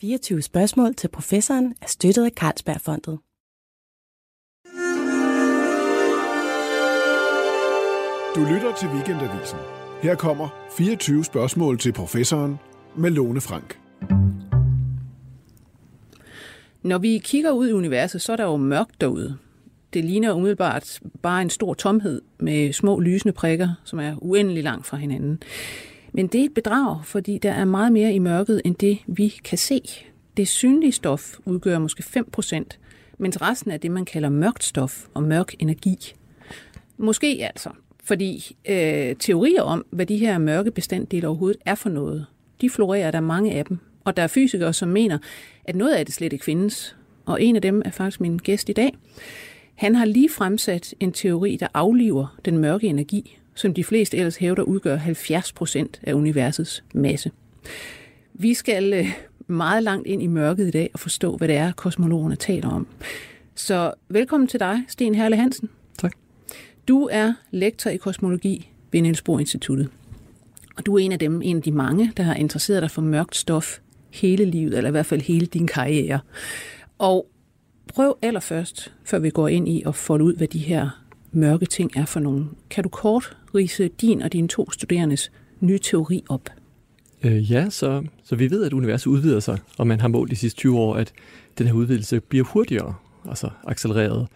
24 0.00 0.42
spørgsmål 0.42 0.94
til 0.94 1.08
professoren 1.08 1.74
er 1.82 1.86
støttet 1.86 2.24
af 2.24 2.30
Carlsbergfondet. 2.30 3.18
Du 8.34 8.54
lytter 8.54 8.74
til 8.80 8.88
Weekendavisen. 8.88 9.58
Her 10.02 10.14
kommer 10.14 10.48
24 10.76 11.24
spørgsmål 11.24 11.78
til 11.78 11.92
professoren 11.92 12.56
med 12.96 13.10
Lone 13.10 13.40
Frank. 13.40 13.78
Når 16.82 16.98
vi 16.98 17.18
kigger 17.18 17.50
ud 17.50 17.68
i 17.68 17.72
universet, 17.72 18.22
så 18.22 18.32
er 18.32 18.36
der 18.36 18.44
jo 18.44 18.56
mørkt 18.56 19.00
derude. 19.00 19.38
Det 19.92 20.04
ligner 20.04 20.32
umiddelbart 20.32 21.00
bare 21.22 21.42
en 21.42 21.50
stor 21.50 21.74
tomhed 21.74 22.22
med 22.38 22.72
små 22.72 23.00
lysende 23.00 23.32
prikker, 23.32 23.68
som 23.84 23.98
er 23.98 24.14
uendelig 24.22 24.62
langt 24.62 24.86
fra 24.86 24.96
hinanden. 24.96 25.42
Men 26.12 26.26
det 26.26 26.40
er 26.40 26.44
et 26.44 26.54
bedrag, 26.54 27.04
fordi 27.04 27.38
der 27.38 27.52
er 27.52 27.64
meget 27.64 27.92
mere 27.92 28.12
i 28.12 28.18
mørket, 28.18 28.62
end 28.64 28.74
det 28.74 28.98
vi 29.06 29.28
kan 29.28 29.58
se. 29.58 29.80
Det 30.36 30.48
synlige 30.48 30.92
stof 30.92 31.38
udgør 31.44 31.78
måske 31.78 32.02
5%, 32.02 32.64
mens 33.18 33.42
resten 33.42 33.70
er 33.70 33.76
det, 33.76 33.90
man 33.90 34.04
kalder 34.04 34.28
mørkt 34.28 34.64
stof 34.64 35.06
og 35.14 35.22
mørk 35.22 35.54
energi. 35.58 36.14
Måske 36.98 37.38
altså, 37.40 37.70
fordi 38.04 38.56
øh, 38.68 39.16
teorier 39.16 39.62
om, 39.62 39.84
hvad 39.90 40.06
de 40.06 40.16
her 40.16 40.38
mørke 40.38 40.70
bestanddele 40.70 41.28
overhovedet 41.28 41.60
er 41.66 41.74
for 41.74 41.88
noget, 41.88 42.26
de 42.60 42.70
florerer, 42.70 43.10
der 43.10 43.20
mange 43.20 43.52
af 43.52 43.64
dem. 43.64 43.78
Og 44.04 44.16
der 44.16 44.22
er 44.22 44.26
fysikere, 44.26 44.72
som 44.72 44.88
mener, 44.88 45.18
at 45.64 45.76
noget 45.76 45.92
af 45.92 46.06
det 46.06 46.14
slet 46.14 46.32
ikke 46.32 46.44
findes. 46.44 46.96
Og 47.26 47.42
en 47.42 47.56
af 47.56 47.62
dem 47.62 47.82
er 47.84 47.90
faktisk 47.90 48.20
min 48.20 48.38
gæst 48.38 48.68
i 48.68 48.72
dag. 48.72 48.96
Han 49.74 49.94
har 49.94 50.04
lige 50.04 50.30
fremsat 50.30 50.94
en 51.00 51.12
teori, 51.12 51.56
der 51.60 51.66
afliver 51.74 52.36
den 52.44 52.58
mørke 52.58 52.86
energi, 52.86 53.38
som 53.60 53.74
de 53.74 53.84
fleste 53.84 54.16
ellers 54.16 54.36
hævder 54.36 54.62
udgør 54.62 54.96
70 54.96 55.52
procent 55.52 56.00
af 56.02 56.12
universets 56.12 56.84
masse. 56.94 57.30
Vi 58.34 58.54
skal 58.54 58.92
øh, 58.92 59.12
meget 59.46 59.82
langt 59.82 60.06
ind 60.06 60.22
i 60.22 60.26
mørket 60.26 60.68
i 60.68 60.70
dag 60.70 60.90
og 60.92 61.00
forstå, 61.00 61.36
hvad 61.36 61.48
det 61.48 61.56
er, 61.56 61.72
kosmologerne 61.72 62.36
taler 62.36 62.68
om. 62.68 62.86
Så 63.54 63.92
velkommen 64.08 64.46
til 64.46 64.60
dig, 64.60 64.84
Sten 64.88 65.14
Herle 65.14 65.36
Hansen. 65.36 65.68
Tak. 65.98 66.12
Du 66.88 67.08
er 67.12 67.32
lektor 67.50 67.90
i 67.90 67.96
kosmologi 67.96 68.70
ved 68.92 69.02
Niels 69.02 69.22
Bohr 69.22 69.38
Instituttet. 69.38 69.88
Og 70.76 70.86
du 70.86 70.94
er 70.94 70.98
en 70.98 71.12
af 71.12 71.18
dem, 71.18 71.42
en 71.42 71.56
af 71.56 71.62
de 71.62 71.72
mange, 71.72 72.12
der 72.16 72.22
har 72.22 72.34
interesseret 72.34 72.82
dig 72.82 72.90
for 72.90 73.02
mørkt 73.02 73.36
stof 73.36 73.78
hele 74.10 74.44
livet, 74.44 74.76
eller 74.76 74.88
i 74.88 74.90
hvert 74.90 75.06
fald 75.06 75.20
hele 75.20 75.46
din 75.46 75.66
karriere. 75.66 76.20
Og 76.98 77.26
prøv 77.88 78.18
allerførst, 78.22 78.92
før 79.04 79.18
vi 79.18 79.30
går 79.30 79.48
ind 79.48 79.68
i 79.68 79.82
at 79.86 79.94
folde 79.94 80.24
ud, 80.24 80.36
hvad 80.36 80.48
de 80.48 80.58
her 80.58 80.99
mørke 81.32 81.66
ting 81.66 81.96
er 81.96 82.04
for 82.04 82.20
nogen. 82.20 82.50
Kan 82.70 82.82
du 82.84 82.88
kort 82.88 83.36
rise 83.54 83.88
din 83.88 84.22
og 84.22 84.32
dine 84.32 84.48
to 84.48 84.70
studerendes 84.70 85.32
nye 85.60 85.78
teori 85.78 86.24
op? 86.28 86.48
Øh, 87.22 87.52
ja, 87.52 87.70
så, 87.70 88.04
så 88.24 88.36
vi 88.36 88.50
ved, 88.50 88.64
at 88.64 88.72
universet 88.72 89.06
udvider 89.06 89.40
sig, 89.40 89.58
og 89.78 89.86
man 89.86 90.00
har 90.00 90.08
målt 90.08 90.30
de 90.30 90.36
sidste 90.36 90.58
20 90.58 90.78
år, 90.78 90.94
at 90.94 91.12
den 91.58 91.66
her 91.66 91.74
udvidelse 91.74 92.20
bliver 92.20 92.44
hurtigere, 92.44 92.94
altså 93.28 93.50
accelereret. 93.66 94.28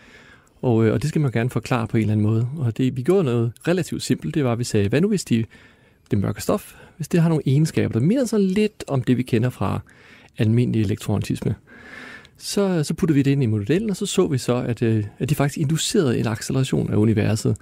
Og, 0.62 0.86
øh, 0.86 0.92
og 0.92 1.02
det 1.02 1.08
skal 1.08 1.20
man 1.20 1.30
gerne 1.30 1.50
forklare 1.50 1.86
på 1.86 1.96
en 1.96 2.00
eller 2.00 2.12
anden 2.12 2.26
måde. 2.26 2.48
Og 2.56 2.76
det, 2.76 2.96
vi 2.96 3.02
gjorde 3.02 3.24
noget 3.24 3.52
relativt 3.68 4.02
simpelt, 4.02 4.34
det 4.34 4.44
var, 4.44 4.52
at 4.52 4.58
vi 4.58 4.64
sagde, 4.64 4.88
hvad 4.88 5.00
nu 5.00 5.08
hvis 5.08 5.24
de, 5.24 5.44
det 6.10 6.18
mørke 6.18 6.40
stof, 6.40 6.74
hvis 6.96 7.08
det 7.08 7.20
har 7.20 7.28
nogle 7.28 7.42
egenskaber, 7.46 7.92
der 7.92 8.00
minder 8.00 8.24
så 8.24 8.38
lidt 8.38 8.84
om 8.88 9.02
det, 9.02 9.16
vi 9.16 9.22
kender 9.22 9.50
fra 9.50 9.80
almindelig 10.38 10.82
elektronitisme, 10.82 11.54
så, 12.36 12.82
så 12.82 12.94
puttede 12.94 13.14
vi 13.14 13.22
det 13.22 13.30
ind 13.30 13.42
i 13.42 13.46
modellen, 13.46 13.90
og 13.90 13.96
så 13.96 14.06
så 14.06 14.26
vi 14.26 14.38
så, 14.38 14.54
at, 14.56 14.82
øh, 14.82 15.04
at 15.18 15.30
de 15.30 15.34
faktisk 15.34 15.58
inducerede 15.58 16.18
en 16.18 16.26
acceleration 16.26 16.92
af 16.92 16.96
universet. 16.96 17.56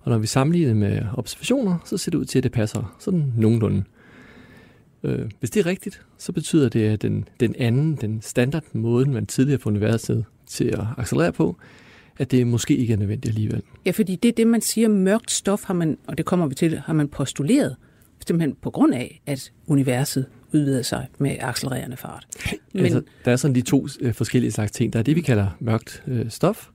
Og 0.00 0.10
når 0.10 0.18
vi 0.18 0.26
sammenligner 0.26 0.74
med 0.74 1.02
observationer, 1.14 1.78
så 1.84 1.98
ser 1.98 2.10
det 2.10 2.18
ud 2.18 2.24
til, 2.24 2.38
at 2.38 2.42
det 2.42 2.52
passer 2.52 2.96
sådan 2.98 3.32
nogenlunde. 3.36 3.84
Øh, 5.02 5.30
hvis 5.40 5.50
det 5.50 5.60
er 5.60 5.66
rigtigt, 5.66 6.02
så 6.18 6.32
betyder 6.32 6.68
det, 6.68 6.88
at 6.88 7.02
den, 7.02 7.28
den 7.40 7.54
anden, 7.58 7.96
den 7.96 8.22
standard 8.22 8.64
måde, 8.72 9.10
man 9.10 9.26
tidligere 9.26 9.58
på 9.58 9.68
universet 9.68 10.24
til 10.46 10.64
at 10.64 10.84
accelerere 10.98 11.32
på, 11.32 11.56
at 12.18 12.30
det 12.30 12.46
måske 12.46 12.76
ikke 12.76 12.92
er 12.92 12.96
nødvendigt 12.96 13.30
alligevel. 13.30 13.62
Ja, 13.86 13.90
fordi 13.90 14.16
det 14.16 14.28
er 14.28 14.32
det, 14.32 14.46
man 14.46 14.60
siger, 14.60 14.88
mørkt 14.88 15.30
stof 15.30 15.64
har 15.64 15.74
man, 15.74 15.98
og 16.06 16.18
det 16.18 16.26
kommer 16.26 16.46
vi 16.46 16.54
til, 16.54 16.78
har 16.78 16.92
man 16.92 17.08
postuleret, 17.08 17.76
simpelthen 18.26 18.56
på 18.62 18.70
grund 18.70 18.94
af, 18.94 19.22
at 19.26 19.52
universet 19.66 20.26
udvider 20.54 20.82
sig 20.82 21.06
med 21.18 21.36
accelererende 21.40 21.96
fart. 21.96 22.26
Men, 22.74 22.84
altså, 22.84 23.02
der 23.24 23.32
er 23.32 23.36
sådan 23.36 23.54
de 23.54 23.60
to 23.60 23.86
øh, 24.00 24.14
forskellige 24.14 24.52
slags 24.52 24.72
ting. 24.72 24.92
Der 24.92 24.98
er 24.98 25.02
det, 25.02 25.16
vi 25.16 25.20
kalder 25.20 25.48
mørkt 25.60 26.02
øh, 26.06 26.30
stof, 26.30 26.68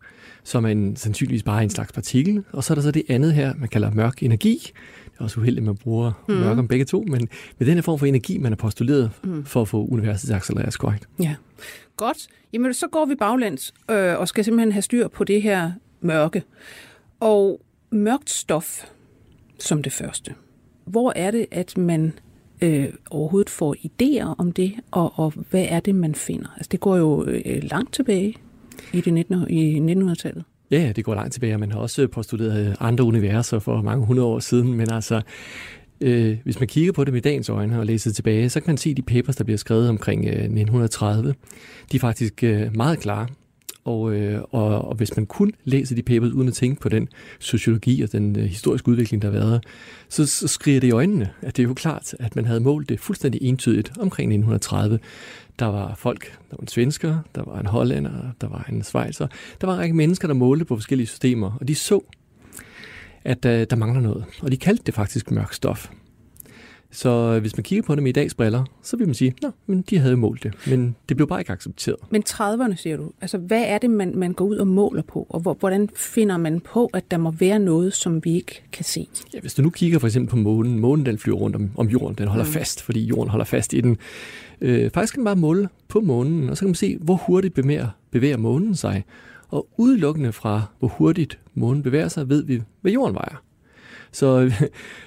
som 0.44 0.66
er 0.66 0.70
en, 0.70 0.96
sandsynligvis 0.96 1.44
bare 1.44 1.64
en 1.64 1.70
slags 1.70 1.92
partikel, 1.92 2.44
og 2.52 2.64
så 2.64 2.74
er 2.74 2.76
der 2.76 2.82
så 2.82 2.92
det 2.92 3.04
andet 3.10 3.34
her, 3.34 3.54
man 3.58 3.70
kalder 3.70 3.92
mørk 3.92 4.24
energi. 4.24 4.72
Det 5.06 5.20
er 5.20 5.24
også 5.24 5.40
uheldigt, 5.40 5.64
at 5.64 5.66
man 5.66 5.78
bruger 5.78 6.24
mm. 6.28 6.34
mørk 6.34 6.58
om 6.58 6.68
begge 6.68 6.86
to, 6.86 7.06
men 7.08 7.30
med 7.58 7.68
den 7.68 7.76
her 7.76 7.82
form 7.82 8.00
for 8.00 8.06
energi, 8.06 8.38
man 8.38 8.52
har 8.52 8.58
postuleret 8.58 9.12
mm. 9.24 9.46
for 9.46 9.62
at 9.62 9.68
få 9.68 9.86
universet 9.86 10.28
til 10.28 10.34
at 10.34 10.38
accelerere 10.38 10.72
korrekt. 10.72 11.08
Ja, 11.20 11.36
godt. 11.98 12.28
Jamen, 12.54 12.74
så 12.74 12.88
går 12.88 13.06
vi 13.06 13.16
baglæns 13.16 13.74
øh, 13.92 14.20
og 14.20 14.28
skal 14.28 14.44
simpelthen 14.44 14.72
have 14.72 14.82
styr 14.82 15.08
på 15.08 15.24
det 15.24 15.42
her 15.42 15.72
mørke. 16.02 16.44
Og 17.20 17.62
mørkt 17.92 18.30
stof 18.30 18.86
som 19.60 19.84
det 19.84 19.94
første. 19.94 20.34
Hvor 20.86 21.14
er 21.16 21.32
det, 21.32 21.46
at 21.52 21.78
man 21.78 22.14
øh, 22.62 22.86
overhovedet 23.10 23.50
får 23.50 23.76
idéer 23.76 24.36
om 24.38 24.52
det, 24.52 24.74
og, 24.92 25.20
og 25.20 25.34
hvad 25.50 25.66
er 25.70 25.80
det, 25.80 25.96
man 25.96 26.16
finder? 26.16 26.48
Altså, 26.56 26.70
det 26.72 26.80
går 26.80 26.98
jo 26.98 27.26
øh, 27.26 27.64
langt 27.64 27.94
tilbage 27.94 28.36
i, 28.94 29.02
det 29.02 29.14
19, 29.14 29.50
i 29.50 29.94
1900-tallet. 29.94 30.44
Ja, 30.72 30.92
det 30.96 31.06
går 31.06 31.16
langt 31.16 31.34
tilbage, 31.34 31.54
og 31.54 31.60
man 31.60 31.72
har 31.72 31.80
også 31.80 32.02
øh, 32.02 32.10
postuleret 32.10 32.68
øh, 32.68 32.76
andre 32.80 33.04
universer 33.04 33.60
for 33.60 33.82
mange 33.82 34.06
hundrede 34.06 34.28
år 34.28 34.40
siden, 34.40 34.74
men 34.74 34.92
altså, 34.92 35.22
øh, 36.02 36.38
hvis 36.44 36.60
man 36.60 36.68
kigger 36.68 36.92
på 36.92 37.04
det 37.04 37.14
med 37.14 37.22
dagens 37.22 37.50
øjne 37.50 37.80
og 37.80 37.86
læser 37.86 38.12
tilbage, 38.12 38.50
så 38.50 38.60
kan 38.60 38.70
man 38.70 38.78
se 38.78 38.94
de 38.94 39.02
papers, 39.02 39.36
der 39.36 39.44
bliver 39.44 39.58
skrevet 39.58 39.90
omkring 39.90 40.26
øh, 40.26 40.32
1930. 40.32 41.36
De 41.92 41.98
er 41.98 42.00
faktisk 42.00 42.44
øh, 42.44 42.76
meget 42.76 43.00
klare. 43.00 43.28
Og, 43.88 44.14
øh, 44.14 44.42
og, 44.52 44.88
og 44.88 44.96
hvis 44.96 45.16
man 45.16 45.26
kun 45.26 45.54
læser 45.64 45.96
de 45.96 46.02
papers 46.02 46.32
uden 46.32 46.48
at 46.48 46.54
tænke 46.54 46.82
på 46.82 46.90
den 46.90 47.08
sociologi 47.40 48.02
og 48.02 48.12
den 48.12 48.40
øh, 48.40 48.46
historiske 48.46 48.90
udvikling, 48.90 49.22
der 49.22 49.32
har 49.32 49.40
været, 49.40 49.64
så, 50.10 50.26
så 50.26 50.48
skriger 50.48 50.80
det 50.80 50.88
i 50.88 50.92
øjnene, 50.92 51.30
at 51.42 51.58
det 51.58 51.64
er 51.64 51.68
jo 51.68 51.74
klart, 51.74 52.16
at 52.20 52.36
man 52.36 52.46
havde 52.46 52.60
målt 52.60 52.90
det 52.90 53.00
fuldstændig 53.00 53.42
entydigt 53.42 53.92
omkring 54.00 54.32
1930. 54.32 55.00
Der 55.60 55.66
var 55.66 55.96
folk, 55.96 56.26
der 56.26 56.56
var 56.58 56.62
en 56.62 56.68
svensker, 56.68 57.18
der 57.36 57.44
var 57.44 57.60
en 57.60 57.66
hollænder, 57.66 58.12
der 58.42 58.48
var 58.48 58.66
en 58.70 58.84
svejser. 58.84 59.28
Der 59.62 59.68
var 59.68 59.74
en 59.74 59.80
række 59.80 59.96
mennesker, 59.96 60.28
der 60.28 60.36
målte 60.36 60.66
på 60.66 60.76
forskellige 60.76 61.08
systemer, 61.08 61.58
og 61.60 61.68
de 61.68 61.76
så, 61.76 62.02
at 63.24 63.46
øh, 63.46 63.68
der 63.70 63.76
mangler 63.76 64.02
noget. 64.02 64.26
Og 64.42 64.52
de 64.52 64.58
kaldte 64.58 64.84
det 64.86 64.94
faktisk 64.94 65.32
mørk 65.32 65.54
stof. 65.54 65.90
Så 66.92 67.40
hvis 67.40 67.58
man 67.58 67.64
kigger 67.64 67.84
på 67.84 67.96
det 67.96 68.04
med 68.04 68.10
i 68.10 68.14
dags 68.14 68.34
briller, 68.34 68.64
så 68.84 68.98
vil 68.98 69.08
man 69.08 69.14
sige, 69.14 69.34
at 69.44 69.52
men 69.68 69.82
de 69.82 69.98
havde 69.98 70.18
målt 70.18 70.44
det, 70.44 70.54
men 70.68 70.96
det 71.10 71.18
blev 71.18 71.28
bare 71.28 71.42
ikke 71.42 71.52
accepteret. 71.52 71.98
Men 72.10 72.24
30'erne, 72.30 72.76
siger 72.76 72.98
du. 72.98 73.12
Altså, 73.22 73.38
hvad 73.38 73.64
er 73.68 73.78
det, 73.78 73.90
man, 73.90 74.16
man 74.16 74.34
går 74.34 74.46
ud 74.46 74.56
og 74.56 74.68
måler 74.68 75.02
på, 75.02 75.28
og 75.30 75.56
hvordan 75.60 75.90
finder 75.96 76.38
man 76.38 76.60
på, 76.60 76.90
at 76.94 77.12
der 77.12 77.18
må 77.18 77.32
være 77.32 77.60
noget, 77.60 77.94
som 77.94 78.26
vi 78.26 78.36
ikke 78.36 78.64
kan 78.72 78.86
se? 78.86 79.08
Ja, 79.34 79.40
hvis 79.40 79.54
du 79.54 79.62
nu 79.62 79.70
kigger 79.70 80.00
for 80.00 80.08
eksempel 80.08 80.30
på 80.30 80.36
månen, 80.36 80.80
månen 80.80 81.06
den 81.06 81.18
flyver 81.18 81.38
rundt 81.38 81.56
om, 81.56 81.70
om 81.76 81.88
jorden, 81.88 82.18
den 82.18 82.28
holder 82.28 82.46
mm. 82.46 82.52
fast, 82.52 82.82
fordi 82.82 83.06
jorden 83.06 83.30
holder 83.30 83.46
fast 83.46 83.74
i 83.74 83.82
den. 83.82 83.98
Øh, 84.62 84.92
faktisk 84.92 85.14
kan 85.14 85.24
man 85.24 85.26
bare 85.26 85.42
måle 85.42 85.70
på 85.88 86.00
månen, 86.00 86.50
og 86.50 86.58
så 86.58 86.62
kan 86.62 86.68
man 86.68 86.76
se, 86.76 86.98
hvor 87.02 87.16
hurtigt 87.16 87.54
bevæger, 87.54 87.88
bevæger 88.12 88.38
månen 88.38 88.76
sig. 88.76 89.04
Og 89.50 89.68
udelukkende 89.78 90.32
fra, 90.32 90.64
hvor 90.80 90.88
hurtigt 90.88 91.40
månen 91.54 91.84
bevæger 91.84 92.08
sig, 92.08 92.30
ved 92.30 92.44
vi, 92.44 92.62
hvad 92.82 92.92
jorden 92.92 93.16
vejer. 93.16 93.44
Så, 94.12 94.52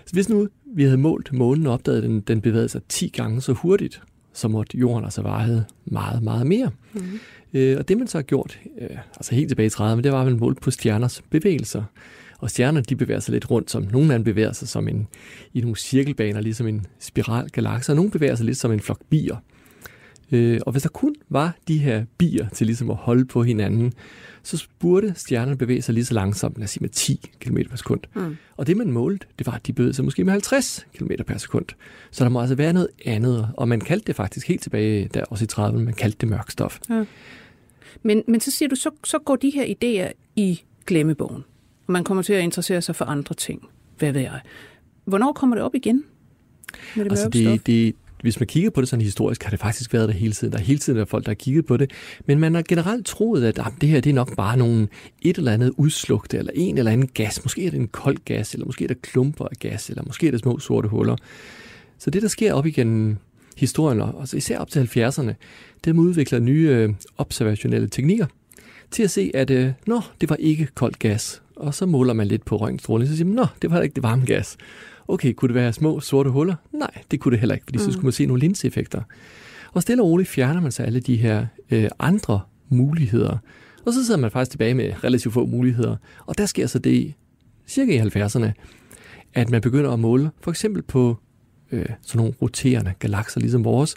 så 0.04 0.12
hvis 0.12 0.28
nu 0.28 0.48
vi 0.75 0.82
havde 0.82 0.97
målt 0.97 1.32
månen 1.32 1.66
og 1.66 1.72
opdaget, 1.72 1.97
at 1.97 2.03
den, 2.03 2.20
den 2.20 2.41
bevægede 2.41 2.69
sig 2.69 2.81
10 2.88 3.08
gange 3.08 3.41
så 3.41 3.53
hurtigt, 3.53 4.03
så 4.32 4.48
måtte 4.48 4.78
jorden 4.78 5.04
altså 5.04 5.22
veje 5.22 5.64
meget, 5.84 6.22
meget 6.22 6.47
mere. 6.47 6.70
Mm. 6.92 7.03
Øh, 7.54 7.78
og 7.78 7.88
det 7.88 7.98
man 7.98 8.06
så 8.06 8.19
har 8.19 8.22
gjort, 8.22 8.58
øh, 8.80 8.97
altså 9.16 9.34
helt 9.34 9.48
tilbage 9.48 9.66
i 9.66 9.70
30'erne, 9.70 10.00
det 10.00 10.12
var, 10.12 10.20
at 10.20 10.26
man 10.26 10.38
målte 10.38 10.60
på 10.60 10.70
stjerners 10.70 11.22
bevægelser. 11.30 11.82
Og 12.38 12.50
stjerner, 12.50 12.80
de 12.80 12.97
bevæger 12.97 13.20
sig 13.20 13.32
lidt 13.32 13.50
rundt, 13.50 13.70
som 13.70 13.88
nogle 13.92 14.12
af 14.12 14.19
dem 14.19 14.25
bevæger 14.25 14.53
sig 14.53 14.69
som 14.69 14.88
en, 14.88 15.06
i 15.54 15.60
nogle 15.60 15.76
cirkelbaner, 15.76 16.41
ligesom 16.41 16.66
en 16.66 16.86
spiralgalakse, 16.98 17.92
og 17.92 17.97
nogle 17.97 18.10
bevæger 18.10 18.34
sig 18.34 18.47
lidt 18.47 18.59
som 18.59 18.72
en 18.72 18.80
flok 18.80 19.00
bier. 19.10 19.36
Øh, 20.32 20.60
og 20.66 20.72
hvis 20.72 20.82
der 20.82 20.88
kun 20.88 21.14
var 21.28 21.56
de 21.68 21.78
her 21.78 22.04
bier 22.18 22.48
til 22.48 22.66
ligesom 22.66 22.91
at 22.91 22.97
holde 22.97 23.24
på 23.24 23.42
hinanden, 23.42 23.92
så 24.42 24.66
burde 24.78 25.12
stjernerne 25.16 25.56
bevæge 25.56 25.82
sig 25.82 25.94
lige 25.94 26.04
så 26.04 26.15
langsomt, 26.15 26.56
lad 26.56 26.65
os 26.65 26.71
sige 26.71 26.80
med 26.82 26.88
10 26.88 27.30
km 27.41 27.56
per 27.71 27.77
sekund. 27.77 28.00
Mm. 28.15 28.36
Og 28.56 28.66
det 28.66 28.77
man 28.77 28.91
målte, 28.92 29.27
det 29.38 29.47
var, 29.47 29.53
at 29.53 29.66
de 29.66 29.72
bevægede 29.72 29.94
sig 29.94 30.04
måske 30.04 30.24
med 30.24 30.32
50 30.32 30.86
km 30.94 31.10
per 31.27 31.38
sekund. 31.38 31.65
Så 32.10 32.24
der 32.24 32.30
må 32.30 32.41
altså 32.41 32.54
være 32.54 32.72
noget 32.72 32.88
andet, 33.04 33.48
og 33.56 33.68
man 33.68 33.80
kaldte 33.80 34.06
det 34.06 34.16
faktisk 34.16 34.48
helt 34.48 34.62
tilbage 34.62 35.09
der 35.15 35.24
også 35.24 35.44
i 35.44 35.48
30'erne, 35.53 35.78
man 35.78 35.94
kaldte 35.94 36.18
det 36.21 36.28
mørk 36.28 36.50
stof. 36.50 36.78
Ja. 36.91 37.04
Men, 38.03 38.22
men 38.28 38.41
så 38.41 38.50
siger 38.50 38.68
du, 38.68 38.77
så, 38.77 38.91
så 39.04 39.18
går 39.18 39.36
de 39.36 39.50
her 39.50 39.65
idéer 39.65 40.12
i 40.36 40.62
glemmebogen, 40.86 41.44
og 41.86 41.92
man 41.92 42.04
kommer 42.04 42.22
til 42.22 42.32
at 42.32 42.42
interessere 42.42 42.82
sig 42.82 42.97
for 42.97 43.04
andre 43.04 43.34
ting. 43.34 43.68
Hvad 43.98 44.12
ved 44.12 44.21
jeg? 44.21 44.41
Hvornår 45.04 45.32
kommer 45.32 45.56
det 45.56 45.65
op 45.65 45.74
igen? 45.74 46.04
Med 46.97 47.04
det 47.04 47.10
altså 47.10 47.28
det, 47.28 47.66
det, 47.66 47.94
hvis 48.22 48.40
man 48.40 48.46
kigger 48.46 48.70
på 48.70 48.80
det 48.80 48.88
sådan 48.88 49.04
historisk, 49.04 49.42
har 49.42 49.50
det 49.50 49.60
faktisk 49.60 49.92
været 49.92 50.08
der 50.08 50.14
hele 50.14 50.32
tiden. 50.32 50.52
Der 50.52 50.58
er 50.58 50.62
hele 50.62 50.78
tiden 50.78 50.96
der 50.96 51.02
er 51.02 51.06
folk, 51.06 51.24
der 51.24 51.30
har 51.30 51.34
kigget 51.34 51.66
på 51.66 51.76
det. 51.76 51.90
Men 52.26 52.38
man 52.38 52.54
har 52.54 52.62
generelt 52.68 53.06
troet, 53.06 53.44
at 53.44 53.58
ah, 53.58 53.72
det 53.80 53.88
her 53.88 54.00
det 54.00 54.10
er 54.10 54.14
nok 54.14 54.36
bare 54.36 54.56
nogle, 54.56 54.88
et 55.22 55.36
eller 55.36 55.52
andet 55.52 55.72
udslugte, 55.76 56.38
eller 56.38 56.52
en 56.54 56.78
eller 56.78 56.92
anden 56.92 57.08
gas. 57.14 57.44
Måske 57.44 57.66
er 57.66 57.70
det 57.70 57.80
en 57.80 57.88
kold 57.88 58.16
gas, 58.24 58.54
eller 58.54 58.66
måske 58.66 58.84
er 58.84 58.88
der 58.88 58.94
klumper 59.02 59.44
af 59.44 59.56
gas, 59.60 59.90
eller 59.90 60.02
måske 60.06 60.26
er 60.26 60.30
det 60.30 60.40
små 60.40 60.58
sorte 60.58 60.88
huller. 60.88 61.16
Så 61.98 62.10
det, 62.10 62.22
der 62.22 62.28
sker 62.28 62.52
op 62.52 62.66
igen 62.66 63.18
historien, 63.56 64.00
og 64.00 64.20
altså 64.20 64.36
især 64.36 64.58
op 64.58 64.70
til 64.70 64.90
70'erne, 64.96 65.32
dem 65.84 65.98
udvikler 65.98 66.38
nye 66.38 66.68
øh, 66.68 66.90
observationelle 67.18 67.88
teknikker 67.88 68.26
til 68.90 69.02
at 69.02 69.10
se, 69.10 69.30
at 69.34 69.50
øh, 69.50 69.72
nå, 69.86 70.00
det 70.20 70.30
var 70.30 70.36
ikke 70.36 70.68
koldt 70.74 70.98
gas. 70.98 71.42
Og 71.56 71.74
så 71.74 71.86
måler 71.86 72.12
man 72.12 72.26
lidt 72.26 72.44
på 72.44 72.56
røntgenstråling, 72.56 73.10
så 73.10 73.16
siger 73.16 73.26
man, 73.26 73.34
nå, 73.34 73.46
det 73.62 73.70
var 73.70 73.82
ikke 73.82 73.94
det 73.94 74.02
varme 74.02 74.24
gas. 74.24 74.56
Okay, 75.10 75.33
kunne 75.33 75.48
det 75.48 75.54
være 75.54 75.72
små 75.72 76.01
sorte 76.01 76.30
huller? 76.30 76.54
Nej, 76.72 76.91
det 77.10 77.21
kunne 77.21 77.33
det 77.33 77.41
heller 77.41 77.54
ikke, 77.54 77.65
fordi 77.65 77.78
mm. 77.78 77.84
så 77.84 77.92
skulle 77.92 78.04
man 78.04 78.12
se 78.12 78.27
nogle 78.27 78.41
linseeffekter. 78.41 79.03
Og 79.72 79.83
stille 79.83 80.03
og 80.03 80.09
roligt 80.09 80.28
fjerner 80.28 80.60
man 80.60 80.72
så 80.72 80.83
alle 80.83 81.01
de 81.01 81.16
her 81.16 81.47
øh, 81.71 81.89
andre 81.98 82.41
muligheder. 82.68 83.39
Og 83.86 83.92
så 83.92 84.07
sidder 84.07 84.21
man 84.21 84.30
faktisk 84.30 84.51
tilbage 84.51 84.74
med 84.74 85.04
relativt 85.04 85.34
få 85.34 85.47
muligheder. 85.47 85.97
Og 86.27 86.39
der 86.39 86.47
sker 86.47 86.66
så 86.66 86.78
det 86.78 87.15
cirka 87.66 87.92
i 87.92 88.01
70'erne, 88.01 88.51
at 89.34 89.51
man 89.51 89.60
begynder 89.60 89.91
at 89.91 89.98
måle 89.98 90.30
for 90.41 90.51
eksempel 90.51 90.83
på 90.83 91.16
øh, 91.72 91.86
sådan 92.03 92.18
nogle 92.18 92.34
roterende 92.42 92.92
galakser 92.98 93.41
ligesom 93.41 93.65
vores. 93.65 93.95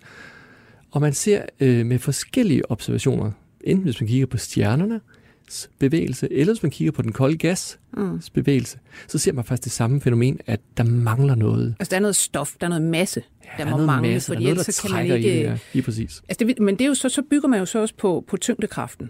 Og 0.91 1.01
man 1.01 1.13
ser 1.13 1.41
øh, 1.59 1.85
med 1.85 1.99
forskellige 1.99 2.71
observationer, 2.71 3.31
enten 3.61 3.83
hvis 3.83 4.01
man 4.01 4.07
kigger 4.07 4.25
på 4.25 4.37
stjernerne, 4.37 5.01
bevægelse, 5.79 6.31
eller 6.31 6.53
hvis 6.53 6.63
man 6.63 6.71
kigger 6.71 6.91
på 6.91 7.01
den 7.01 7.11
kolde 7.11 7.37
gas 7.37 7.79
mm. 7.97 8.21
bevægelse, 8.33 8.79
så 9.07 9.17
ser 9.17 9.33
man 9.33 9.43
faktisk 9.43 9.63
det 9.63 9.71
samme 9.71 10.01
fænomen, 10.01 10.39
at 10.45 10.59
der 10.77 10.83
mangler 10.83 11.35
noget. 11.35 11.75
Altså 11.79 11.89
der 11.89 11.95
er 11.95 12.01
noget 12.01 12.15
stof, 12.15 12.55
der 12.61 12.67
er 12.67 12.69
noget 12.69 12.83
masse, 12.83 13.23
ja, 13.59 13.63
der, 13.63 13.69
må 13.69 13.85
mangle, 13.85 14.11
masse, 14.11 14.33
fordi 14.33 14.47
ellers 14.47 14.65
så 14.65 14.81
kan 14.81 14.91
man 14.91 15.05
ikke... 15.05 15.33
I 15.33 15.37
det, 15.37 15.43
ja. 15.43 15.57
Lige 15.73 15.83
præcis. 15.83 16.23
Altså 16.29 16.45
det, 16.45 16.59
men 16.59 16.75
det 16.75 16.83
er 16.83 16.87
jo 16.87 16.93
så, 16.93 17.09
så 17.09 17.21
bygger 17.29 17.47
man 17.47 17.59
jo 17.59 17.65
så 17.65 17.79
også 17.79 17.95
på, 17.97 18.25
på 18.27 18.37
tyngdekraften, 18.37 19.09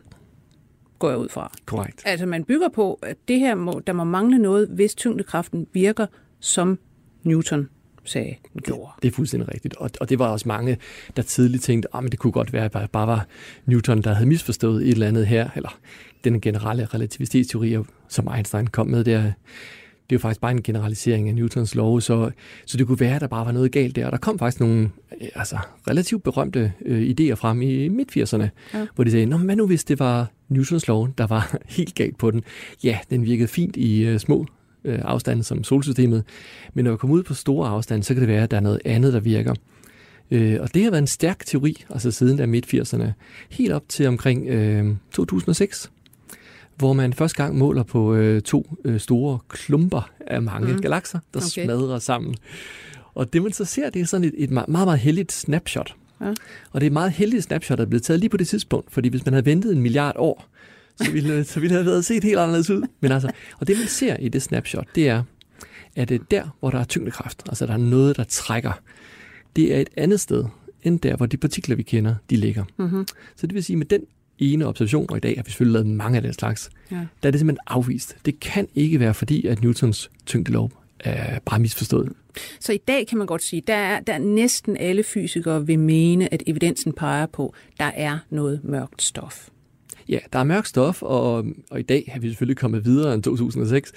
går 1.00 1.10
jeg 1.10 1.20
ud 1.20 1.30
fra. 1.30 1.54
Korrekt. 1.66 2.02
Altså 2.06 2.26
man 2.26 2.44
bygger 2.44 2.70
på, 2.70 3.00
at 3.02 3.18
det 3.28 3.40
her 3.40 3.56
må, 3.56 3.82
der 3.88 3.94
må 3.94 4.04
mangle 4.04 4.38
noget, 4.38 4.68
hvis 4.68 4.96
tyngdekraften 4.96 5.68
virker 5.74 6.06
som 6.40 6.80
Newton 7.24 7.70
sagde 8.06 8.36
gjorde. 8.64 8.92
Det, 8.96 9.04
det 9.04 9.08
er 9.10 9.16
fuldstændig 9.16 9.54
rigtigt. 9.54 9.76
Og, 9.76 9.90
og 10.02 10.10
det 10.10 10.20
var 10.20 10.28
også 10.28 10.48
mange, 10.48 10.78
der 11.16 11.22
tidligt 11.22 11.64
tænkte, 11.64 11.90
at 11.96 12.04
ah, 12.04 12.12
det 12.12 12.20
kunne 12.20 12.32
godt 12.32 12.54
være, 12.54 12.66
at 12.66 12.74
det 12.74 12.92
bare 12.92 13.08
var 13.08 13.28
Newton, 13.66 14.02
der 14.02 14.14
havde 14.14 14.30
misforstået 14.30 14.84
et 14.84 14.92
eller 14.92 15.08
andet 15.08 15.28
her, 15.28 15.50
eller 15.56 15.80
den 16.24 16.42
generelle 16.42 16.86
relativitetsteori, 16.86 17.78
som 18.10 18.28
Einstein 18.36 18.68
kom 18.68 18.88
med 18.88 19.04
der, 19.04 19.32
det 20.10 20.16
er 20.16 20.20
jo 20.20 20.20
faktisk 20.20 20.42
bare 20.42 20.52
en 20.52 20.64
generalisering 20.64 21.30
af 21.30 21.36
Newtons 21.36 21.76
lov, 21.76 22.02
så, 22.02 22.32
så 22.66 22.78
det 22.78 22.88
kunne 22.88 23.00
være, 23.00 23.16
at 23.16 23.22
der 23.22 23.28
bare 23.28 23.46
var 23.46 23.52
noget 23.52 23.72
galt 23.72 23.96
der. 23.96 24.06
Og 24.06 24.12
der 24.12 24.18
kom 24.18 24.40
faktisk 24.40 24.60
nogle 24.60 24.90
øh, 25.22 25.28
altså, 25.36 25.58
relativt 25.88 26.24
berømte 26.24 26.74
øh, 26.86 27.10
idéer 27.10 27.34
frem 27.34 27.62
i 27.62 27.88
midt-80'erne, 27.88 28.48
ja. 28.74 28.88
hvor 28.96 29.04
de 29.04 29.12
sagde, 29.12 29.26
Nå, 29.26 29.38
hvad 29.38 29.56
nu 29.56 29.68
hvis 29.68 29.84
det 29.84 30.00
var 30.00 30.32
Newtons 30.50 30.88
lov, 30.88 31.10
der 31.18 31.28
var 31.28 31.58
helt 31.78 31.96
galt 31.96 32.18
på 32.18 32.32
den? 32.32 32.44
Ja, 32.84 33.00
den 33.10 33.26
virkede 33.26 33.48
fint 33.48 33.78
i 33.78 34.04
øh, 34.04 34.20
små 34.20 34.46
øh, 34.86 35.00
afstande 35.04 35.44
som 35.44 35.64
solsystemet, 35.64 36.24
men 36.74 36.86
når 36.86 36.92
vi 36.92 36.98
kommer 36.98 37.16
ud 37.16 37.24
på 37.24 37.34
store 37.34 37.70
afstande, 37.70 38.04
så 38.04 38.14
kan 38.14 38.22
det 38.22 38.28
være, 38.28 38.44
at 38.44 38.52
der 38.52 38.58
er 38.58 38.62
noget 38.62 38.82
andet, 38.86 39.14
der 39.14 39.20
virker. 39.20 39.54
Øh, 40.32 40.58
og 40.62 40.74
det 40.74 40.84
har 40.84 40.92
været 40.92 41.02
en 41.02 41.08
stærk 41.08 41.46
teori, 41.46 41.86
altså 41.90 42.12
siden 42.12 42.38
der 42.38 42.46
midt-80'erne, 42.46 43.12
helt 43.50 43.72
op 43.72 43.84
til 43.90 44.08
omkring 44.08 44.48
øh, 44.48 44.96
2006, 45.12 45.92
hvor 46.76 46.94
man 46.94 47.14
første 47.14 47.44
gang 47.44 47.58
måler 47.58 47.84
på 47.84 48.16
øh, 48.16 48.42
to 48.42 48.78
øh, 48.86 49.00
store 49.00 49.40
klumper 49.50 50.10
af 50.28 50.42
mange 50.42 50.74
mm. 50.74 50.82
galakser, 50.82 51.20
der 51.34 51.40
okay. 51.40 51.64
smadrer 51.64 52.00
sammen. 52.00 52.36
Og 53.14 53.34
det 53.34 53.44
man 53.44 53.54
så 53.54 53.66
ser, 53.66 53.90
det 53.90 54.02
er 54.02 54.06
sådan 54.06 54.24
et, 54.24 54.34
et 54.38 54.52
meget, 54.52 54.70
meget 54.70 55.00
heldigt 55.00 55.32
snapshot. 55.32 55.96
Ja. 56.22 56.34
Og 56.72 56.82
det 56.82 56.84
er 56.84 56.90
et 56.90 56.94
meget 56.94 57.12
heldigt 57.12 57.44
snapshot, 57.44 57.78
der 57.78 57.84
er 57.84 57.90
blevet 57.90 58.04
taget 58.04 58.20
lige 58.20 58.30
på 58.30 58.38
det 58.38 58.48
tidspunkt, 58.48 58.92
fordi 58.92 59.10
hvis 59.10 59.26
man 59.26 59.34
havde 59.34 59.46
ventet 59.46 59.76
en 59.76 59.82
milliard 59.82 60.16
år, 60.18 60.46
så 61.02 61.12
ville, 61.12 61.44
så 61.44 61.60
ville 61.60 61.76
det 61.76 61.84
have 61.84 61.92
været 61.92 62.06
set 62.06 62.24
helt 62.24 62.38
anderledes 62.38 62.70
ud. 62.70 62.88
Men 63.00 63.12
altså, 63.12 63.32
og 63.60 63.68
det 63.68 63.78
man 63.78 63.88
ser 63.88 64.18
i 64.18 64.30
det 64.30 64.42
snapshot, 64.42 64.88
det 64.96 65.10
er, 65.10 65.24
at 65.96 66.10
det 66.10 66.32
der, 66.32 66.58
hvor 66.60 66.70
der 66.70 66.80
er 66.80 66.84
tyngdekraft, 66.84 67.44
altså 67.50 67.66
der 67.66 67.74
er 67.74 67.78
noget, 67.78 68.18
der 68.18 68.24
trækker, 68.24 68.72
det 69.56 69.76
er 69.76 69.80
et 69.80 69.90
andet 69.98 70.20
sted, 70.20 70.46
end 70.84 71.00
der, 71.00 71.16
hvor 71.16 71.26
de 71.26 71.38
partikler, 71.38 71.76
vi 71.76 71.84
kender, 71.84 72.16
de 72.30 72.36
ligger. 72.36 72.64
Mm-hmm. 72.78 73.08
Så 73.36 73.48
det 73.48 73.56
vil 73.56 73.64
sige, 73.64 73.78
med 73.78 73.86
den 73.86 74.02
ene 74.40 74.66
observation, 74.66 75.06
og 75.10 75.18
i 75.18 75.20
dag 75.20 75.36
har 75.36 75.44
vi 75.44 75.50
selvfølgelig 75.50 75.74
lavet 75.74 75.88
mange 75.88 76.16
af 76.16 76.22
den 76.22 76.34
slags, 76.34 76.70
ja. 76.92 76.96
der 76.96 77.28
er 77.28 77.32
det 77.32 77.40
simpelthen 77.40 77.64
afvist. 77.68 78.16
Det 78.26 78.40
kan 78.40 78.68
ikke 78.76 79.00
være 79.00 79.14
fordi, 79.14 79.48
at 79.48 79.62
Newtons 79.62 80.12
tyngdelov 80.26 80.72
er 81.00 81.40
bare 81.40 81.60
misforstået. 81.60 82.14
Så 82.60 82.74
i 82.74 82.78
dag 82.78 83.08
kan 83.08 83.18
man 83.18 83.28
godt 83.28 83.44
sige, 83.44 83.62
der 83.68 83.74
er, 83.74 84.00
der 84.00 84.14
er 84.14 84.20
næsten 84.20 84.78
alle 84.78 85.04
fysikere 85.04 85.66
vil 85.66 85.80
mene, 85.80 86.34
at 86.34 86.44
evidensen 86.48 86.94
peger 86.94 87.26
på, 87.26 87.54
at 87.72 87.80
der 87.80 87.92
er 87.96 88.20
noget 88.30 88.60
mørkt 88.64 89.02
stof. 89.02 89.50
Ja, 90.10 90.20
der 90.34 90.40
er 90.40 90.44
mørkt 90.44 90.68
stof, 90.68 91.02
og, 91.02 91.46
og 91.72 91.80
i 91.80 91.84
dag 91.84 92.10
har 92.14 92.20
vi 92.20 92.28
selvfølgelig 92.28 92.58
kommet 92.58 92.86
videre 92.86 93.14
end 93.14 93.24
2006. 93.24 93.92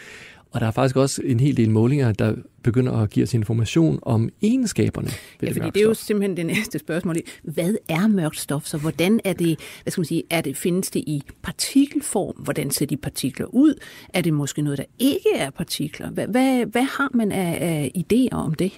Og 0.51 0.61
der 0.61 0.67
er 0.67 0.71
faktisk 0.71 0.97
også 0.97 1.23
en 1.25 1.41
hel 1.41 1.57
del 1.57 1.71
målinger, 1.71 2.13
der 2.13 2.35
begynder 2.63 2.93
at 2.93 3.11
give 3.11 3.23
os 3.23 3.35
information 3.35 3.99
om 4.03 4.31
egenskaberne 4.43 5.07
ved 5.07 5.15
ja, 5.43 5.47
det 5.47 5.57
fordi 5.57 5.71
det 5.71 5.81
er 5.81 5.85
jo 5.85 5.95
simpelthen 5.95 6.37
det 6.37 6.47
næste 6.47 6.79
spørgsmål. 6.79 7.17
Hvad 7.43 7.75
er 7.89 8.07
mørkt 8.07 8.41
stof? 8.41 8.65
Så 8.65 8.79
hvordan 8.79 9.21
er 9.25 9.33
det, 9.33 9.59
hvad 9.83 9.91
skal 9.91 10.01
man 10.01 10.07
sige, 10.07 10.23
er 10.31 10.41
det, 10.41 10.57
findes 10.57 10.91
det 10.91 11.01
i 11.01 11.23
partikelform? 11.43 12.35
Hvordan 12.37 12.71
ser 12.71 12.87
de 12.87 12.97
partikler 12.97 13.47
ud? 13.47 13.75
Er 14.15 14.21
det 14.21 14.35
måske 14.35 14.63
noget, 14.63 14.79
der 14.79 14.85
ikke 14.99 15.29
er 15.35 15.51
partikler? 15.51 16.11
Hvad, 16.11 16.27
hvad, 16.27 16.67
hvad 16.67 16.83
har 16.83 17.11
man 17.15 17.33
af, 17.33 17.59
af 17.61 17.93
idéer 17.97 18.37
om 18.37 18.55
det? 18.55 18.73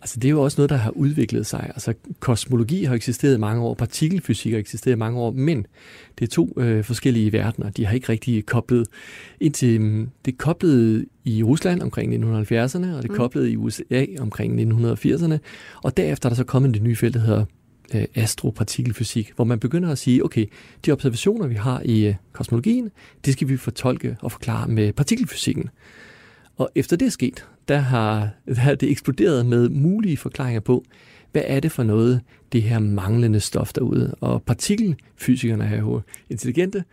Altså 0.00 0.20
det 0.20 0.28
er 0.28 0.30
jo 0.30 0.42
også 0.42 0.58
noget, 0.58 0.70
der 0.70 0.76
har 0.76 0.90
udviklet 0.90 1.46
sig. 1.46 1.70
Altså 1.74 1.94
kosmologi 2.20 2.84
har 2.84 2.94
eksisteret 2.94 3.34
i 3.34 3.38
mange 3.38 3.62
år, 3.62 3.74
partikelfysik 3.74 4.52
har 4.52 4.58
eksisteret 4.58 4.94
i 4.94 4.98
mange 4.98 5.20
år, 5.20 5.30
men 5.30 5.66
det 6.18 6.24
er 6.24 6.30
to 6.30 6.52
øh, 6.56 6.84
forskellige 6.84 7.32
verdener. 7.32 7.70
De 7.70 7.86
har 7.86 7.94
ikke 7.94 8.08
rigtig 8.08 8.46
koblet 8.46 8.86
indtil 9.40 9.80
mm, 9.80 10.08
det 10.24 10.38
koblet 10.38 11.06
i 11.24 11.42
Rusland 11.42 11.82
omkring 11.82 12.14
1970'erne, 12.14 12.96
og 12.96 13.02
det 13.02 13.10
mm. 13.10 13.16
koblet 13.16 13.48
i 13.48 13.56
USA 13.56 14.06
omkring 14.20 14.72
1980'erne, 14.72 15.38
og 15.84 15.96
derefter 15.96 16.28
er 16.28 16.30
der 16.30 16.36
så 16.36 16.44
kommet 16.44 16.74
det 16.74 16.82
nye 16.82 16.96
felt, 16.96 17.14
der 17.14 17.20
hedder 17.20 17.44
øh, 17.94 18.04
astropartikelfysik, 18.14 19.32
hvor 19.36 19.44
man 19.44 19.58
begynder 19.58 19.90
at 19.90 19.98
sige, 19.98 20.24
okay, 20.24 20.46
de 20.86 20.90
observationer, 20.90 21.46
vi 21.46 21.54
har 21.54 21.82
i 21.84 22.06
øh, 22.06 22.14
kosmologien, 22.32 22.90
det 23.24 23.32
skal 23.32 23.48
vi 23.48 23.56
fortolke 23.56 24.16
og 24.20 24.32
forklare 24.32 24.68
med 24.68 24.92
partikelfysikken. 24.92 25.68
Og 26.56 26.70
efter 26.74 26.96
det 26.96 27.06
er 27.06 27.10
sket, 27.10 27.46
der 27.70 27.78
har, 27.78 28.28
der 28.46 28.54
har 28.54 28.74
det 28.74 28.90
eksploderet 28.90 29.46
med 29.46 29.68
mulige 29.68 30.16
forklaringer 30.16 30.60
på, 30.60 30.84
hvad 31.32 31.42
er 31.46 31.60
det 31.60 31.72
for 31.72 31.82
noget, 31.82 32.20
det 32.52 32.62
her 32.62 32.78
manglende 32.78 33.40
stof 33.40 33.72
derude. 33.72 34.14
Og 34.20 34.42
partikelfysikerne 34.42 35.64
er 35.64 35.78
jo 35.78 36.00
intelligente, 36.30 36.84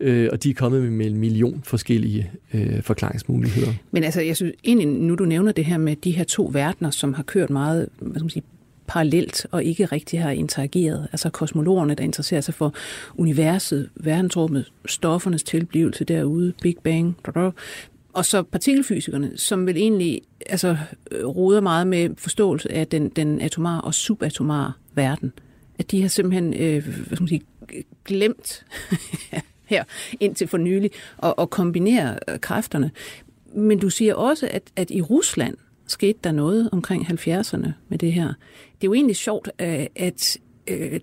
øh, 0.00 0.28
og 0.32 0.42
de 0.42 0.50
er 0.50 0.54
kommet 0.54 0.92
med 0.92 1.06
en 1.06 1.16
million 1.16 1.62
forskellige 1.64 2.30
øh, 2.54 2.82
forklaringsmuligheder. 2.82 3.72
Men 3.90 4.04
altså, 4.04 4.20
jeg 4.20 4.36
synes 4.36 4.52
egentlig, 4.64 4.88
nu 4.88 5.14
du 5.14 5.24
nævner 5.24 5.52
det 5.52 5.64
her 5.64 5.78
med 5.78 5.96
de 5.96 6.10
her 6.10 6.24
to 6.24 6.50
verdener, 6.52 6.90
som 6.90 7.14
har 7.14 7.22
kørt 7.22 7.50
meget, 7.50 7.88
hvad 7.98 8.14
skal 8.14 8.24
man 8.24 8.30
sige, 8.30 8.44
parallelt 8.86 9.46
og 9.50 9.64
ikke 9.64 9.84
rigtig 9.84 10.22
har 10.22 10.30
interageret. 10.30 11.08
Altså 11.12 11.30
kosmologerne, 11.30 11.94
der 11.94 12.04
interesserer 12.04 12.40
sig 12.40 12.54
for 12.54 12.74
universet, 13.16 13.88
verdensrummet, 13.96 14.72
stoffernes 14.86 15.42
tilblivelse 15.42 16.04
derude, 16.04 16.52
Big 16.62 16.76
Bang, 16.84 17.16
og 18.18 18.24
så 18.24 18.42
partikelfysikerne, 18.42 19.32
som 19.36 19.66
vil 19.66 19.76
egentlig 19.76 20.22
altså, 20.46 20.76
øh, 21.10 21.26
roder 21.26 21.60
meget 21.60 21.86
med 21.86 22.10
forståelse 22.16 22.72
af 22.72 22.86
den, 22.86 23.08
den 23.08 23.40
atomare 23.40 23.80
og 23.80 23.94
subatomare 23.94 24.72
verden. 24.94 25.32
At 25.78 25.90
de 25.90 26.00
har 26.02 26.08
simpelthen 26.08 26.54
øh, 26.54 26.84
hvad 26.84 27.16
skal 27.16 27.22
man 27.22 27.28
sige, 27.28 27.42
glemt 28.04 28.64
her 29.72 29.84
indtil 30.20 30.48
for 30.48 30.58
nylig 30.58 30.90
at, 31.22 31.34
at 31.38 31.50
kombinere 31.50 32.18
øh, 32.28 32.38
kræfterne. 32.38 32.90
Men 33.54 33.78
du 33.78 33.90
siger 33.90 34.14
også, 34.14 34.48
at, 34.50 34.62
at 34.76 34.90
i 34.90 35.02
Rusland 35.02 35.56
skete 35.86 36.18
der 36.24 36.32
noget 36.32 36.68
omkring 36.72 37.06
70'erne 37.06 37.68
med 37.88 37.98
det 37.98 38.12
her. 38.12 38.26
Det 38.26 38.82
er 38.82 38.88
jo 38.88 38.94
egentlig 38.94 39.16
sjovt, 39.16 39.50
øh, 39.58 39.86
at 39.96 40.38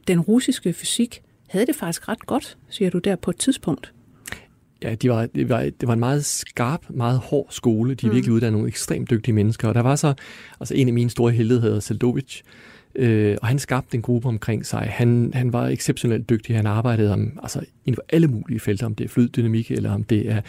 den 0.08 0.20
russiske 0.20 0.74
fysik 0.74 1.22
havde 1.48 1.66
det 1.66 1.76
faktisk 1.76 2.08
ret 2.08 2.26
godt, 2.26 2.58
siger 2.70 2.90
du 2.90 2.98
der 2.98 3.16
på 3.16 3.32
et 3.32 3.38
tidspunkt. 3.38 3.95
Ja, 4.84 4.96
de 4.96 5.10
var, 5.10 5.26
det, 5.26 5.50
var, 5.50 5.62
det 5.62 5.88
var 5.88 5.94
en 5.94 6.00
meget 6.00 6.26
skarp, 6.26 6.82
meget 6.90 7.20
hård 7.20 7.48
skole. 7.50 7.94
De 7.94 8.06
er 8.06 8.10
mm. 8.10 8.16
virkelig 8.16 8.34
uddannet 8.34 8.54
nogle 8.54 8.68
ekstremt 8.68 9.10
dygtige 9.10 9.36
mennesker. 9.36 9.68
Og 9.68 9.76
der 9.76 9.82
var 9.82 9.96
så, 9.96 10.14
altså 10.60 10.74
en 10.76 10.88
af 10.88 10.94
mine 10.94 11.10
store 11.10 11.32
helte 11.32 11.60
hedder 11.60 11.80
Seldovic, 11.80 12.42
øh, 12.96 13.38
og 13.42 13.48
han 13.48 13.60
skabte 13.60 13.96
en 13.96 14.02
gruppe 14.02 14.28
omkring 14.28 14.66
sig. 14.66 14.88
Han, 14.92 15.32
han 15.34 15.54
var 15.54 15.68
exceptionelt 15.68 16.30
dygtig. 16.30 16.56
Han 16.56 16.66
arbejdede 16.66 17.14
om, 17.14 17.40
altså, 17.42 17.60
inden 17.86 17.96
for 17.96 18.04
alle 18.10 18.28
mulige 18.28 18.60
felter, 18.60 18.86
om 18.86 18.96
det 18.96 19.04
er 19.04 19.10
flyddynamik, 19.10 19.72
eller 19.72 19.92
om 19.92 20.04
det 20.04 20.32
er 20.32 20.42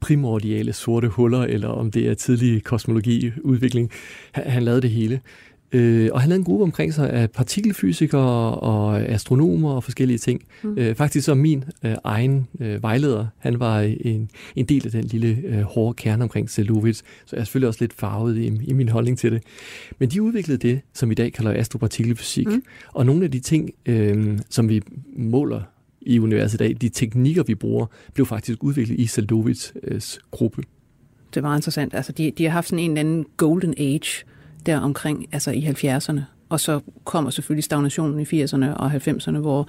primordiale 0.00 0.72
sorte 0.72 1.08
huller, 1.08 1.42
eller 1.42 1.68
om 1.68 1.90
det 1.90 2.08
er 2.08 2.14
tidlig 2.14 2.64
kosmologi, 2.64 3.32
udvikling. 3.40 3.90
Han, 4.32 4.50
han 4.50 4.62
lavede 4.62 4.82
det 4.82 4.90
hele. 4.90 5.20
Øh, 5.72 6.10
og 6.12 6.20
han 6.20 6.30
havde 6.30 6.38
en 6.38 6.44
gruppe 6.44 6.62
omkring 6.62 6.94
sig 6.94 7.10
af 7.10 7.30
partikelfysikere 7.30 8.54
og 8.54 9.00
astronomer 9.00 9.70
og 9.70 9.84
forskellige 9.84 10.18
ting. 10.18 10.42
Mm. 10.62 10.78
Øh, 10.78 10.94
faktisk 10.94 11.24
så 11.24 11.34
min 11.34 11.64
øh, 11.84 11.94
egen 12.04 12.48
øh, 12.60 12.82
vejleder, 12.82 13.26
han 13.38 13.60
var 13.60 13.80
en, 13.80 14.30
en 14.56 14.64
del 14.64 14.86
af 14.86 14.92
den 14.92 15.04
lille 15.04 15.38
øh, 15.44 15.60
hårde 15.60 15.94
kerne 15.94 16.22
omkring 16.22 16.50
Selovitz, 16.50 16.98
så 16.98 17.36
jeg 17.36 17.40
er 17.40 17.44
selvfølgelig 17.44 17.68
også 17.68 17.80
lidt 17.80 17.92
farvet 17.92 18.38
i, 18.38 18.60
i 18.64 18.72
min 18.72 18.88
holdning 18.88 19.18
til 19.18 19.32
det. 19.32 19.42
Men 19.98 20.08
de 20.08 20.22
udviklede 20.22 20.58
det, 20.68 20.80
som 20.94 21.10
i 21.10 21.14
dag 21.14 21.32
kalder 21.32 21.52
astropartikelfysik. 21.52 22.46
Mm. 22.46 22.62
Og 22.88 23.06
nogle 23.06 23.24
af 23.24 23.30
de 23.30 23.40
ting, 23.40 23.70
øh, 23.86 24.38
som 24.50 24.68
vi 24.68 24.82
måler 25.16 25.60
i 26.00 26.18
universet 26.18 26.54
i 26.54 26.64
dag, 26.64 26.76
de 26.80 26.88
teknikker, 26.88 27.42
vi 27.42 27.54
bruger, 27.54 27.86
blev 28.14 28.26
faktisk 28.26 28.64
udviklet 28.64 29.00
i 29.00 29.06
Seldovits 29.06 29.72
gruppe. 30.30 30.62
Det 31.34 31.42
var 31.42 31.56
interessant. 31.56 31.94
Altså, 31.94 32.12
de, 32.12 32.30
de 32.38 32.44
har 32.44 32.50
haft 32.50 32.68
sådan 32.68 32.84
en 32.84 32.90
eller 32.90 33.00
anden 33.00 33.26
golden 33.36 33.74
age, 33.78 34.24
der 34.68 34.80
omkring, 34.80 35.26
altså 35.32 35.50
i 35.50 35.66
70'erne. 35.66 36.20
Og 36.48 36.60
så 36.60 36.80
kommer 37.04 37.30
selvfølgelig 37.30 37.64
stagnationen 37.64 38.20
i 38.20 38.44
80'erne 38.44 38.66
og 38.66 38.92
90'erne, 38.94 39.38
hvor 39.38 39.68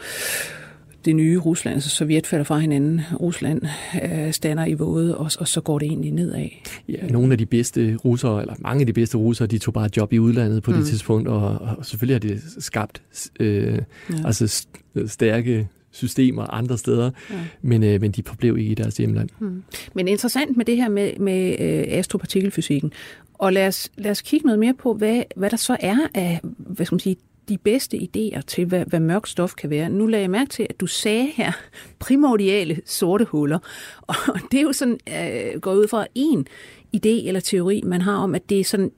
det 1.05 1.15
nye 1.15 1.37
Rusland, 1.37 1.75
altså 1.75 1.89
Sovjet 1.89 2.27
falder 2.27 2.43
fra 2.43 2.57
hinanden, 2.57 3.01
Rusland 3.19 3.61
øh, 4.03 4.33
stander 4.33 4.65
i 4.65 4.73
våde, 4.73 5.17
og, 5.17 5.31
og 5.39 5.47
så 5.47 5.61
går 5.61 5.79
det 5.79 5.85
egentlig 5.85 6.11
nedad. 6.11 6.47
Ja, 6.89 7.07
nogle 7.07 7.31
af 7.31 7.37
de 7.37 7.45
bedste 7.45 7.95
russere, 7.95 8.41
eller 8.41 8.53
mange 8.59 8.81
af 8.81 8.85
de 8.87 8.93
bedste 8.93 9.17
russere, 9.17 9.47
de 9.47 9.57
tog 9.57 9.73
bare 9.73 9.89
job 9.97 10.13
i 10.13 10.19
udlandet 10.19 10.63
på 10.63 10.71
mm. 10.71 10.77
det 10.77 10.87
tidspunkt, 10.87 11.27
og, 11.27 11.57
og 11.77 11.85
selvfølgelig 11.85 12.15
har 12.15 12.19
det 12.19 12.41
skabt 12.59 13.01
øh, 13.39 13.73
ja. 13.73 13.81
altså 14.25 14.67
stærke 15.05 15.67
systemer 15.91 16.43
andre 16.43 16.77
steder, 16.77 17.11
ja. 17.29 17.35
men, 17.61 17.83
øh, 17.83 18.01
men 18.01 18.11
de 18.11 18.23
forblev 18.23 18.57
ikke 18.57 18.71
i 18.71 18.75
deres 18.75 18.97
hjemland. 18.97 19.29
Mm. 19.39 19.63
Men 19.93 20.07
interessant 20.07 20.57
med 20.57 20.65
det 20.65 20.75
her 20.75 20.89
med, 20.89 21.11
med 21.19 21.49
øh, 21.59 21.85
astropartikelfysikken, 21.87 22.91
og 23.39 23.53
lad 23.53 23.67
os, 23.67 23.89
lad 23.97 24.11
os 24.11 24.21
kigge 24.21 24.45
noget 24.45 24.59
mere 24.59 24.73
på, 24.73 24.93
hvad, 24.93 25.23
hvad 25.35 25.49
der 25.49 25.57
så 25.57 25.77
er 25.79 25.97
af 26.13 26.39
hvad 26.57 26.85
skal 26.85 26.95
man 26.95 26.99
sige, 26.99 27.17
de 27.49 27.57
bedste 27.57 27.97
idéer 27.97 28.41
til, 28.41 28.65
hvad, 28.65 28.85
hvad 28.85 28.99
mørk 28.99 29.27
stof 29.27 29.55
kan 29.55 29.69
være. 29.69 29.89
Nu 29.89 30.05
lagde 30.05 30.21
jeg 30.21 30.29
mærke 30.29 30.49
til, 30.49 30.67
at 30.69 30.79
du 30.79 30.87
sagde 30.87 31.25
her 31.25 31.51
primordiale 31.99 32.81
sorte 32.85 33.25
huller. 33.25 33.59
Og 34.07 34.39
det 34.51 34.59
er 34.59 34.63
jo 34.63 34.73
sådan, 34.73 34.99
øh, 35.07 35.61
går 35.61 35.73
ud 35.73 35.87
fra 35.87 36.05
en 36.15 36.47
idé 36.95 37.27
eller 37.27 37.39
teori, 37.39 37.81
man 37.85 38.01
har 38.01 38.15
om, 38.15 38.35
at 38.35 38.49
det 38.49 38.59
er 38.59 38.63
sådan, 38.63 38.91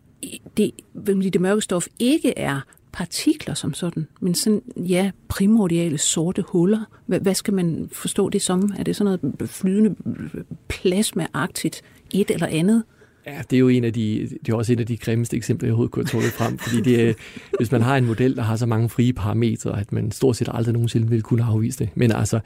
det, 0.58 0.72
det 1.34 1.42
mørke 1.42 1.62
stof 1.62 1.88
ikke 2.00 2.40
er 2.40 2.60
partikler 2.94 3.54
som 3.54 3.74
sådan, 3.74 4.08
men 4.22 4.36
sådan, 4.36 4.62
ja, 4.76 5.12
primordiale 5.28 5.98
sorte 5.98 6.42
huller. 6.48 6.84
Hvad, 7.06 7.20
hvad 7.20 7.34
skal 7.34 7.54
man 7.54 7.90
forstå 7.92 8.30
det 8.30 8.42
som? 8.42 8.74
Er 8.78 8.84
det 8.84 8.96
sådan 8.96 9.20
noget 9.24 9.50
flydende 9.50 9.96
plasmaagtigt 10.68 11.82
et 12.14 12.32
eller 12.32 12.48
andet? 12.48 12.84
Ja, 13.26 13.42
det 13.50 13.56
er 13.56 13.60
jo 13.60 13.68
en 13.68 13.84
af 13.84 13.94
de, 13.94 14.30
det 14.46 14.54
er 14.54 14.58
også 14.58 14.74
et 14.74 14.80
af 14.80 14.86
de 14.86 14.98
grimmeste 14.98 15.38
eksempler, 15.38 15.68
jeg 15.68 15.72
overhovedet 15.72 15.92
kunne 15.92 16.04
have 16.04 16.10
trukket 16.10 16.32
frem, 16.32 16.58
fordi 16.58 16.82
det 16.82 17.10
er, 17.10 17.14
hvis 17.58 17.72
man 17.72 17.82
har 17.82 17.98
en 17.98 18.06
model, 18.06 18.36
der 18.36 18.42
har 18.42 18.56
så 18.56 18.66
mange 18.66 18.90
frie 18.90 19.14
parametre, 19.14 19.80
at 19.80 19.92
man 19.92 20.12
stort 20.12 20.36
set 20.36 20.50
aldrig 20.52 20.74
nogensinde 20.74 21.10
vil 21.10 21.22
kunne 21.22 21.44
afvise 21.44 21.80
det. 21.80 21.90
Men 21.96 22.12
altså, 22.12 22.40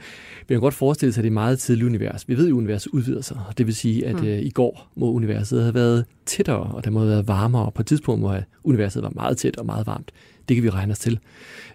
vi 0.48 0.54
kan 0.54 0.60
godt 0.60 0.74
forestille 0.74 1.12
sig, 1.12 1.20
at 1.20 1.22
det 1.22 1.28
er 1.28 1.30
et 1.30 1.34
meget 1.34 1.58
tidligt 1.58 1.86
univers. 1.86 2.28
Vi 2.28 2.36
ved 2.36 2.48
jo, 2.48 2.56
at 2.56 2.58
universet 2.58 2.90
udvider 2.92 3.22
sig, 3.22 3.36
og 3.48 3.58
det 3.58 3.66
vil 3.66 3.74
sige, 3.74 4.06
at 4.06 4.16
mm. 4.16 4.22
uh, 4.22 4.38
i 4.38 4.50
går 4.50 4.92
må 4.96 5.12
universet 5.12 5.62
have 5.62 5.74
været 5.74 6.04
tættere, 6.26 6.58
og 6.58 6.84
der 6.84 6.90
må 6.90 6.98
have 6.98 7.10
været 7.10 7.28
varmere, 7.28 7.72
på 7.72 7.82
et 7.82 7.86
tidspunkt, 7.86 8.22
hvor 8.22 8.40
universet 8.64 9.02
var 9.02 9.12
meget 9.14 9.36
tæt 9.38 9.56
og 9.56 9.66
meget 9.66 9.86
varmt. 9.86 10.12
Det 10.48 10.56
kan 10.56 10.64
vi 10.64 10.70
regne 10.70 10.92
os 10.92 10.98
til. 10.98 11.18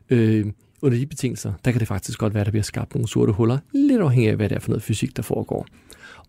Øh, 0.10 0.46
under 0.82 0.98
de 0.98 1.06
betingelser, 1.06 1.54
der 1.66 1.72
kan 1.72 1.80
det 1.80 1.88
faktisk 1.88 2.20
godt 2.20 2.34
være, 2.34 2.42
at 2.42 2.46
der 2.46 2.52
bliver 2.52 2.64
skabt 2.64 2.96
nogle 2.96 3.08
sorte 3.08 3.32
huller, 3.32 3.58
lidt 3.74 4.02
afhængig 4.02 4.30
af, 4.30 4.36
hvad 4.36 4.50
det 4.50 4.56
er 4.56 4.60
for 4.60 4.70
noget 4.70 4.84
fysik, 4.84 5.18
der 5.18 5.24
foregår. 5.24 5.68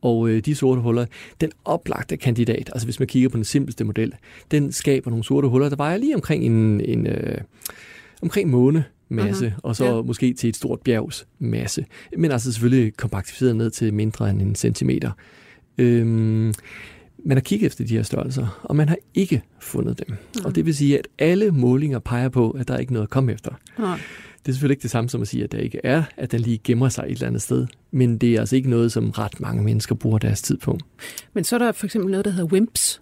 Og 0.02 0.28
øh, 0.28 0.44
de 0.44 0.54
sorte 0.54 0.80
huller, 0.80 1.06
den 1.40 1.50
oplagte 1.64 2.16
kandidat, 2.16 2.70
altså 2.72 2.86
hvis 2.86 2.98
man 2.98 3.08
kigger 3.08 3.28
på 3.28 3.36
den 3.36 3.44
simpleste 3.44 3.84
model, 3.84 4.12
den 4.50 4.72
skaber 4.72 5.10
nogle 5.10 5.24
sorte 5.24 5.48
huller, 5.48 5.68
der 5.68 5.76
vejer 5.76 5.96
lige 5.96 6.14
omkring 6.14 6.44
en, 6.44 6.80
en 6.80 7.06
øh, 7.06 7.38
omkring 8.22 8.50
måne 8.50 8.84
masse, 9.08 9.54
uh-huh. 9.56 9.60
og 9.62 9.76
så 9.76 9.84
ja. 9.84 10.02
måske 10.02 10.32
til 10.32 10.48
et 10.48 10.56
stort 10.56 10.80
bjergs 10.80 11.26
masse. 11.38 11.84
Men 12.16 12.30
altså 12.30 12.52
selvfølgelig 12.52 12.96
kompaktificeret 12.96 13.56
ned 13.56 13.70
til 13.70 13.94
mindre 13.94 14.30
end 14.30 14.42
en 14.42 14.54
centimeter. 14.54 15.10
Øhm, 15.78 16.54
man 17.24 17.36
har 17.36 17.40
kigget 17.40 17.66
efter 17.66 17.84
de 17.84 17.96
her 17.96 18.02
størrelser, 18.02 18.60
og 18.62 18.76
man 18.76 18.88
har 18.88 18.96
ikke 19.14 19.42
fundet 19.60 20.02
dem. 20.06 20.16
Uh-huh. 20.16 20.46
Og 20.46 20.54
det 20.54 20.66
vil 20.66 20.74
sige, 20.74 20.98
at 20.98 21.08
alle 21.18 21.50
målinger 21.50 21.98
peger 21.98 22.28
på, 22.28 22.50
at 22.50 22.68
der 22.68 22.74
er 22.74 22.78
ikke 22.78 22.92
noget 22.92 23.06
at 23.06 23.10
komme 23.10 23.32
efter. 23.32 23.50
Uh-huh. 23.78 23.98
Det 24.42 24.48
er 24.48 24.52
selvfølgelig 24.52 24.74
ikke 24.74 24.82
det 24.82 24.90
samme 24.90 25.10
som 25.10 25.22
at 25.22 25.28
sige, 25.28 25.44
at 25.44 25.52
der 25.52 25.58
ikke 25.58 25.80
er, 25.84 26.02
at 26.16 26.32
den 26.32 26.40
lige 26.40 26.60
gemmer 26.64 26.88
sig 26.88 27.04
et 27.04 27.10
eller 27.10 27.26
andet 27.26 27.42
sted. 27.42 27.66
Men 27.90 28.18
det 28.18 28.34
er 28.34 28.40
altså 28.40 28.56
ikke 28.56 28.70
noget, 28.70 28.92
som 28.92 29.10
ret 29.10 29.40
mange 29.40 29.62
mennesker 29.62 29.94
bruger 29.94 30.18
deres 30.18 30.42
tid 30.42 30.58
på. 30.58 30.78
Men 31.32 31.44
så 31.44 31.56
er 31.56 31.58
der 31.58 31.72
for 31.72 31.86
eksempel 31.86 32.10
noget, 32.10 32.24
der 32.24 32.30
hedder 32.30 32.52
WIMPs. 32.52 33.00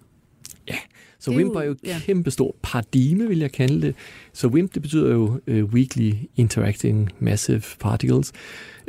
Ja, 0.69 0.77
så 1.19 1.31
WIMP 1.31 1.57
er 1.57 1.63
jo 1.63 1.77
ja. 1.85 2.01
kæmpestor 2.05 2.57
paradigme, 2.63 3.29
vil 3.29 3.39
jeg 3.39 3.53
kalde 3.53 3.83
det. 3.83 3.95
Så 4.33 4.49
WIMP, 4.49 4.75
det 4.75 4.83
betyder 4.83 5.13
jo 5.13 5.41
uh, 5.47 5.65
Weekly 5.65 6.13
Interacting 6.37 7.11
Massive 7.19 7.63
Particles. 7.81 8.33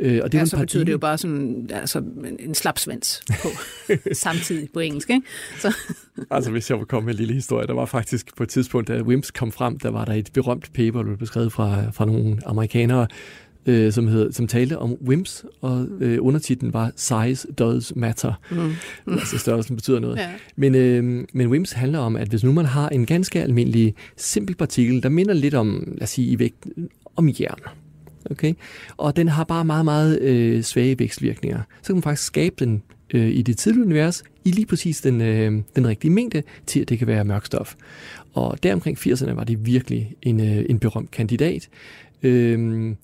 Uh, 0.04 0.18
og 0.22 0.32
det 0.32 0.38
ja, 0.38 0.44
så 0.44 0.56
betyder 0.56 0.84
det 0.84 0.92
jo 0.92 0.98
bare 0.98 1.18
sådan, 1.18 1.70
altså, 1.72 2.02
en 2.38 2.54
slapsvans 2.54 3.22
på 3.42 3.48
samtidig 4.12 4.68
på 4.74 4.80
engelsk. 4.80 5.10
Ikke? 5.10 5.22
Så. 5.58 5.76
altså 6.30 6.50
hvis 6.50 6.70
jeg 6.70 6.78
vil 6.78 6.86
komme 6.86 7.06
med 7.06 7.14
en 7.14 7.18
lille 7.18 7.34
historie, 7.34 7.66
der 7.66 7.74
var 7.74 7.84
faktisk 7.84 8.36
på 8.36 8.42
et 8.42 8.48
tidspunkt, 8.48 8.88
da 8.88 9.02
WIMPs 9.02 9.30
kom 9.30 9.52
frem, 9.52 9.78
der 9.78 9.90
var 9.90 10.04
der 10.04 10.12
et 10.12 10.30
berømt 10.32 10.72
paper, 10.72 10.98
der 10.98 11.04
blev 11.04 11.18
beskrevet 11.18 11.52
fra, 11.52 11.90
fra 11.90 12.04
nogle 12.04 12.38
amerikanere, 12.46 13.06
øh, 13.66 13.92
som, 13.92 14.08
hed, 14.08 14.32
som 14.32 14.46
talte 14.46 14.78
om 14.78 14.96
WIMPs, 15.06 15.44
og 15.60 15.86
øh, 16.00 16.18
undertitlen 16.20 16.72
var 16.72 16.92
Size 16.96 17.52
Does 17.52 17.92
Matter. 17.96 18.32
Mm. 18.50 18.56
Mm. 18.56 19.12
Altså 19.12 19.38
størrelsen 19.38 19.76
betyder 19.76 19.98
noget. 20.00 20.16
Ja. 20.16 20.30
Men, 20.56 20.74
øh, 20.74 21.24
men 21.32 21.48
WIMPs 21.48 21.72
handler 21.72 21.98
om, 21.98 22.16
at 22.16 22.28
hvis 22.28 22.44
nu 22.44 22.52
man 22.52 22.64
har 22.64 22.88
en 22.88 23.06
ganske 23.06 23.42
almindelig 23.42 23.94
simpel 24.16 24.54
partikel, 24.56 25.02
der 25.02 25.08
minder 25.08 25.34
lidt 25.34 25.54
om, 25.54 25.84
lad 25.92 26.02
os 26.02 26.10
sige, 26.10 26.28
i 26.28 26.38
vægt 26.38 26.66
om 27.16 27.30
jern, 27.40 27.58
okay? 28.30 28.54
og 28.96 29.16
den 29.16 29.28
har 29.28 29.44
bare 29.44 29.64
meget, 29.64 29.84
meget 29.84 30.20
øh, 30.20 30.62
svage 30.62 30.98
vækstvirkninger, 30.98 31.62
så 31.82 31.86
kan 31.86 31.94
man 31.96 32.02
faktisk 32.02 32.26
skabe 32.26 32.54
den 32.58 32.82
øh, 33.14 33.28
i 33.28 33.42
det 33.42 33.58
tidlige 33.58 33.84
univers 33.84 34.22
i 34.44 34.50
lige 34.50 34.66
præcis 34.66 35.00
den, 35.00 35.20
øh, 35.20 35.62
den 35.76 35.86
rigtige 35.86 36.10
mængde 36.10 36.42
til, 36.66 36.80
at 36.80 36.88
det 36.88 36.98
kan 36.98 37.06
være 37.06 37.24
mørk 37.24 37.46
stof. 37.46 37.74
Og 38.34 38.62
der 38.62 38.74
omkring 38.74 38.98
80'erne 38.98 39.32
var 39.32 39.44
det 39.44 39.66
virkelig 39.66 40.14
en, 40.22 40.40
øh, 40.40 40.64
en 40.68 40.78
berømt 40.78 41.10
kandidat. 41.10 41.68
Øh, 42.22 42.94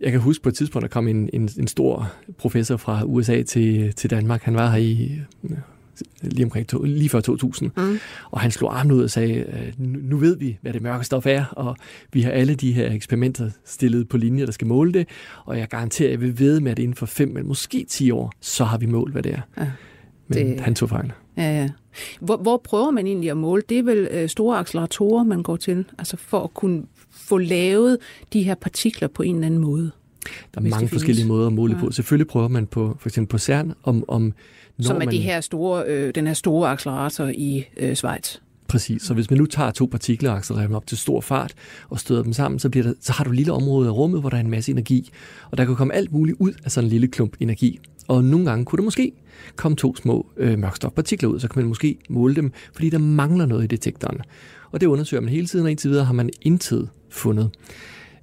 jeg 0.00 0.12
kan 0.12 0.20
huske 0.20 0.42
på 0.42 0.48
et 0.48 0.54
tidspunkt, 0.54 0.82
der 0.82 0.88
kom 0.88 1.08
en, 1.08 1.30
en, 1.32 1.48
en 1.58 1.68
stor 1.68 2.12
professor 2.38 2.76
fra 2.76 3.04
USA 3.04 3.42
til, 3.42 3.92
til 3.92 4.10
Danmark. 4.10 4.42
Han 4.42 4.54
var 4.54 4.70
her 4.70 4.78
i 4.78 5.20
lige 6.22 6.44
omkring 6.44 6.68
to, 6.68 6.82
lige 6.82 7.08
før 7.08 7.20
2000. 7.20 7.70
Mm. 7.76 7.98
Og 8.30 8.40
han 8.40 8.50
slog 8.50 8.78
armen 8.78 8.92
ud 8.92 9.02
og 9.02 9.10
sagde, 9.10 9.44
nu, 9.78 9.98
nu 10.02 10.16
ved 10.16 10.36
vi, 10.36 10.58
hvad 10.62 10.72
det 10.72 10.82
mørke 10.82 11.04
stof 11.04 11.26
er, 11.26 11.44
og 11.44 11.76
vi 12.12 12.22
har 12.22 12.30
alle 12.30 12.54
de 12.54 12.72
her 12.72 12.92
eksperimenter 12.92 13.50
stillet 13.64 14.08
på 14.08 14.16
linjer, 14.16 14.44
der 14.44 14.52
skal 14.52 14.66
måle 14.66 14.92
det, 14.92 15.08
og 15.44 15.58
jeg 15.58 15.68
garanterer, 15.68 16.08
at 16.08 16.12
jeg 16.12 16.20
vil 16.20 16.38
ved 16.38 16.60
med, 16.60 16.70
at 16.70 16.78
inden 16.78 16.96
for 16.96 17.06
5 17.06 17.28
eller 17.28 17.48
måske 17.48 17.86
10 17.88 18.10
år, 18.10 18.32
så 18.40 18.64
har 18.64 18.78
vi 18.78 18.86
målt, 18.86 19.12
hvad 19.12 19.22
det 19.22 19.32
er. 19.32 19.40
Ja, 19.58 19.70
Men 20.28 20.46
det... 20.46 20.60
han 20.60 20.74
tog 20.74 20.88
fejl. 20.88 21.12
Ja, 21.36 21.42
ja. 21.42 21.68
Hvor, 22.20 22.36
hvor 22.36 22.56
prøver 22.56 22.90
man 22.90 23.06
egentlig 23.06 23.30
at 23.30 23.36
måle? 23.36 23.62
Det 23.68 23.78
er 23.78 23.82
vel 23.82 24.08
øh, 24.10 24.28
store 24.28 24.58
acceleratorer, 24.58 25.24
man 25.24 25.42
går 25.42 25.56
til, 25.56 25.84
altså 25.98 26.16
for 26.16 26.40
at 26.40 26.54
kunne 26.54 26.82
få 27.10 27.38
lavet 27.38 27.98
de 28.32 28.42
her 28.42 28.54
partikler 28.54 29.08
på 29.08 29.22
en 29.22 29.34
eller 29.34 29.46
anden 29.46 29.60
måde. 29.60 29.90
Der 30.54 30.60
er 30.60 30.68
mange 30.68 30.88
forskellige 30.88 31.26
måder 31.26 31.46
at 31.46 31.52
måle 31.52 31.74
ja. 31.74 31.80
på. 31.80 31.90
Selvfølgelig 31.90 32.26
prøver 32.26 32.48
man 32.48 32.66
på 32.66 32.96
for 33.00 33.08
eksempel 33.08 33.30
på 33.30 33.38
CERN, 33.38 33.74
om, 33.82 34.04
om 34.08 34.32
når 34.78 34.84
Som 34.84 34.96
er 34.96 34.98
man... 34.98 35.10
de 35.10 35.18
her 35.18 35.40
store, 35.40 35.84
øh, 35.86 36.14
den 36.14 36.26
her 36.26 36.34
store 36.34 36.70
accelerator 36.70 37.26
i 37.34 37.64
øh, 37.76 37.94
Schweiz. 37.94 38.36
Præcis. 38.68 39.02
Så 39.02 39.14
hvis 39.14 39.30
man 39.30 39.38
nu 39.38 39.46
tager 39.46 39.70
to 39.70 39.86
partikler 39.86 40.30
og 40.30 40.36
accelererer 40.36 40.66
dem 40.66 40.76
op 40.76 40.86
til 40.86 40.98
stor 40.98 41.20
fart 41.20 41.54
og 41.88 42.00
støder 42.00 42.22
dem 42.22 42.32
sammen, 42.32 42.58
så, 42.58 42.68
bliver 42.68 42.86
der, 42.86 42.92
så 43.00 43.12
har 43.12 43.24
du 43.24 43.30
et 43.30 43.36
lille 43.36 43.52
område 43.52 43.88
af 43.88 43.92
rummet, 43.92 44.20
hvor 44.20 44.30
der 44.30 44.36
er 44.36 44.40
en 44.40 44.50
masse 44.50 44.72
energi. 44.72 45.10
Og 45.50 45.58
der 45.58 45.64
kan 45.64 45.76
komme 45.76 45.94
alt 45.94 46.12
muligt 46.12 46.36
ud 46.40 46.52
af 46.64 46.72
sådan 46.72 46.86
en 46.86 46.90
lille 46.90 47.08
klump 47.08 47.36
energi. 47.40 47.80
Og 48.08 48.24
nogle 48.24 48.46
gange 48.46 48.64
kunne 48.64 48.76
der 48.76 48.84
måske 48.84 49.12
komme 49.56 49.76
to 49.76 49.96
små 49.96 50.26
øh, 50.36 50.58
mørkstofpartikler 50.58 51.28
ud, 51.28 51.40
så 51.40 51.48
kan 51.48 51.62
man 51.62 51.68
måske 51.68 51.98
måle 52.08 52.34
dem, 52.34 52.52
fordi 52.74 52.90
der 52.90 52.98
mangler 52.98 53.46
noget 53.46 53.64
i 53.64 53.66
detektoren. 53.66 54.20
Og 54.70 54.80
det 54.80 54.86
undersøger 54.86 55.20
man 55.20 55.30
hele 55.30 55.46
tiden, 55.46 55.64
og 55.64 55.70
indtil 55.70 55.90
videre 55.90 56.04
har 56.04 56.12
man 56.12 56.30
intet 56.42 56.88
fundet. 57.10 57.50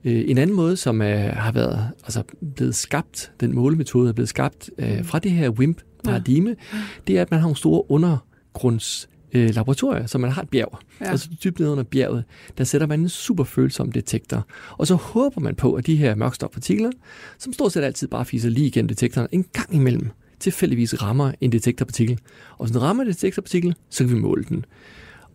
Øh, 0.06 0.24
en 0.28 0.38
anden 0.38 0.56
måde, 0.56 0.78
som 0.78 1.02
er, 1.02 1.18
har 1.18 1.52
været 1.52 1.90
altså 2.04 2.24
blevet 2.56 2.76
skabt, 2.76 3.32
den 3.40 3.56
målemetode 3.56 4.10
er 4.10 4.14
blevet 4.14 4.30
skabt 4.30 4.70
øh, 4.78 5.06
fra 5.06 5.20
det 5.20 5.32
her 5.32 5.50
WIMP-paradigme, 5.50 6.56
ja. 6.74 6.80
det 7.08 7.18
er, 7.18 7.22
at 7.22 7.32
man 7.32 7.40
har 7.40 7.46
nogle 7.46 7.58
store 7.58 7.92
undergrunds 7.92 9.10
øh, 9.34 9.56
laboratorier, 9.56 10.06
så 10.06 10.18
man 10.18 10.32
har 10.32 10.42
et 10.42 10.50
bjerg. 10.50 10.80
Ja. 11.02 11.10
Altså 11.10 11.30
dybt 11.44 11.60
nede 11.60 11.72
under 11.72 11.84
bjerget, 11.84 12.24
der 12.58 12.64
sætter 12.64 12.88
man 12.88 13.00
en 13.00 13.10
super 13.10 13.44
følsom 13.44 13.92
detektor. 13.92 14.48
Og 14.72 14.88
så 14.88 14.96
håber 14.96 15.42
man 15.42 15.56
på, 15.56 15.74
at 15.74 15.88
de 15.88 15.96
her 15.96 16.16
mørkstofpartikler, 16.16 16.92
som 17.40 17.54
stort 17.54 17.72
set 17.72 17.84
altid 17.84 18.08
bare 18.08 18.26
fiser 18.26 18.50
lige 18.50 18.68
igennem 18.68 18.88
detektoren, 18.88 19.28
en 19.32 19.46
gang 19.54 19.76
imellem 19.76 20.10
tilfældigvis 20.40 21.02
rammer 21.02 21.32
en 21.42 21.52
detektorpartikel. 21.52 22.20
Og 22.58 22.66
hvis 22.66 22.72
den 22.72 22.82
rammer 22.82 23.04
en 23.04 23.10
detektorpartikel, 23.10 23.76
så 23.90 24.04
kan 24.04 24.16
vi 24.16 24.20
måle 24.20 24.44
den. 24.44 24.66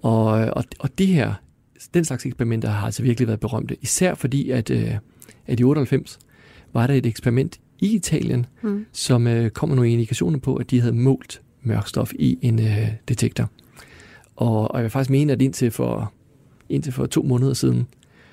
Og, 0.03 0.27
og, 0.31 0.65
og 0.79 0.99
det 0.99 1.07
her 1.07 1.35
den 1.95 2.05
slags 2.05 2.27
eksperimenter 2.27 2.69
har 2.69 2.87
altså 2.87 3.03
virkelig 3.03 3.29
været 3.29 3.41
berømte. 3.41 3.77
Især 3.83 4.15
fordi, 4.15 4.51
at, 4.51 4.71
øh, 4.71 4.95
at 5.47 5.61
i 5.61 5.65
98 5.65 6.19
var 6.73 6.87
der 6.87 6.95
et 6.95 7.07
eksperiment 7.07 7.61
i 7.79 7.95
Italien, 7.95 8.47
mm. 8.63 8.87
som 8.93 9.27
øh, 9.27 9.51
kom 9.51 9.69
med 9.69 9.77
nogle 9.77 9.91
indikationer 9.91 10.39
på, 10.39 10.57
at 10.57 10.71
de 10.71 10.81
havde 10.81 10.95
målt 10.95 11.43
mørkstof 11.63 12.13
i 12.19 12.39
en 12.43 12.59
øh, 12.59 12.89
detektor. 13.09 13.51
Og, 14.37 14.71
og 14.71 14.79
jeg 14.79 14.83
vil 14.83 14.91
faktisk 14.91 15.11
mene, 15.11 15.33
at 15.33 15.43
indtil 15.43 15.71
for, 15.71 16.13
indtil 16.69 16.93
for 16.93 17.07
to 17.07 17.23
måneder 17.23 17.55
siden, 17.55 17.87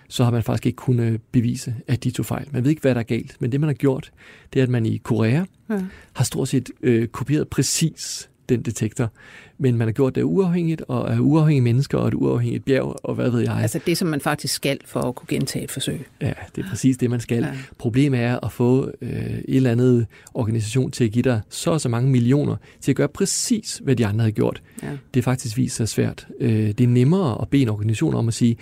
så 0.08 0.24
har 0.24 0.32
man 0.32 0.44
faktisk 0.44 0.66
ikke 0.66 0.76
kunnet 0.76 1.22
bevise, 1.32 1.76
at 1.88 2.04
de 2.04 2.12
tog 2.12 2.26
fejl. 2.26 2.48
Man 2.52 2.64
ved 2.64 2.70
ikke, 2.70 2.82
hvad 2.82 2.96
der 2.96 3.00
er 3.00 3.06
galt, 3.06 3.38
men 3.40 3.52
det, 3.52 3.60
man 3.60 3.68
har 3.68 3.74
gjort, 3.74 4.12
det 4.54 4.60
er, 4.60 4.64
at 4.64 4.70
man 4.70 4.86
i 4.86 4.98
Korea 4.98 5.46
ja. 5.70 5.82
har 6.14 6.24
stort 6.24 6.48
set 6.48 6.70
øh, 6.82 7.08
kopieret 7.08 7.48
præcis 7.48 8.30
den 8.56 8.62
detektor. 8.66 9.12
Men 9.58 9.78
man 9.78 9.88
har 9.88 9.92
gjort 9.94 10.16
det 10.16 10.24
uafhængigt, 10.24 10.84
og 10.88 11.14
af 11.14 11.20
uafhængige 11.20 11.62
mennesker, 11.62 11.98
og 11.98 12.08
et 12.08 12.14
uafhængigt 12.14 12.66
bjerg, 12.66 12.96
og 13.04 13.16
hvad 13.16 13.30
ved 13.30 13.40
jeg. 13.40 13.56
Altså 13.56 13.80
det, 13.86 13.98
som 13.98 14.08
man 14.08 14.22
faktisk 14.22 14.56
skal 14.56 14.80
for 14.86 15.00
at 15.00 15.16
kunne 15.16 15.28
gentage 15.28 15.64
et 15.64 15.72
forsøg. 15.72 16.06
Ja, 16.22 16.34
det 16.56 16.66
er 16.66 16.70
præcis 16.70 16.98
det, 16.98 17.10
man 17.10 17.20
skal. 17.20 17.44
Ja. 17.44 17.54
Problemet 17.78 18.20
er 18.20 18.46
at 18.46 18.52
få 18.52 18.92
øh, 19.02 19.10
et 19.12 19.44
eller 19.48 19.72
andet 19.72 20.06
organisation 20.34 20.92
til 20.92 21.04
at 21.04 21.12
give 21.12 21.24
dig 21.24 21.42
så 21.50 21.72
og 21.72 21.82
så 21.82 21.90
mange 21.90 22.10
millioner 22.10 22.56
til 22.82 22.92
at 22.92 22.96
gøre 22.96 23.08
præcis, 23.08 23.82
hvad 23.84 23.96
de 23.96 24.06
andre 24.06 24.24
har 24.24 24.32
gjort. 24.32 24.62
Ja. 24.84 24.90
Det 25.14 25.20
er 25.20 25.24
faktisk 25.24 25.58
vist 25.58 25.76
sig 25.76 25.90
svært. 25.90 26.28
Øh, 26.40 26.68
det 26.68 26.82
er 26.82 26.88
nemmere 26.88 27.42
at 27.42 27.50
bede 27.50 27.62
en 27.62 27.70
organisation 27.70 28.14
om 28.14 28.28
at 28.28 28.34
sige, 28.34 28.58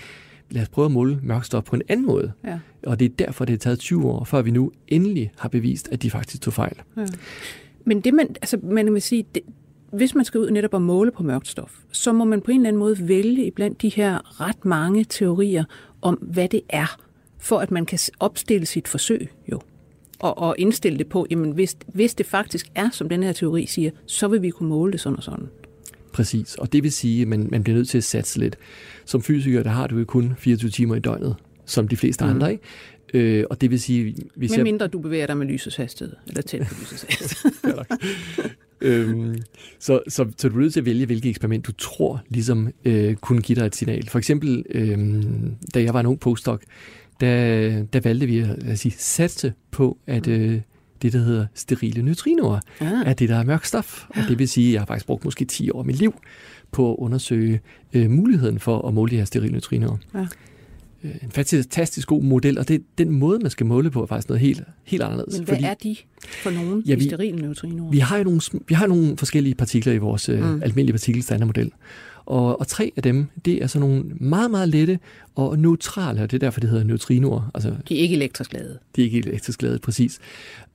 lad 0.51 0.61
os 0.61 0.69
prøve 0.69 0.85
at 0.85 0.91
måle 0.91 1.19
mørkstof 1.23 1.63
på 1.63 1.75
en 1.75 1.81
anden 1.89 2.05
måde. 2.05 2.31
Ja. 2.45 2.59
Og 2.85 2.99
det 2.99 3.05
er 3.05 3.09
derfor, 3.19 3.45
det 3.45 3.53
har 3.53 3.57
taget 3.57 3.79
20 3.79 4.05
år, 4.05 4.23
før 4.23 4.41
vi 4.41 4.51
nu 4.51 4.71
endelig 4.87 5.31
har 5.37 5.49
bevist, 5.49 5.89
at 5.91 6.01
de 6.01 6.11
faktisk 6.11 6.41
tog 6.41 6.53
fejl. 6.53 6.75
Ja. 6.97 7.05
Men 7.85 8.01
det 8.01 8.13
man, 8.13 8.27
altså 8.41 8.57
man 8.63 8.93
vil 8.93 9.01
sige, 9.01 9.25
det, 9.35 9.43
hvis 9.91 10.15
man 10.15 10.25
skal 10.25 10.39
ud 10.39 10.51
netop 10.51 10.73
og 10.73 10.81
måle 10.81 11.11
på 11.11 11.23
mørkt 11.23 11.47
stof, 11.47 11.79
så 11.91 12.13
må 12.13 12.25
man 12.25 12.41
på 12.41 12.51
en 12.51 12.57
eller 12.57 12.67
anden 12.67 12.79
måde 12.79 13.07
vælge 13.07 13.45
iblandt 13.45 13.81
de 13.81 13.89
her 13.89 14.41
ret 14.41 14.65
mange 14.65 15.03
teorier 15.03 15.63
om, 16.01 16.15
hvad 16.15 16.47
det 16.47 16.61
er, 16.69 16.97
for 17.37 17.59
at 17.59 17.71
man 17.71 17.85
kan 17.85 17.99
opstille 18.19 18.65
sit 18.65 18.87
forsøg 18.87 19.29
jo. 19.51 19.61
Og, 20.19 20.37
og 20.37 20.55
indstille 20.57 20.97
det 20.97 21.07
på, 21.07 21.27
jamen 21.31 21.51
hvis, 21.51 21.77
hvis 21.87 22.15
det 22.15 22.25
faktisk 22.25 22.67
er, 22.75 22.89
som 22.91 23.09
den 23.09 23.23
her 23.23 23.31
teori 23.31 23.65
siger, 23.65 23.91
så 24.05 24.27
vil 24.27 24.41
vi 24.41 24.49
kunne 24.49 24.69
måle 24.69 24.91
det 24.91 24.99
sådan 24.99 25.17
og 25.17 25.23
sådan. 25.23 25.49
Præcis, 26.13 26.55
og 26.55 26.73
det 26.73 26.83
vil 26.83 26.91
sige, 26.91 27.21
at 27.21 27.27
man, 27.27 27.47
man 27.51 27.63
bliver 27.63 27.77
nødt 27.77 27.89
til 27.89 27.97
at 27.97 28.03
satse 28.03 28.39
lidt. 28.39 28.57
Som 29.05 29.21
fysiker, 29.21 29.63
der 29.63 29.69
har 29.69 29.87
du 29.87 29.97
jo 29.97 30.05
kun 30.05 30.33
24 30.37 30.71
timer 30.71 30.95
i 30.95 30.99
døgnet, 30.99 31.35
som 31.65 31.87
de 31.87 31.97
fleste 31.97 32.25
mm. 32.25 32.31
andre, 32.31 32.51
ikke? 32.51 32.63
Øh, 33.13 33.45
og 33.49 33.61
det 33.61 33.71
vil 33.71 33.79
sige... 33.79 34.15
Hvis 34.35 34.51
Men 34.51 34.63
mindre 34.63 34.83
jeg... 34.83 34.93
du 34.93 34.99
bevæger 34.99 35.27
dig 35.27 35.37
med 35.37 35.45
lysets 35.45 35.75
hastighed, 35.75 36.15
eller 36.27 36.41
tæt 36.41 36.61
på 36.61 36.75
lysets 36.81 37.05
hastighed. 37.09 37.77
øhm, 38.81 39.35
så, 39.79 40.01
så, 40.07 40.25
så 40.37 40.49
du 40.49 40.57
er 40.57 40.61
nødt 40.61 40.73
til 40.73 40.79
at 40.79 40.85
vælge, 40.85 41.05
hvilket 41.05 41.29
eksperiment 41.29 41.67
du 41.67 41.71
tror 41.71 42.23
ligesom 42.29 42.73
øh, 42.85 43.15
kunne 43.15 43.41
give 43.41 43.55
dig 43.55 43.65
et 43.65 43.75
signal. 43.75 44.09
For 44.09 44.17
eksempel, 44.17 44.65
øh, 44.69 45.23
da 45.73 45.83
jeg 45.83 45.93
var 45.93 45.99
en 45.99 46.05
ung 46.05 46.19
postdoc, 46.19 46.61
der, 47.21 47.83
der 47.83 47.99
valgte 47.99 48.27
vi 48.27 48.39
at, 48.39 48.63
at 48.63 48.79
sige, 48.79 48.91
satse 48.97 49.53
på, 49.71 49.97
at 50.07 50.27
mm. 50.27 50.33
øh, 50.33 50.61
det, 51.01 51.13
der 51.13 51.19
hedder 51.19 51.45
sterile 51.53 52.03
neutrinoer, 52.03 52.59
ah. 52.79 52.91
er 53.05 53.13
det, 53.13 53.29
der 53.29 53.35
er 53.35 53.43
mørk 53.43 53.65
stof. 53.65 54.05
Og 54.09 54.23
det 54.29 54.39
vil 54.39 54.49
sige, 54.49 54.67
at 54.67 54.73
jeg 54.73 54.81
har 54.81 54.85
faktisk 54.85 55.05
brugt 55.05 55.25
måske 55.25 55.45
10 55.45 55.71
år 55.71 55.79
af 55.79 55.85
mit 55.85 55.95
liv 55.95 56.13
på 56.71 56.91
at 56.91 56.95
undersøge 56.99 57.61
øh, 57.93 58.09
muligheden 58.09 58.59
for 58.59 58.87
at 58.87 58.93
måle 58.93 59.11
de 59.11 59.17
her 59.17 59.25
sterile 59.25 59.51
neutrinoer. 59.51 59.97
Ja. 60.13 60.27
Øh, 61.03 61.11
en 61.23 61.31
fantastisk 61.31 62.07
god 62.07 62.23
model, 62.23 62.57
og 62.57 62.67
det, 62.67 62.83
den 62.97 63.09
måde, 63.09 63.39
man 63.39 63.51
skal 63.51 63.65
måle 63.65 63.91
på, 63.91 64.01
er 64.01 64.05
faktisk 64.05 64.29
noget 64.29 64.41
helt, 64.41 64.63
helt 64.83 65.03
anderledes. 65.03 65.37
Men 65.37 65.45
hvad 65.45 65.55
fordi, 65.55 65.65
er 65.65 65.73
de 65.73 65.95
for 66.43 66.49
nogle, 66.49 66.83
ja, 66.85 66.95
vi, 66.95 67.03
sterile 67.03 67.41
neutrinoer? 67.41 67.91
Vi 67.91 67.99
har 67.99 68.17
jo 68.17 68.23
nogle, 68.23 68.41
vi 68.67 68.73
har 68.73 68.87
nogle 68.87 69.17
forskellige 69.17 69.55
partikler 69.55 69.93
i 69.93 69.97
vores 69.97 70.29
øh, 70.29 70.39
mm. 70.39 70.63
almindelige 70.63 70.93
partikelstandardmodel. 70.93 71.71
Og, 72.25 72.59
og 72.59 72.67
tre 72.67 72.91
af 72.95 73.03
dem, 73.03 73.27
det 73.45 73.63
er 73.63 73.67
sådan 73.67 73.89
nogle 73.89 74.03
meget, 74.19 74.51
meget 74.51 74.69
lette 74.69 74.99
og 75.35 75.59
neutrale, 75.59 76.21
og 76.21 76.31
det 76.31 76.37
er 76.37 76.39
derfor, 76.39 76.59
det 76.59 76.69
hedder 76.69 76.83
neutrinoer. 76.83 77.51
Altså, 77.53 77.75
de 77.89 77.97
er 77.97 78.01
ikke 78.01 78.15
elektrisk 78.15 78.53
ladede. 78.53 78.77
De 78.95 79.01
er 79.01 79.05
ikke 79.05 79.17
elektrisk 79.17 79.61
ladede, 79.61 79.79
præcis. 79.79 80.19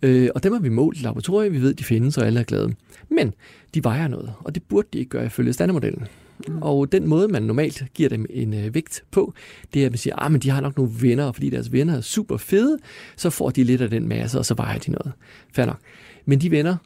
Øh, 0.03 0.29
og 0.35 0.43
dem 0.43 0.53
har 0.53 0.61
vi 0.61 0.69
målt 0.69 0.99
i 0.99 1.03
laboratoriet, 1.03 1.53
vi 1.53 1.63
ved, 1.63 1.75
de 1.75 1.85
findes, 1.85 2.19
og 2.19 2.27
alle 2.27 2.41
er 2.41 2.45
glade. 2.45 2.73
Men 3.09 3.35
de 3.75 3.85
vejer 3.85 4.09
noget, 4.09 4.33
og 4.41 4.55
det 4.55 4.63
burde 4.63 4.89
de 4.93 4.99
ikke 4.99 5.09
gøre 5.09 5.27
ifølge 5.27 5.53
standardmodellen. 5.53 6.07
Mm. 6.49 6.63
Og 6.63 6.93
den 6.93 7.09
måde, 7.09 7.29
man 7.29 7.43
normalt 7.43 7.85
giver 7.95 8.09
dem 8.09 8.27
en 8.31 8.55
øh, 8.55 8.75
vægt 8.75 9.05
på, 9.11 9.35
det 9.75 9.83
er, 9.83 9.87
at 9.87 9.93
man 9.93 9.99
siger, 9.99 10.17
at 10.17 10.35
ah, 10.35 10.43
de 10.43 10.51
har 10.51 10.61
nok 10.61 10.77
nogle 10.77 10.93
venner, 11.01 11.25
og 11.25 11.35
fordi 11.35 11.51
deres 11.51 11.73
venner 11.73 11.97
er 11.97 12.01
super 12.01 12.37
fede, 12.37 12.79
så 13.17 13.31
får 13.31 13.51
de 13.51 13.65
lidt 13.65 13.81
af 13.81 13.91
den 13.91 14.09
masse, 14.09 14.39
og 14.39 14.47
så 14.47 14.55
vejer 14.55 14.79
de 14.79 14.91
noget. 14.91 15.13
Fair 15.53 15.67
nok. 15.67 15.79
Men 16.25 16.41
de 16.41 16.51
venner, 16.51 16.77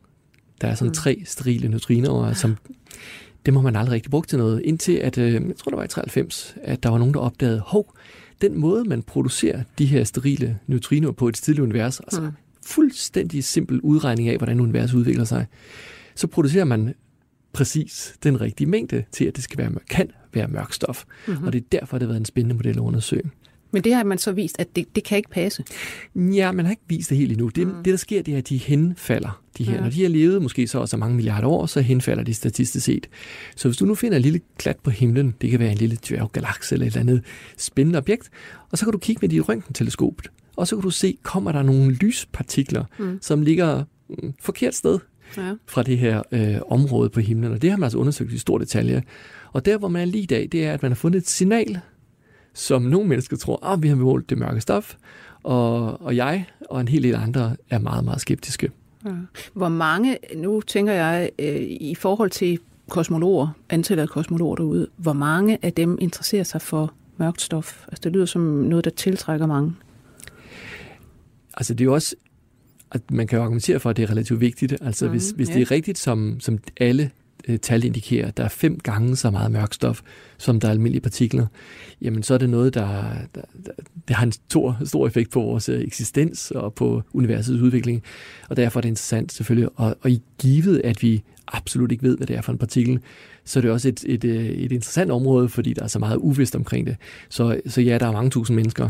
der 0.61 0.69
er 0.69 0.75
sådan 0.75 0.89
mm. 0.89 0.95
tre 0.95 1.23
sterile 1.25 1.69
neutrinoer, 1.69 2.33
som 2.33 2.57
det 3.47 3.55
må 3.55 3.61
man 3.61 3.77
aldrig 3.77 3.95
rigtig 3.95 4.11
brugt 4.11 4.29
til 4.29 4.39
noget, 4.39 4.63
indtil 4.65 4.93
at, 4.93 5.19
øh, 5.19 5.33
jeg 5.33 5.43
tror 5.57 5.71
det 5.71 5.77
var 5.77 5.85
i 5.85 5.89
93, 5.89 6.57
at 6.63 6.83
der 6.83 6.89
var 6.89 6.99
nogen, 6.99 7.15
der 7.15 7.21
opdagede, 7.21 7.63
hov, 7.67 7.95
den 8.43 8.61
måde, 8.61 8.85
man 8.85 9.03
producerer 9.03 9.63
de 9.79 9.87
her 9.87 10.05
sterile 10.05 10.59
neutrinoer 10.67 11.13
på 11.13 11.29
et 11.29 11.35
tidligt 11.35 11.63
univers, 11.63 12.01
altså 12.01 12.21
mm. 12.21 12.31
fuldstændig 12.67 13.45
simpel 13.45 13.81
udregning 13.81 14.29
af, 14.29 14.37
hvordan 14.37 14.61
universet 14.61 14.97
udvikler 14.97 15.25
sig, 15.25 15.47
så 16.15 16.27
producerer 16.27 16.65
man 16.65 16.95
præcis 17.53 18.15
den 18.23 18.41
rigtige 18.41 18.67
mængde 18.67 19.05
til, 19.13 19.25
at 19.25 19.37
det 19.37 19.45
skal 19.45 19.59
være, 19.59 19.71
kan 19.91 20.11
være 20.35 20.49
mørk 20.49 20.73
stof. 20.73 21.05
Mm-hmm. 21.27 21.47
Og 21.47 21.53
det 21.53 21.61
er 21.61 21.79
derfor, 21.81 21.99
det 21.99 22.07
har 22.07 22.09
været 22.09 22.21
en 22.21 22.25
spændende 22.25 22.55
model 22.55 22.77
at 22.77 22.79
undersøge. 22.79 23.31
Men 23.73 23.85
det 23.85 23.95
har 23.95 24.05
man 24.05 24.19
så 24.19 24.33
vist, 24.33 24.57
at 24.59 24.77
det, 24.77 24.95
det 24.95 25.05
kan 25.05 25.17
ikke 25.17 25.31
passe. 25.31 25.65
Ja, 26.15 26.53
man 26.53 26.65
har 26.65 26.71
ikke 26.71 26.83
vist 26.89 27.11
det 27.11 27.19
helt 27.19 27.33
endnu. 27.33 27.49
Det, 27.49 27.67
mm. 27.67 27.75
det 27.75 27.91
der 27.91 27.97
sker, 27.97 28.23
det 28.23 28.35
er, 28.35 28.39
at 28.39 28.49
de 28.49 28.57
henfalder. 28.57 29.43
De 29.59 29.65
her. 29.65 29.75
Ja. 29.75 29.81
Når 29.81 29.91
de 29.91 30.03
har 30.03 30.09
levet 30.09 30.43
måske 30.43 30.67
så 30.67 30.79
også 30.79 30.97
mange 30.97 31.17
milliarder 31.17 31.49
år, 31.49 31.67
så 31.67 31.81
henfalder 31.81 32.23
de 32.23 32.35
statistisk 32.35 32.87
set. 32.87 33.09
Så 33.57 33.69
hvis 33.69 33.77
du 33.77 33.85
nu 33.85 33.95
finder 33.95 34.17
en 34.17 34.23
lille 34.23 34.41
klat 34.59 34.77
på 34.83 34.91
himlen, 34.91 35.35
det 35.41 35.51
kan 35.51 35.61
være 35.61 35.73
en 35.73 35.79
lille 35.79 35.99
dværggalakse 36.09 36.75
eller 36.75 36.87
et 36.87 36.91
eller 36.91 37.01
andet 37.01 37.25
spændende 37.57 37.99
objekt, 37.99 38.31
og 38.71 38.79
så 38.79 38.85
kan 38.85 38.93
du 38.93 38.99
kigge 38.99 39.19
med 39.23 39.29
dit 39.29 39.49
røntgenteleskop, 39.49 40.23
og 40.57 40.69
så 40.69 40.77
kan 40.77 40.83
du 40.83 40.91
se, 40.91 41.19
kommer 41.23 41.53
der 41.53 41.63
nogle 41.63 41.95
lyspartikler, 41.95 42.85
mm. 42.99 43.19
som 43.23 43.43
ligger 43.43 43.85
mm, 44.09 44.35
forkert 44.41 44.75
sted 44.75 44.99
ja. 45.37 45.55
fra 45.67 45.83
det 45.83 45.99
her 45.99 46.23
øh, 46.33 46.57
område 46.69 47.11
på 47.11 47.21
himlen. 47.21 47.53
Og 47.53 47.63
det 47.63 47.71
har 47.71 47.77
man 47.77 47.85
altså 47.85 47.99
undersøgt 47.99 48.33
i 48.33 48.39
stor 48.39 48.59
detalje. 48.59 49.03
Og 49.53 49.65
der, 49.65 49.79
hvor 49.79 49.89
man 49.89 50.03
er 50.03 50.07
lige 50.07 50.23
i 50.23 50.27
dag, 50.27 50.49
det 50.53 50.67
er, 50.67 50.73
at 50.73 50.83
man 50.83 50.91
har 50.91 50.97
fundet 50.97 51.19
et 51.19 51.29
signal, 51.29 51.81
som 52.55 52.83
nogle 52.83 53.09
mennesker 53.09 53.37
tror, 53.37 53.67
at 53.67 53.73
ah, 53.73 53.83
vi 53.83 53.89
har 53.89 53.97
målt 53.97 54.31
det 54.31 54.39
mørke 54.39 54.61
stof, 54.61 54.97
og, 55.43 56.01
og 56.03 56.17
jeg 56.17 56.47
og 56.71 56.81
en 56.81 56.89
hel 56.89 57.03
del 57.03 57.15
andre 57.15 57.57
er 57.71 57.79
meget, 57.79 58.05
meget 58.05 58.21
skeptiske. 58.21 58.71
Ja. 59.05 59.11
Hvor 59.53 59.69
mange, 59.69 60.19
nu 60.37 60.61
tænker 60.61 60.93
jeg, 60.93 61.31
øh, 61.39 61.57
i 61.81 61.95
forhold 61.95 62.31
til 62.31 62.59
kosmologer, 62.89 63.49
antallet 63.71 64.03
af 64.03 64.09
kosmologer 64.09 64.57
derude, 64.57 64.87
hvor 64.97 65.13
mange 65.13 65.59
af 65.63 65.73
dem 65.73 65.99
interesserer 66.01 66.45
sig 66.45 66.63
for 66.63 66.93
mørkt 67.17 67.43
stof? 67.43 67.85
Altså 67.89 68.01
det 68.05 68.13
lyder 68.13 68.27
som 68.27 68.43
noget, 68.43 68.85
der 68.85 68.91
tiltrækker 68.91 69.47
mange. 69.47 69.75
Altså 71.55 71.75
det 71.75 71.81
er 71.81 71.85
jo 71.85 71.95
også, 71.95 72.17
at 72.93 73.11
man 73.11 73.27
kan 73.27 73.37
jo 73.37 73.43
argumentere 73.43 73.81
for, 73.81 73.91
at 73.91 73.97
det 73.97 74.03
er 74.03 74.11
relativt 74.11 74.41
vigtigt. 74.41 74.75
Altså 74.81 75.05
mm, 75.05 75.11
hvis, 75.11 75.31
hvis 75.31 75.49
ja. 75.49 75.55
det 75.55 75.63
er 75.63 75.71
rigtigt, 75.71 75.99
som, 75.99 76.41
som 76.41 76.59
alle 76.81 77.11
øh, 77.49 77.59
tal 77.59 77.85
indikerer, 77.85 78.31
der 78.31 78.45
er 78.45 78.49
fem 78.49 78.79
gange 78.79 79.17
så 79.17 79.31
meget 79.31 79.51
mørk 79.51 79.75
stof, 79.75 80.01
som 80.39 80.61
der 80.61 80.69
er 80.69 80.73
almindelige 80.73 81.03
partikler, 81.03 81.47
jamen 82.03 82.23
så 82.23 82.35
er 82.35 82.39
det 82.39 82.51
noget, 82.51 82.75
der, 82.75 83.13
der, 83.35 83.43
der 83.67 83.73
der 84.09 84.15
har 84.15 84.27
en 84.27 84.33
stor, 84.33 84.79
stor 84.85 85.07
effekt 85.07 85.31
på 85.31 85.41
vores 85.41 85.69
øh, 85.69 85.81
eksistens 85.81 86.51
og 86.51 86.75
på 86.75 87.03
universets 87.13 87.61
udvikling. 87.61 88.03
Og 88.49 88.57
derfor 88.57 88.81
er 88.81 88.83
det 88.83 88.89
interessant 88.89 89.33
selvfølgelig, 89.33 89.69
og, 89.77 89.97
og 90.01 90.11
i 90.11 90.23
givet, 90.39 90.81
at 90.85 91.03
vi 91.03 91.23
absolut 91.49 91.93
ikke 91.93 92.03
ved, 92.03 92.17
hvad 92.17 92.27
det 92.27 92.37
er 92.37 92.41
for 92.41 92.53
en 92.53 92.59
partikel, 92.59 93.01
så 93.45 93.59
er 93.59 93.61
det 93.61 93.71
også 93.71 93.89
et, 93.89 94.05
et, 94.07 94.25
øh, 94.25 94.45
et 94.45 94.73
interessant 94.73 95.11
område, 95.11 95.49
fordi 95.49 95.73
der 95.73 95.83
er 95.83 95.87
så 95.87 95.99
meget 95.99 96.17
uvist 96.17 96.57
omkring 96.57 96.87
det. 96.87 96.97
Så, 97.29 97.61
så 97.67 97.81
ja, 97.81 97.99
der 97.99 98.07
er 98.07 98.13
mange 98.13 98.31
tusind 98.31 98.55
mennesker, 98.55 98.89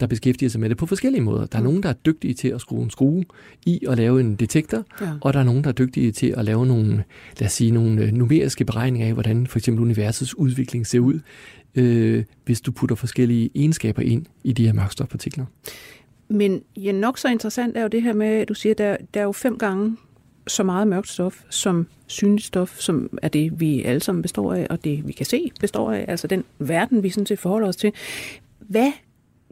der 0.00 0.06
beskæftiger 0.06 0.50
sig 0.50 0.60
med 0.60 0.68
det 0.68 0.76
på 0.76 0.86
forskellige 0.86 1.22
måder. 1.22 1.46
Der 1.46 1.58
er 1.58 1.62
mm. 1.62 1.66
nogen, 1.66 1.82
der 1.82 1.88
er 1.88 1.92
dygtige 1.92 2.34
til 2.34 2.48
at 2.48 2.60
skrue 2.60 2.82
en 2.82 2.90
skrue 2.90 3.24
i 3.66 3.84
og 3.86 3.96
lave 3.96 4.20
en 4.20 4.36
detektor, 4.36 4.84
ja. 5.00 5.10
og 5.20 5.32
der 5.32 5.40
er 5.40 5.44
nogen, 5.44 5.64
der 5.64 5.68
er 5.68 5.74
dygtige 5.74 6.12
til 6.12 6.34
at 6.36 6.44
lave 6.44 6.66
nogle, 6.66 7.04
lad 7.40 7.46
os 7.46 7.52
sige, 7.52 7.70
nogle 7.70 8.02
øh, 8.02 8.12
numeriske 8.12 8.64
beregninger 8.64 9.08
af, 9.08 9.12
hvordan 9.12 9.46
for 9.46 9.58
eksempel 9.58 9.82
universets 9.82 10.34
udvikling 10.34 10.86
ser 10.86 11.00
ud, 11.00 11.20
øh, 11.74 12.24
hvis 12.44 12.60
du 12.60 12.72
putter 12.72 12.96
forskellige 12.96 13.50
egenskaber 13.54 14.02
ind 14.02 14.26
i 14.44 14.52
de 14.52 14.66
her 14.66 14.72
mørkstofpartikler. 14.72 15.44
Men 16.28 16.62
ja, 16.76 16.92
nok 16.92 17.18
så 17.18 17.28
interessant 17.28 17.76
er 17.76 17.82
jo 17.82 17.88
det 17.88 18.02
her 18.02 18.12
med, 18.12 18.26
at 18.26 18.48
du 18.48 18.54
siger, 18.54 18.70
at 18.72 18.78
der, 18.78 18.96
der 19.14 19.20
er 19.20 19.24
jo 19.24 19.32
fem 19.32 19.58
gange 19.58 19.96
så 20.46 20.62
meget 20.62 20.88
mørkt 20.88 21.08
stof 21.08 21.42
som 21.50 21.86
synligt 22.06 22.46
stof, 22.46 22.78
som 22.78 23.18
er 23.22 23.28
det, 23.28 23.60
vi 23.60 23.82
alle 23.82 24.00
sammen 24.00 24.22
består 24.22 24.54
af, 24.54 24.66
og 24.70 24.84
det, 24.84 25.06
vi 25.06 25.12
kan 25.12 25.26
se, 25.26 25.50
består 25.60 25.92
af, 25.92 26.04
altså 26.08 26.26
den 26.26 26.44
verden, 26.58 27.02
vi 27.02 27.10
sådan 27.10 27.26
set 27.26 27.38
forholder 27.38 27.68
os 27.68 27.76
til. 27.76 27.92
Hvad 28.58 28.92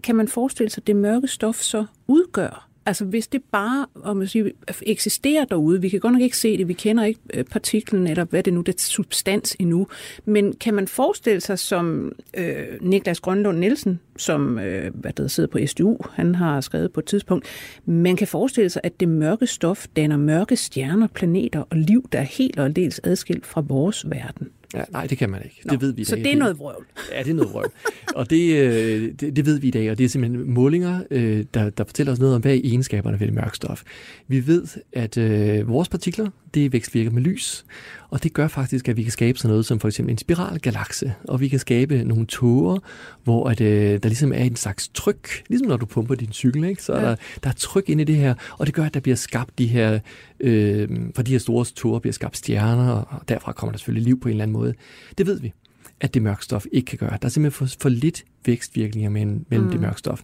kan 0.04 0.14
man 0.14 0.28
forestille 0.28 0.70
sig, 0.70 0.86
det 0.86 0.96
mørke 0.96 1.28
stof 1.28 1.56
så 1.56 1.84
udgør? 2.06 2.68
Altså 2.86 3.04
hvis 3.04 3.26
det 3.26 3.42
bare 3.52 3.86
om 4.02 4.16
man 4.16 4.26
siger, 4.26 4.50
eksisterer 4.82 5.44
derude, 5.44 5.80
vi 5.80 5.88
kan 5.88 6.00
godt 6.00 6.12
nok 6.12 6.22
ikke 6.22 6.38
se 6.38 6.58
det, 6.58 6.68
vi 6.68 6.72
kender 6.72 7.04
ikke 7.04 7.20
øh, 7.34 7.44
partiklen 7.44 8.06
eller 8.06 8.24
hvad 8.24 8.42
det 8.42 8.52
nu, 8.52 8.60
det 8.60 8.80
substans 8.80 9.56
endnu, 9.58 9.86
men 10.24 10.52
kan 10.52 10.74
man 10.74 10.88
forestille 10.88 11.40
sig 11.40 11.58
som 11.58 12.12
øh, 12.36 12.64
Niklas 12.80 13.20
Grønlund 13.20 13.58
Nielsen, 13.58 14.00
som 14.16 14.58
øh, 14.58 14.94
hvad 14.94 15.12
der 15.12 15.28
sidder 15.28 15.48
på 15.48 15.58
SDU, 15.66 15.98
han 16.12 16.34
har 16.34 16.60
skrevet 16.60 16.92
på 16.92 17.00
et 17.00 17.06
tidspunkt, 17.06 17.46
man 17.84 18.16
kan 18.16 18.26
forestille 18.26 18.70
sig, 18.70 18.80
at 18.84 19.00
det 19.00 19.08
mørke 19.08 19.46
stof 19.46 19.86
danner 19.96 20.16
mørke 20.16 20.56
stjerner, 20.56 21.06
planeter 21.06 21.60
og 21.70 21.76
liv, 21.76 22.08
der 22.12 22.18
er 22.18 22.22
helt 22.22 22.58
og 22.58 22.76
dels 22.76 23.00
adskilt 23.04 23.46
fra 23.46 23.60
vores 23.60 24.10
verden. 24.10 24.48
Ja, 24.74 24.84
nej, 24.92 25.06
det 25.06 25.18
kan 25.18 25.30
man 25.30 25.42
ikke. 25.44 25.60
Nå, 25.64 25.72
det 25.72 25.80
ved 25.80 25.92
vi 25.92 26.00
i 26.00 26.04
dag. 26.04 26.06
Så 26.06 26.16
det 26.16 26.32
er 26.32 26.36
noget 26.36 26.58
vrøvl. 26.58 26.86
Ja, 27.12 27.22
det 27.22 27.30
er 27.30 27.34
noget 27.34 27.52
vrøvl. 27.52 27.70
og 28.14 28.30
det, 28.30 28.56
øh, 28.56 29.12
det, 29.20 29.36
det 29.36 29.46
ved 29.46 29.58
vi 29.58 29.68
i 29.68 29.70
dag, 29.70 29.90
og 29.90 29.98
det 29.98 30.04
er 30.04 30.08
simpelthen 30.08 30.50
målinger, 30.54 31.00
øh, 31.10 31.44
der, 31.54 31.70
der 31.70 31.84
fortæller 31.84 32.12
os 32.12 32.18
noget 32.18 32.34
om, 32.34 32.40
hvad 32.40 32.54
er 32.54 32.60
egenskaberne 32.64 33.20
ved 33.20 33.26
det 33.26 33.34
mørke 33.34 33.56
stof. 33.56 33.82
Vi 34.28 34.46
ved, 34.46 34.66
at 34.92 35.18
øh, 35.18 35.68
vores 35.68 35.88
partikler, 35.88 36.30
det 36.54 36.72
vækstvirker 36.72 37.10
med 37.10 37.22
lys, 37.22 37.64
og 38.10 38.22
det 38.22 38.32
gør 38.32 38.48
faktisk, 38.48 38.88
at 38.88 38.96
vi 38.96 39.02
kan 39.02 39.12
skabe 39.12 39.38
sådan 39.38 39.50
noget 39.50 39.66
som 39.66 39.80
for 39.80 39.88
eksempel 39.88 40.12
en 40.12 40.18
spiralgalakse, 40.18 41.14
og 41.28 41.40
vi 41.40 41.48
kan 41.48 41.58
skabe 41.58 42.04
nogle 42.04 42.26
tåger, 42.26 42.78
hvor 43.24 43.48
at, 43.48 43.60
øh, 43.60 44.02
der 44.02 44.08
ligesom 44.08 44.32
er 44.32 44.44
en 44.44 44.56
slags 44.56 44.88
tryk, 44.88 45.42
ligesom 45.48 45.68
når 45.68 45.76
du 45.76 45.86
pumper 45.86 46.14
din 46.14 46.32
cykel, 46.32 46.64
ikke? 46.64 46.82
så 46.82 46.94
ja. 46.94 47.00
der, 47.00 47.16
der 47.42 47.50
er 47.50 47.54
tryk 47.54 47.88
inde 47.88 48.02
i 48.02 48.04
det 48.04 48.16
her, 48.16 48.34
og 48.58 48.66
det 48.66 48.74
gør, 48.74 48.84
at 48.84 48.94
der 48.94 49.00
bliver 49.00 49.16
skabt 49.16 49.58
de 49.58 49.66
her, 49.66 49.98
øh, 50.40 50.88
fra 51.16 51.22
de 51.22 51.32
her 51.32 51.38
store 51.38 51.64
tåger 51.64 51.98
bliver 51.98 52.12
skabt 52.12 52.36
stjerner, 52.36 52.92
og 52.92 53.28
derfra 53.28 53.52
kommer 53.52 53.72
der 53.72 53.78
selvfølgelig 53.78 54.06
liv 54.06 54.20
på 54.20 54.28
en 54.28 54.32
eller 54.32 54.42
anden 54.42 54.52
måde. 54.52 54.74
Det 55.18 55.26
ved 55.26 55.40
vi 55.40 55.52
at 56.00 56.14
det 56.14 56.22
mørke 56.22 56.44
stof 56.44 56.66
ikke 56.72 56.86
kan 56.86 56.98
gøre. 56.98 57.10
Der 57.10 57.26
er 57.26 57.28
simpelthen 57.28 57.68
for, 57.68 57.76
for 57.80 57.88
lidt 57.88 58.24
vækstvirkninger 58.46 59.10
mellem, 59.10 59.46
mellem 59.48 59.66
mm. 59.66 59.72
det 59.72 59.80
mørke 59.80 59.98
stof 59.98 60.22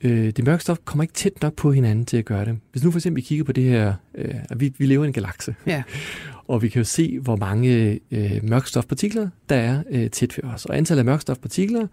øh, 0.00 0.30
det 0.30 0.44
mørke 0.44 0.62
stof 0.62 0.78
kommer 0.84 1.02
ikke 1.02 1.14
tæt 1.14 1.42
nok 1.42 1.54
på 1.54 1.72
hinanden 1.72 2.04
til 2.04 2.16
at 2.16 2.24
gøre 2.24 2.44
det. 2.44 2.58
Hvis 2.72 2.84
nu 2.84 2.90
for 2.90 2.98
eksempel 2.98 3.16
vi 3.16 3.26
kigger 3.26 3.44
på 3.44 3.52
det 3.52 3.64
her, 3.64 3.94
øh, 4.14 4.34
at 4.50 4.60
vi, 4.60 4.74
vi 4.78 4.86
lever 4.86 5.04
i 5.04 5.06
en 5.06 5.12
galakse, 5.12 5.54
ja. 5.66 5.82
og 6.48 6.62
vi 6.62 6.68
kan 6.68 6.80
jo 6.80 6.84
se, 6.84 7.18
hvor 7.18 7.36
mange 7.36 8.00
øh, 8.10 8.40
mørkstofpartikler 8.42 9.28
der 9.48 9.56
er 9.56 9.82
øh, 9.90 10.10
tæt 10.10 10.38
ved 10.38 10.50
os. 10.50 10.64
Og 10.64 10.76
antallet 10.76 10.98
af 10.98 11.04
mørkstofpartikler, 11.04 11.86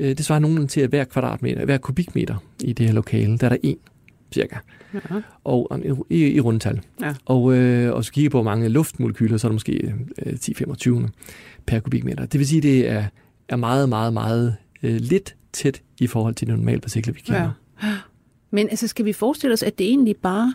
Øh, 0.00 0.08
det 0.16 0.24
svarer 0.24 0.38
nogenlunde 0.38 0.70
til, 0.70 0.80
at 0.80 0.88
hver 0.88 1.04
kvadratmeter, 1.04 1.64
hver 1.64 1.78
kubikmeter 1.78 2.36
i 2.62 2.72
det 2.72 2.86
her 2.86 2.92
lokale, 2.92 3.38
der 3.38 3.44
er 3.44 3.48
der 3.48 3.56
en 3.62 3.76
cirka. 4.32 4.56
Ja. 4.94 4.98
Og 5.44 5.80
i, 6.10 6.26
i 6.26 6.40
rundtal. 6.40 6.80
Ja. 7.00 7.14
Og, 7.24 7.54
øh, 7.54 7.94
og 7.94 8.04
så 8.04 8.12
kigger 8.12 8.30
på, 8.30 8.36
hvor 8.36 8.50
mange 8.50 8.68
luftmolekyler, 8.68 9.36
så 9.36 9.46
er 9.46 9.48
der 9.48 9.54
måske 9.54 9.92
øh, 10.26 10.32
10-25 10.32 11.08
per 11.66 11.80
kubikmeter. 11.80 12.26
Det 12.26 12.38
vil 12.38 12.48
sige, 12.48 12.58
at 12.58 12.62
det 12.62 12.88
er, 12.88 13.04
er 13.48 13.56
meget, 13.56 13.88
meget, 13.88 14.12
meget 14.12 14.56
øh, 14.82 14.96
lidt 14.96 15.36
tæt 15.52 15.82
i 16.00 16.06
forhold 16.06 16.34
til 16.34 16.46
de 16.46 16.52
normale 16.52 16.80
partikler, 16.80 17.12
vi 17.14 17.20
kender. 17.20 17.50
Ja. 17.82 17.96
Men 18.50 18.68
altså, 18.68 18.86
skal 18.86 19.04
vi 19.04 19.12
forestille 19.12 19.52
os, 19.52 19.62
at 19.62 19.78
det 19.78 19.86
egentlig 19.86 20.16
bare 20.16 20.54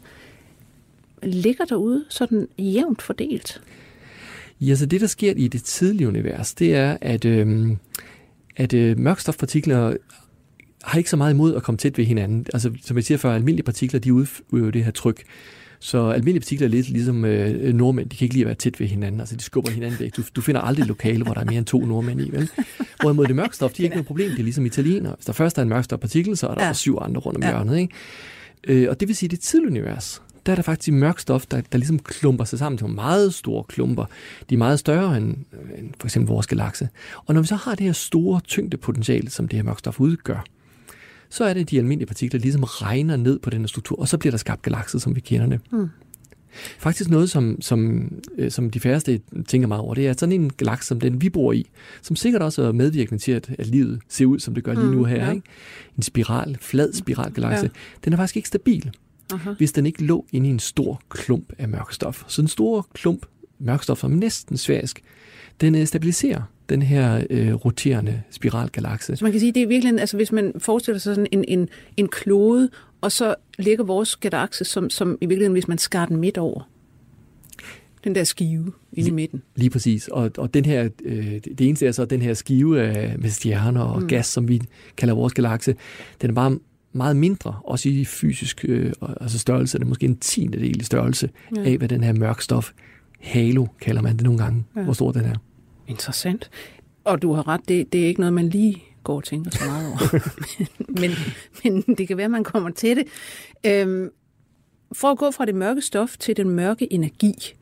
ligger 1.24 1.66
derude 1.66 2.06
sådan 2.10 2.48
jævnt 2.60 3.02
fordelt? 3.02 3.62
Ja, 4.62 4.76
så 4.76 4.86
det, 4.86 5.02
der 5.02 5.08
sker 5.08 5.34
i 5.38 5.48
det 5.48 5.64
tidlige 5.64 6.08
univers, 6.08 6.54
det 6.54 6.76
er, 6.76 6.98
at, 7.02 7.26
øh, 7.26 7.78
at 8.56 8.74
øh, 8.74 9.00
mørkstofpartikler 9.00 9.98
har 10.84 10.98
ikke 10.98 11.10
så 11.10 11.18
meget 11.18 11.34
imod 11.34 11.56
at 11.56 11.64
komme 11.64 11.78
tæt 11.78 11.98
ved 11.98 12.06
hinanden. 12.06 12.46
Altså, 12.54 12.72
som 12.82 12.98
jeg 12.98 13.04
siger 13.04 13.18
før, 13.18 13.36
almindelige 13.36 13.66
partikler, 13.66 14.00
de 14.00 14.14
udøver 14.14 14.72
det 14.72 14.84
her 14.84 14.92
tryk. 14.92 15.24
Så 15.86 16.10
almindelige 16.10 16.40
partikler 16.40 16.68
er 16.68 16.72
lidt 16.72 16.90
ligesom 16.90 17.26
øh, 17.26 17.74
nordmænd. 17.74 18.10
De 18.10 18.18
kan 18.18 18.26
ikke 18.26 18.34
lide 18.34 18.44
at 18.44 18.48
være 18.48 18.56
tæt 18.56 18.80
ved 18.80 18.88
hinanden. 18.88 19.20
Altså, 19.20 19.36
de 19.36 19.44
skubber 19.44 19.72
hinanden 19.72 20.00
væk. 20.00 20.18
Du, 20.18 20.24
du 20.36 20.42
finder 20.42 20.62
aldrig 20.62 20.82
et 20.82 20.88
lokale, 20.88 21.24
hvor 21.24 21.34
der 21.34 21.42
er 21.42 21.46
mere 21.46 21.58
end 21.58 21.66
to 21.66 21.86
nordmænd 21.86 22.22
i. 22.22 22.32
Vel? 22.32 22.50
Hvorimod 23.02 23.26
det 23.26 23.36
mørkstof, 23.36 23.72
de 23.72 23.82
har 23.82 23.84
ikke 23.84 23.96
noget 23.96 24.08
problem. 24.08 24.30
Det 24.30 24.40
er 24.40 24.44
ligesom 24.44 24.66
italienere. 24.66 25.16
Hvis 25.16 25.26
der 25.26 25.34
først 25.34 25.58
er 25.58 25.62
en 25.62 25.70
mørkstofpartikel, 25.70 26.38
så 26.38 26.48
er 26.48 26.56
der 26.56 26.66
ja. 26.66 26.74
syv 26.74 26.98
andre 27.02 27.22
rundt 27.22 27.38
om 27.38 27.44
ja. 27.44 27.50
hjørnet. 27.50 27.78
Ikke? 27.78 27.94
Øh, 28.68 28.90
og 28.90 29.00
det 29.00 29.08
vil 29.08 29.16
sige, 29.16 29.28
at 29.28 29.32
det 29.32 29.40
tidlige 29.40 29.72
univers, 29.72 30.22
der 30.46 30.52
er 30.52 30.56
der 30.56 30.64
faktisk 30.64 30.94
mørk 30.94 31.20
stof, 31.20 31.46
der, 31.46 31.62
der 31.72 31.78
ligesom 31.78 32.00
klumper 32.00 32.44
sig 32.44 32.60
sammen 32.60 32.78
til 32.78 32.88
meget 32.88 33.34
store 33.34 33.64
klumper. 33.64 34.06
De 34.50 34.56
er 34.56 34.60
meget 34.60 34.80
større 34.80 35.18
end, 35.18 35.36
end 35.78 35.90
for 36.00 36.08
eksempel 36.08 36.30
vores 36.30 36.48
galakse. 36.48 36.90
Og 37.26 37.34
når 37.34 37.42
vi 37.42 37.48
så 37.48 37.56
har 37.56 37.76
det 37.76 37.86
her 37.86 37.94
store 37.94 38.40
tyngdepotentiale, 38.40 39.30
som 39.30 39.48
det 39.48 39.58
her 39.58 39.64
mørk 39.64 39.80
stof 39.80 40.00
udgør, 40.00 40.46
så 41.36 41.44
er 41.44 41.54
det, 41.54 41.70
de 41.70 41.78
almindelige 41.78 42.08
partikler 42.08 42.40
ligesom 42.40 42.64
regner 42.64 43.16
ned 43.16 43.40
på 43.40 43.50
den 43.50 43.60
her 43.60 43.68
struktur, 43.68 44.00
og 44.00 44.08
så 44.08 44.18
bliver 44.18 44.32
der 44.32 44.38
skabt 44.38 44.62
galakser, 44.62 45.00
som 45.00 45.16
vi 45.16 45.20
kender 45.20 45.48
det. 45.48 45.60
Mm. 45.72 45.90
Faktisk 46.78 47.10
noget, 47.10 47.30
som, 47.30 47.62
som, 47.62 48.12
øh, 48.38 48.52
som 48.52 48.70
de 48.70 48.80
færreste 48.80 49.22
tænker 49.48 49.68
meget 49.68 49.82
over, 49.82 49.94
det 49.94 50.08
er 50.08 50.14
sådan 50.14 50.42
en 50.42 50.50
galakse, 50.50 50.88
som 50.88 51.00
den 51.00 51.22
vi 51.22 51.30
bor 51.30 51.52
i, 51.52 51.70
som 52.02 52.16
sikkert 52.16 52.42
også 52.42 52.62
er 52.62 52.72
medvirkende 52.72 53.24
til, 53.24 53.32
at, 53.32 53.50
at 53.60 53.68
livet 53.68 54.00
ser 54.10 54.26
ud, 54.26 54.40
som 54.40 54.54
det 54.56 54.64
gør 54.64 54.74
lige 54.74 54.92
nu 54.92 55.04
her. 55.04 55.26
Ja. 55.26 55.32
Ikke? 55.32 55.48
En 55.98 56.04
spiral, 56.04 56.58
flad 56.62 56.94
spiralgalakse. 56.94 57.66
Ja. 57.66 57.70
Den 58.06 58.14
er 58.14 58.18
faktisk 58.18 58.36
ikke 58.36 58.48
stabil, 58.48 58.92
uh-huh. 59.34 59.58
hvis 59.58 59.72
den 59.72 59.86
ikke 59.86 60.04
lå 60.04 60.26
inde 60.32 60.48
i 60.48 60.52
en 60.52 60.60
stor 60.60 61.02
klump 61.10 61.54
af 61.58 61.70
mørkstof. 61.70 62.24
Så 62.28 62.42
en 62.42 62.48
stor 62.48 62.88
klump 62.94 63.26
mørkstof, 63.60 64.00
som 64.00 64.12
er 64.12 64.18
næsten 64.18 64.58
sfærisk, 64.58 65.02
den 65.62 65.76
øh, 65.76 65.86
stabiliserer 65.86 66.42
den 66.70 66.82
her 66.82 67.26
øh, 67.30 67.54
roterende 67.54 68.22
spiralgalakse. 68.30 69.16
Så 69.16 69.26
man 69.26 69.32
kan 69.32 69.40
sige, 69.40 69.52
det 69.52 69.64
er 69.64 69.68
virkelig, 69.68 70.00
altså 70.00 70.18
hvis 70.18 70.32
man 70.32 70.54
forestiller 70.60 71.00
sig 71.00 71.16
sådan 71.16 71.28
en, 71.32 71.46
en, 71.48 71.70
en 71.98 72.08
klode, 72.08 72.70
og 73.02 73.12
så 73.12 73.36
ligger 73.58 73.84
vores 73.84 74.16
galakse 74.16 74.66
som, 74.66 74.90
som 74.90 75.18
i 75.22 75.26
virkeligheden, 75.26 75.54
hvis 75.54 75.68
man 75.68 75.78
skar 75.78 76.06
den 76.06 76.18
midt 76.18 76.38
over. 76.38 76.70
Den 78.04 78.16
der 78.16 78.24
skive 78.24 78.72
inde 78.94 79.10
i 79.10 79.12
midten. 79.12 79.42
Lige 79.56 79.70
præcis. 79.70 80.08
Og, 80.08 80.32
og 80.38 80.54
den 80.54 80.66
her, 80.66 80.90
øh, 81.06 81.26
det 81.58 81.62
eneste 81.62 81.88
er 81.88 81.92
så, 81.92 82.06
den 82.06 82.22
her 82.22 82.34
skive 82.34 82.82
af, 82.82 83.20
med 83.20 83.30
stjerner 83.30 83.82
og 83.82 84.02
mm. 84.02 84.08
gas, 84.08 84.28
som 84.28 84.48
vi 84.48 84.62
kalder 84.98 85.14
vores 85.16 85.34
galakse, 85.34 85.76
den 86.22 86.30
er 86.30 86.34
bare 86.34 86.60
meget 86.94 87.16
mindre, 87.16 87.56
også 87.64 87.90
i 87.90 88.06
fysisk 88.06 88.66
øh, 88.68 88.94
altså 89.22 89.40
størrelse, 89.40 89.78
det 89.78 89.84
er 89.84 89.90
måske 89.90 90.06
en 90.06 90.18
tiende 90.18 90.60
del 90.60 90.82
i 90.82 90.84
størrelse 90.84 91.30
ja. 91.56 91.64
af, 91.64 91.78
hvad 91.78 91.88
den 91.88 92.04
her 92.04 92.14
mørk 92.14 92.42
stof, 92.42 92.72
halo 93.20 93.66
kalder 93.82 94.02
man 94.02 94.16
det 94.18 94.24
nogle 94.24 94.40
gange, 94.40 94.64
ja. 94.76 94.82
hvor 94.82 94.94
stor 94.94 95.12
den 95.12 95.26
er. 95.26 95.36
Interessant. 95.88 96.50
Og 97.04 97.22
du 97.22 97.34
har 97.34 97.48
ret, 97.48 97.62
det, 97.68 97.94
det 97.94 98.04
er 98.04 98.08
ikke 98.08 98.20
noget, 98.20 98.34
man 98.34 98.50
lige 98.50 98.84
går 99.04 99.16
og 99.16 99.24
tænker 99.24 99.52
så 99.52 99.66
meget 99.66 99.88
over. 99.88 100.30
men, 101.02 101.12
men 101.64 101.96
det 101.98 102.08
kan 102.08 102.18
være, 102.18 102.30
man 102.30 102.44
kommer 102.44 102.70
til 102.70 102.98
det. 102.98 103.08
Øhm, 103.66 104.10
for 104.94 105.08
at 105.08 105.18
gå 105.18 105.32
fra 105.32 105.46
det 105.46 105.56
mørke 105.56 105.82
stof 105.82 106.18
til 106.18 106.38
den 106.38 106.50
mørke 106.50 106.94
energi, 106.94 107.56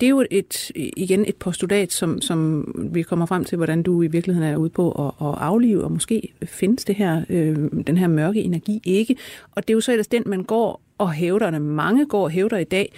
det 0.00 0.06
er 0.06 0.10
jo 0.10 0.24
et, 0.30 0.70
igen 0.74 1.24
et 1.28 1.36
postulat, 1.36 1.92
som, 1.92 2.20
som 2.20 2.70
vi 2.92 3.02
kommer 3.02 3.26
frem 3.26 3.44
til, 3.44 3.56
hvordan 3.56 3.82
du 3.82 4.02
i 4.02 4.06
virkeligheden 4.06 4.48
er 4.48 4.56
ude 4.56 4.70
på 4.70 4.92
at, 4.92 5.26
at 5.28 5.34
aflive, 5.38 5.84
og 5.84 5.92
måske 5.92 6.32
findes 6.44 6.84
det 6.84 6.94
her, 6.94 7.24
øh, 7.28 7.56
den 7.86 7.96
her 7.96 8.06
mørke 8.06 8.42
energi 8.42 8.80
ikke. 8.84 9.16
Og 9.52 9.62
det 9.68 9.72
er 9.72 9.74
jo 9.74 9.80
så 9.80 9.92
ellers 9.92 10.06
den, 10.06 10.22
man 10.26 10.42
går 10.42 10.82
og 10.98 11.12
hævder, 11.12 11.58
mange 11.58 12.06
går 12.06 12.24
og 12.24 12.30
hævder 12.30 12.58
i 12.58 12.64
dag, 12.64 12.92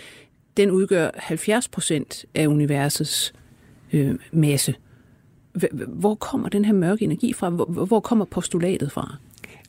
den 0.57 0.71
udgør 0.71 1.11
70 1.15 1.69
procent 1.69 2.25
af 2.35 2.47
universets 2.47 3.35
øh, 3.93 4.15
masse. 4.33 4.75
Hvor 5.89 6.15
kommer 6.15 6.49
den 6.49 6.65
her 6.65 6.73
mørke 6.73 7.05
energi 7.05 7.33
fra? 7.33 7.51
Hvor, 7.51 7.65
hvor 7.65 8.01
kommer 8.01 8.25
postulatet 8.25 8.93
fra? 8.93 9.17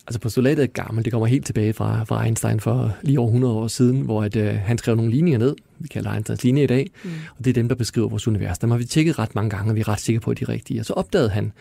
Altså 0.08 0.20
postulatet 0.20 0.64
er 0.64 0.68
gammelt. 0.68 1.06
Det 1.06 1.14
kommer 1.14 1.28
helt 1.28 1.46
tilbage 1.46 1.74
fra, 1.74 2.04
fra 2.04 2.26
Einstein 2.26 2.60
for 2.60 2.96
lige 3.02 3.20
over 3.20 3.28
100 3.28 3.54
år 3.54 3.68
siden, 3.68 4.02
hvor 4.02 4.24
at, 4.24 4.36
øh, 4.36 4.56
han 4.56 4.78
skrev 4.78 4.96
nogle 4.96 5.12
linjer 5.12 5.38
ned. 5.38 5.56
Vi 5.80 5.88
kalder 5.88 6.12
Einsteins 6.12 6.44
linje 6.44 6.64
i 6.64 6.68
dag. 6.68 6.92
Mm. 7.04 7.10
Og 7.38 7.46
det 7.46 7.50
er 7.50 7.54
dem, 7.54 7.68
der 7.68 7.76
beskriver 7.76 8.10
vores 8.10 8.28
univers. 8.28 8.60
Dem 8.60 8.72
har 8.72 8.78
vi 8.78 8.86
tjekket 8.86 9.20
ret 9.20 9.36
mange 9.36 9.50
gange, 9.50 9.72
og 9.72 9.76
vi 9.76 9.82
er 9.82 9.88
ret 9.88 10.00
sikre 10.00 10.20
på, 10.20 10.32
at 10.32 10.40
de 10.40 10.44
er 10.44 10.50
rigtige. 10.50 10.80
Og 10.80 10.86
så 10.86 10.94
opdagede 10.94 11.30
han, 11.30 11.52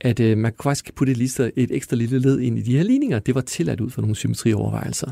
at 0.00 0.20
øh, 0.20 0.38
man 0.38 0.52
faktisk 0.62 0.94
putte 0.94 1.10
et, 1.10 1.16
lister, 1.16 1.50
et 1.56 1.70
ekstra 1.70 1.96
lille 1.96 2.18
led 2.18 2.40
ind 2.40 2.58
i 2.58 2.62
de 2.62 2.76
her 2.76 2.82
ligninger. 2.82 3.18
Det 3.18 3.34
var 3.34 3.40
tilladt 3.40 3.80
ud 3.80 3.90
for 3.90 4.00
nogle 4.00 4.16
symmetriovervejelser. 4.16 5.10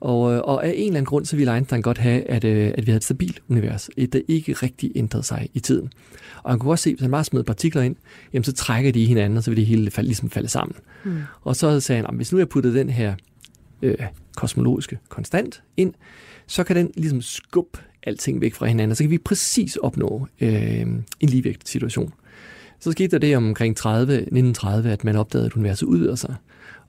Og, 0.00 0.32
øh, 0.32 0.40
og 0.44 0.66
af 0.66 0.70
en 0.70 0.86
eller 0.86 0.86
anden 0.86 1.04
grund, 1.04 1.24
så 1.24 1.36
ville 1.36 1.54
Einstein 1.54 1.82
godt 1.82 1.98
have, 1.98 2.30
at, 2.30 2.44
øh, 2.44 2.72
at 2.78 2.86
vi 2.86 2.90
havde 2.90 2.96
et 2.96 3.04
stabilt 3.04 3.42
univers. 3.48 3.90
Et, 3.96 4.12
der 4.12 4.20
ikke 4.28 4.52
rigtig 4.52 4.92
ændrede 4.94 5.22
sig 5.22 5.48
i 5.54 5.60
tiden. 5.60 5.92
Og 6.42 6.50
han 6.50 6.58
kunne 6.58 6.72
også 6.72 6.82
se, 6.82 6.94
hvis 6.94 7.00
han 7.00 7.10
bare 7.10 7.24
smed 7.24 7.44
partikler 7.44 7.82
ind, 7.82 7.96
jamen 8.32 8.44
så 8.44 8.52
trækker 8.52 8.92
de 8.92 9.02
i 9.02 9.06
hinanden, 9.06 9.38
og 9.38 9.44
så 9.44 9.50
vil 9.50 9.56
det 9.56 9.66
hele 9.66 9.90
falde, 9.90 10.08
ligesom 10.08 10.30
falde 10.30 10.48
sammen. 10.48 10.76
Mm. 11.04 11.18
Og 11.42 11.56
så 11.56 11.80
sagde 11.80 12.02
han, 12.02 12.10
at 12.10 12.16
hvis 12.16 12.32
nu 12.32 12.38
jeg 12.38 12.48
puttede 12.48 12.78
den 12.78 12.90
her 12.90 13.14
øh, 13.82 13.96
kosmologiske 14.36 14.98
konstant 15.08 15.62
ind, 15.76 15.94
så 16.46 16.64
kan 16.64 16.76
den 16.76 16.90
ligesom 16.96 17.22
skubbe 17.22 17.78
alting 18.02 18.40
væk 18.40 18.54
fra 18.54 18.66
hinanden, 18.66 18.90
og 18.90 18.96
så 18.96 19.04
kan 19.04 19.10
vi 19.10 19.18
præcis 19.18 19.76
opnå 19.76 20.26
øh, 20.40 20.80
en 21.20 21.28
ligevægt 21.28 21.68
situation. 21.68 22.12
Så 22.80 22.92
skete 22.92 23.10
der 23.10 23.18
det 23.18 23.36
omkring 23.36 23.76
30, 23.76 24.14
1930, 24.14 24.92
at 24.92 25.04
man 25.04 25.16
opdagede, 25.16 25.46
at 25.46 25.52
universet 25.52 25.86
udvider 25.86 26.14
sig. 26.14 26.34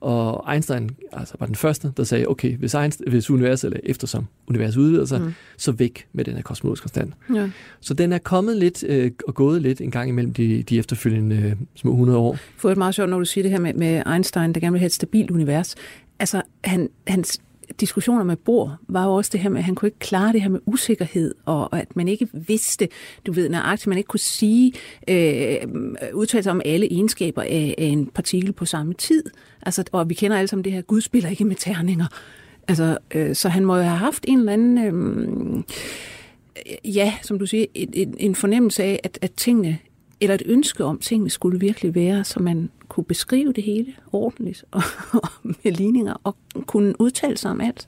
Og 0.00 0.52
Einstein 0.52 0.90
altså, 1.12 1.34
var 1.38 1.46
den 1.46 1.54
første, 1.54 1.92
der 1.96 2.04
sagde, 2.04 2.26
okay, 2.28 2.56
hvis, 2.56 2.74
Einstein, 2.74 3.10
hvis 3.10 3.30
universet, 3.30 3.68
eller 3.68 3.80
eftersom 3.84 4.26
universet 4.48 4.80
udvider 4.80 5.04
sig, 5.04 5.20
mm. 5.20 5.32
så 5.56 5.72
væk 5.72 6.06
med 6.12 6.24
den 6.24 6.34
her 6.34 6.42
kosmologiske 6.42 6.84
konstant. 6.84 7.14
Ja. 7.34 7.50
Så 7.80 7.94
den 7.94 8.12
er 8.12 8.18
kommet 8.18 8.56
lidt 8.56 8.84
øh, 8.84 9.10
og 9.26 9.34
gået 9.34 9.62
lidt 9.62 9.80
en 9.80 9.90
gang 9.90 10.08
imellem 10.08 10.34
de, 10.34 10.62
de 10.62 10.78
efterfølgende 10.78 11.36
øh, 11.36 11.56
små 11.74 11.90
100 11.90 12.18
år. 12.18 12.38
For 12.56 12.68
det 12.68 12.78
meget 12.78 12.94
sjovt, 12.94 13.10
når 13.10 13.18
du 13.18 13.24
siger 13.24 13.42
det 13.42 13.50
her 13.50 13.58
med, 13.58 13.74
med 13.74 14.02
Einstein, 14.12 14.52
der 14.52 14.60
gerne 14.60 14.72
vil 14.72 14.80
have 14.80 14.86
et 14.86 14.92
stabilt 14.92 15.30
univers. 15.30 15.74
Altså, 16.18 16.42
han, 16.64 16.88
hans 17.06 17.40
diskussioner 17.80 18.24
med 18.24 18.36
Bor 18.36 18.78
var 18.88 19.04
jo 19.04 19.14
også 19.14 19.30
det 19.32 19.40
her 19.40 19.50
med, 19.50 19.58
at 19.58 19.64
han 19.64 19.74
kunne 19.74 19.86
ikke 19.86 19.98
klare 19.98 20.32
det 20.32 20.42
her 20.42 20.48
med 20.48 20.60
usikkerhed, 20.66 21.34
og, 21.44 21.78
at 21.78 21.96
man 21.96 22.08
ikke 22.08 22.28
vidste, 22.32 22.88
du 23.26 23.32
ved, 23.32 23.48
nøjagtigt, 23.48 23.86
man 23.86 23.98
ikke 23.98 24.08
kunne 24.08 24.20
sige, 24.20 24.72
øh, 25.08 25.56
udtale 26.12 26.42
sig 26.42 26.52
om 26.52 26.60
alle 26.64 26.92
egenskaber 26.92 27.42
af, 27.42 27.74
af 27.78 27.84
en 27.84 28.06
partikel 28.06 28.52
på 28.52 28.64
samme 28.64 28.94
tid. 28.94 29.24
Altså, 29.62 29.84
og 29.92 30.08
vi 30.08 30.14
kender 30.14 30.36
alle 30.36 30.48
sammen 30.48 30.64
det 30.64 30.72
her, 30.72 30.82
Gud 30.82 31.00
spiller 31.00 31.30
ikke 31.30 31.44
med 31.44 31.56
terninger. 31.56 32.06
Altså, 32.68 32.98
øh, 33.14 33.34
så 33.34 33.48
han 33.48 33.64
må 33.64 33.76
jo 33.76 33.82
have 33.82 33.96
haft 33.96 34.24
en 34.28 34.38
eller 34.38 34.52
anden, 34.52 34.78
øh, 34.78 35.64
ja, 36.96 37.14
som 37.22 37.38
du 37.38 37.46
siger, 37.46 37.66
en, 37.74 38.14
en 38.18 38.34
fornemmelse 38.34 38.82
af, 38.82 39.00
at, 39.04 39.18
at 39.22 39.32
tingene 39.32 39.78
eller 40.20 40.34
et 40.34 40.42
ønske 40.46 40.84
om, 40.84 40.96
at 40.96 41.02
tingene 41.02 41.30
skulle 41.30 41.60
virkelig 41.60 41.94
være, 41.94 42.24
så 42.24 42.40
man 42.40 42.70
kunne 42.88 43.04
beskrive 43.04 43.52
det 43.52 43.64
hele 43.64 43.94
ordentligt 44.12 44.64
og, 44.70 44.82
og 45.12 45.28
med 45.64 45.72
ligninger 45.72 46.14
og 46.24 46.36
kunne 46.66 47.00
udtale 47.00 47.36
sig 47.36 47.50
om 47.50 47.60
alt. 47.60 47.86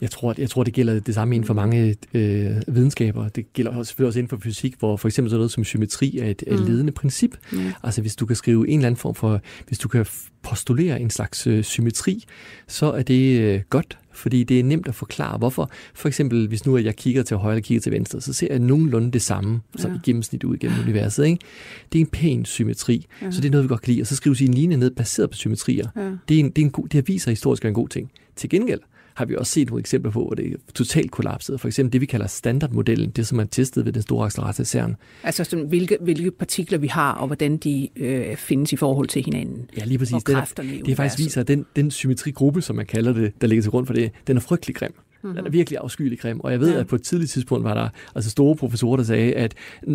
Jeg 0.00 0.10
tror, 0.10 0.34
jeg 0.38 0.50
tror, 0.50 0.64
det 0.64 0.74
gælder 0.74 1.00
det 1.00 1.14
samme 1.14 1.34
inden 1.34 1.46
for 1.46 1.54
mange 1.54 1.96
øh, 2.14 2.56
videnskaber. 2.68 3.28
Det 3.28 3.52
gælder 3.52 3.76
også, 3.76 3.88
selvfølgelig 3.88 4.08
også 4.08 4.18
inden 4.18 4.30
for 4.30 4.38
fysik, 4.44 4.74
hvor 4.78 4.96
for 4.96 5.08
eksempel 5.08 5.30
sådan 5.30 5.38
noget 5.38 5.50
som 5.50 5.64
symmetri 5.64 6.18
er 6.18 6.30
et, 6.30 6.42
mm. 6.46 6.56
ledende 6.56 6.92
princip. 6.92 7.36
Mm. 7.52 7.58
Altså 7.82 8.00
hvis 8.00 8.16
du 8.16 8.26
kan 8.26 8.36
skrive 8.36 8.68
en 8.68 8.78
eller 8.78 8.86
anden 8.86 8.98
form 8.98 9.14
for, 9.14 9.40
hvis 9.66 9.78
du 9.78 9.88
kan 9.88 10.06
postulere 10.42 11.00
en 11.00 11.10
slags 11.10 11.46
øh, 11.46 11.64
symmetri, 11.64 12.24
så 12.68 12.92
er 12.92 13.02
det 13.02 13.40
øh, 13.40 13.60
godt 13.70 13.98
fordi 14.18 14.44
det 14.44 14.60
er 14.60 14.64
nemt 14.64 14.88
at 14.88 14.94
forklare, 14.94 15.38
hvorfor. 15.38 15.70
For 15.94 16.08
eksempel, 16.08 16.48
hvis 16.48 16.66
nu 16.66 16.78
jeg 16.78 16.96
kigger 16.96 17.22
til 17.22 17.36
højre 17.36 17.56
og 17.56 17.62
kigger 17.62 17.80
til 17.80 17.92
venstre, 17.92 18.20
så 18.20 18.32
ser 18.32 18.46
jeg 18.50 18.58
nogenlunde 18.58 19.10
det 19.10 19.22
samme 19.22 19.60
som 19.76 19.90
ja. 19.90 19.96
i 19.96 20.00
gennemsnit 20.04 20.44
ud 20.44 20.56
gennem 20.56 20.80
universet. 20.80 21.26
Ikke? 21.26 21.38
Det 21.92 21.98
er 21.98 22.00
en 22.00 22.10
pæn 22.10 22.44
symmetri, 22.44 23.06
ja. 23.22 23.30
så 23.30 23.40
det 23.40 23.46
er 23.46 23.50
noget, 23.50 23.64
vi 23.64 23.68
godt 23.68 23.82
kan 23.82 23.92
lide. 23.92 24.02
Og 24.02 24.06
så 24.06 24.16
skrives 24.16 24.40
i 24.40 24.44
en 24.44 24.54
linje 24.54 24.76
ned 24.76 24.90
baseret 24.90 25.30
på 25.30 25.36
symmetrier. 25.36 25.88
Ja. 25.96 26.10
Det, 26.28 26.34
er 26.34 26.40
en, 26.40 26.50
det, 26.50 26.58
er 26.58 26.66
en 26.66 26.70
god, 26.70 26.88
det 26.88 27.08
viser 27.08 27.30
historisk 27.30 27.64
en 27.64 27.74
god 27.74 27.88
ting. 27.88 28.10
Til 28.36 28.50
gengæld, 28.50 28.80
har 29.18 29.24
vi 29.24 29.36
også 29.36 29.52
set 29.52 29.68
nogle 29.68 29.80
eksempler 29.80 30.12
på, 30.12 30.24
hvor 30.24 30.34
det 30.34 30.52
er 30.52 30.56
totalt 30.74 31.10
kollapset. 31.10 31.60
For 31.60 31.68
eksempel 31.68 31.92
det, 31.92 32.00
vi 32.00 32.06
kalder 32.06 32.26
standardmodellen, 32.26 33.10
det 33.10 33.26
som 33.26 33.38
er 33.38 33.44
testet 33.44 33.84
ved 33.84 33.92
den 33.92 34.02
store 34.02 34.26
accelerator 34.26 34.64
CERN. 34.64 34.96
Altså 35.22 35.44
sådan, 35.44 35.66
hvilke, 35.66 35.98
hvilke 36.00 36.30
partikler 36.30 36.78
vi 36.78 36.86
har, 36.86 37.12
og 37.12 37.26
hvordan 37.26 37.56
de 37.56 37.88
øh, 37.96 38.36
findes 38.36 38.72
i 38.72 38.76
forhold 38.76 39.08
til 39.08 39.24
hinanden. 39.24 39.70
Ja, 39.78 39.84
lige 39.84 39.98
præcis. 39.98 40.14
Og 40.14 40.22
det 40.26 40.90
er 40.90 40.94
faktisk 40.94 41.18
viser, 41.18 41.40
at 41.40 41.48
den, 41.48 41.66
den 41.76 41.90
symmetrigruppe, 41.90 42.62
som 42.62 42.76
man 42.76 42.86
kalder 42.86 43.12
det, 43.12 43.32
der 43.40 43.46
ligger 43.46 43.62
til 43.62 43.70
grund 43.70 43.86
for 43.86 43.94
det, 43.94 44.10
den 44.26 44.36
er 44.36 44.40
frygtelig 44.40 44.76
grim. 44.76 44.94
Mm-hmm. 45.22 45.36
Den 45.36 45.46
er 45.46 45.50
virkelig 45.50 45.78
afskyelig 45.78 46.20
grim. 46.20 46.40
Og 46.40 46.52
jeg 46.52 46.60
ved, 46.60 46.72
ja. 46.72 46.80
at 46.80 46.86
på 46.86 46.96
et 46.96 47.02
tidligt 47.02 47.30
tidspunkt 47.30 47.64
var 47.64 47.74
der 47.74 47.88
altså 48.14 48.30
store 48.30 48.56
professorer, 48.56 48.96
der 48.96 49.04
sagde, 49.04 49.34
at 49.34 49.54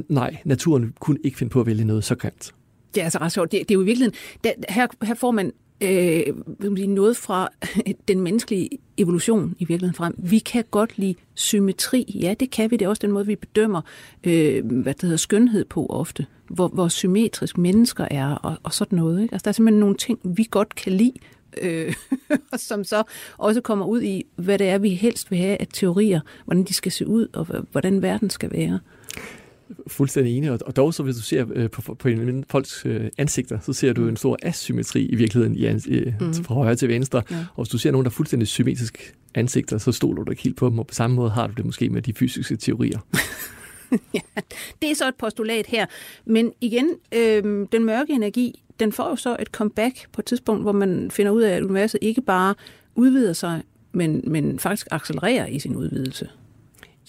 nej, 0.10 0.38
naturen 0.46 0.94
kunne 1.00 1.18
ikke 1.24 1.38
finde 1.38 1.50
på 1.50 1.60
at 1.60 1.66
vælge 1.66 1.86
noget 1.86 2.04
så 2.04 2.16
grimt. 2.16 2.54
Det 2.96 3.02
er 3.02 3.04
altså 3.04 3.20
ret 3.20 3.32
sjovt. 3.32 3.52
Det, 3.52 3.60
det 3.60 3.72
er 3.72 3.76
jo 3.76 3.82
i 3.82 3.86
virkeligheden, 3.86 4.16
der, 4.44 4.52
her, 4.70 4.88
her 5.04 5.14
får 5.14 5.32
man 5.32 5.52
øh, 5.82 6.88
noget 6.88 7.18
fra 7.18 7.50
den 8.08 8.22
menneskelige 8.22 8.70
evolution 8.98 9.56
i 9.60 9.66
virkeligheden 9.66 9.96
frem. 9.96 10.16
Vi 10.18 10.40
kan 10.40 10.64
godt 10.72 10.98
lide 10.98 11.16
symmetri. 11.34 12.20
Ja, 12.22 12.34
det 12.40 12.52
kan 12.52 12.72
vi. 12.72 12.78
Det 12.78 12.86
er 12.86 12.90
også 12.90 13.02
den 13.02 13.12
måde, 13.12 13.26
vi 13.26 13.36
bedømmer 13.36 13.82
øh, 14.24 14.66
hvad 14.66 14.94
det 14.94 15.02
hedder, 15.02 15.18
skønhed 15.18 15.66
på 15.66 15.86
ofte. 15.86 16.26
Hvor, 16.48 16.68
hvor 16.68 16.88
symmetrisk 16.88 17.58
mennesker 17.58 18.08
er 18.12 18.36
og, 18.36 18.58
og 18.64 18.74
sådan 18.74 18.96
noget. 18.96 19.22
Ikke? 19.22 19.34
Altså, 19.34 19.44
der 19.44 19.50
er 19.50 19.54
simpelthen 19.54 19.80
nogle 19.80 19.96
ting, 19.96 20.20
vi 20.24 20.48
godt 20.52 20.76
kan 20.76 20.92
lide, 20.94 21.14
øh, 21.62 21.94
som 22.56 22.84
så 22.84 23.04
også 23.38 23.62
kommer 23.62 23.86
ud 23.86 24.02
i, 24.02 24.26
hvad 24.36 24.60
det 24.60 24.68
er, 24.70 24.78
vi 24.78 24.90
helst 24.90 25.32
vil 25.32 25.40
have 25.40 25.58
af 25.62 25.68
teorier, 25.74 26.20
hvordan 26.46 26.64
de 26.64 26.74
skal 26.74 26.92
se 26.92 27.08
ud, 27.08 27.28
og 27.34 27.48
hvordan 27.72 28.02
verden 28.02 28.30
skal 28.30 28.52
være 28.52 28.80
fuldstændig 29.88 30.38
enig, 30.38 30.52
og 30.52 30.76
dog 30.76 30.94
så 30.94 31.04
hvis 31.04 31.16
du 31.16 31.22
ser 31.22 31.46
øh, 31.54 31.70
på, 31.70 31.96
på 31.96 32.08
en 32.08 32.46
folks 32.50 32.86
øh, 32.86 33.10
ansigter, 33.18 33.60
så 33.60 33.74
ser 33.74 33.94
du 33.94 34.02
mm. 34.02 34.10
en 34.10 34.18
stor 34.18 34.38
asymmetri 34.42 35.06
i 35.06 35.16
virkeligheden 35.16 35.56
i, 35.56 35.94
i, 35.96 36.14
mm. 36.20 36.34
fra 36.34 36.54
højre 36.56 36.76
til 36.76 36.90
venstre, 36.90 37.22
ja. 37.32 37.36
og 37.56 37.64
hvis 37.64 37.70
du 37.70 37.78
ser 37.78 37.92
nogen, 37.92 38.06
der 38.06 38.10
er 38.10 38.14
fuldstændig 38.14 38.48
symmetrisk 38.48 39.16
ansigter, 39.36 39.78
så 39.78 39.92
stoler 39.92 40.24
du 40.24 40.32
ikke 40.32 40.44
helt 40.44 40.58
på 40.58 40.70
dem, 40.70 40.80
og 40.80 40.88
på 40.88 40.94
samme 40.94 41.16
måde 41.16 41.30
har 41.30 41.48
du 41.48 41.54
det 41.58 41.66
måske 41.66 41.90
med 41.90 42.02
de 42.02 42.14
fysiske 42.14 42.56
teorier. 42.56 43.00
ja, 44.14 44.42
det 44.82 44.92
er 44.92 44.96
så 44.96 45.08
et 45.08 45.16
postulat 45.16 45.66
her. 45.68 45.86
Men 46.26 46.52
igen, 46.62 46.90
øh, 47.16 47.68
den 47.72 47.86
mørke 47.86 48.14
energi, 48.14 48.64
den 48.80 48.92
får 48.92 49.10
jo 49.10 49.16
så 49.16 49.36
et 49.40 49.48
comeback 49.48 50.12
på 50.12 50.22
et 50.22 50.26
tidspunkt, 50.26 50.64
hvor 50.64 50.72
man 50.72 51.12
finder 51.12 51.32
ud 51.32 51.42
af, 51.42 51.56
at 51.56 51.64
universet 51.64 52.00
ikke 52.02 52.22
bare 52.22 52.56
udvider 52.96 53.34
sig, 53.34 53.62
men, 53.92 54.22
men 54.28 54.60
faktisk 54.60 54.88
accelererer 54.92 55.46
i 55.46 55.60
sin 55.60 55.76
udvidelse. 55.76 56.30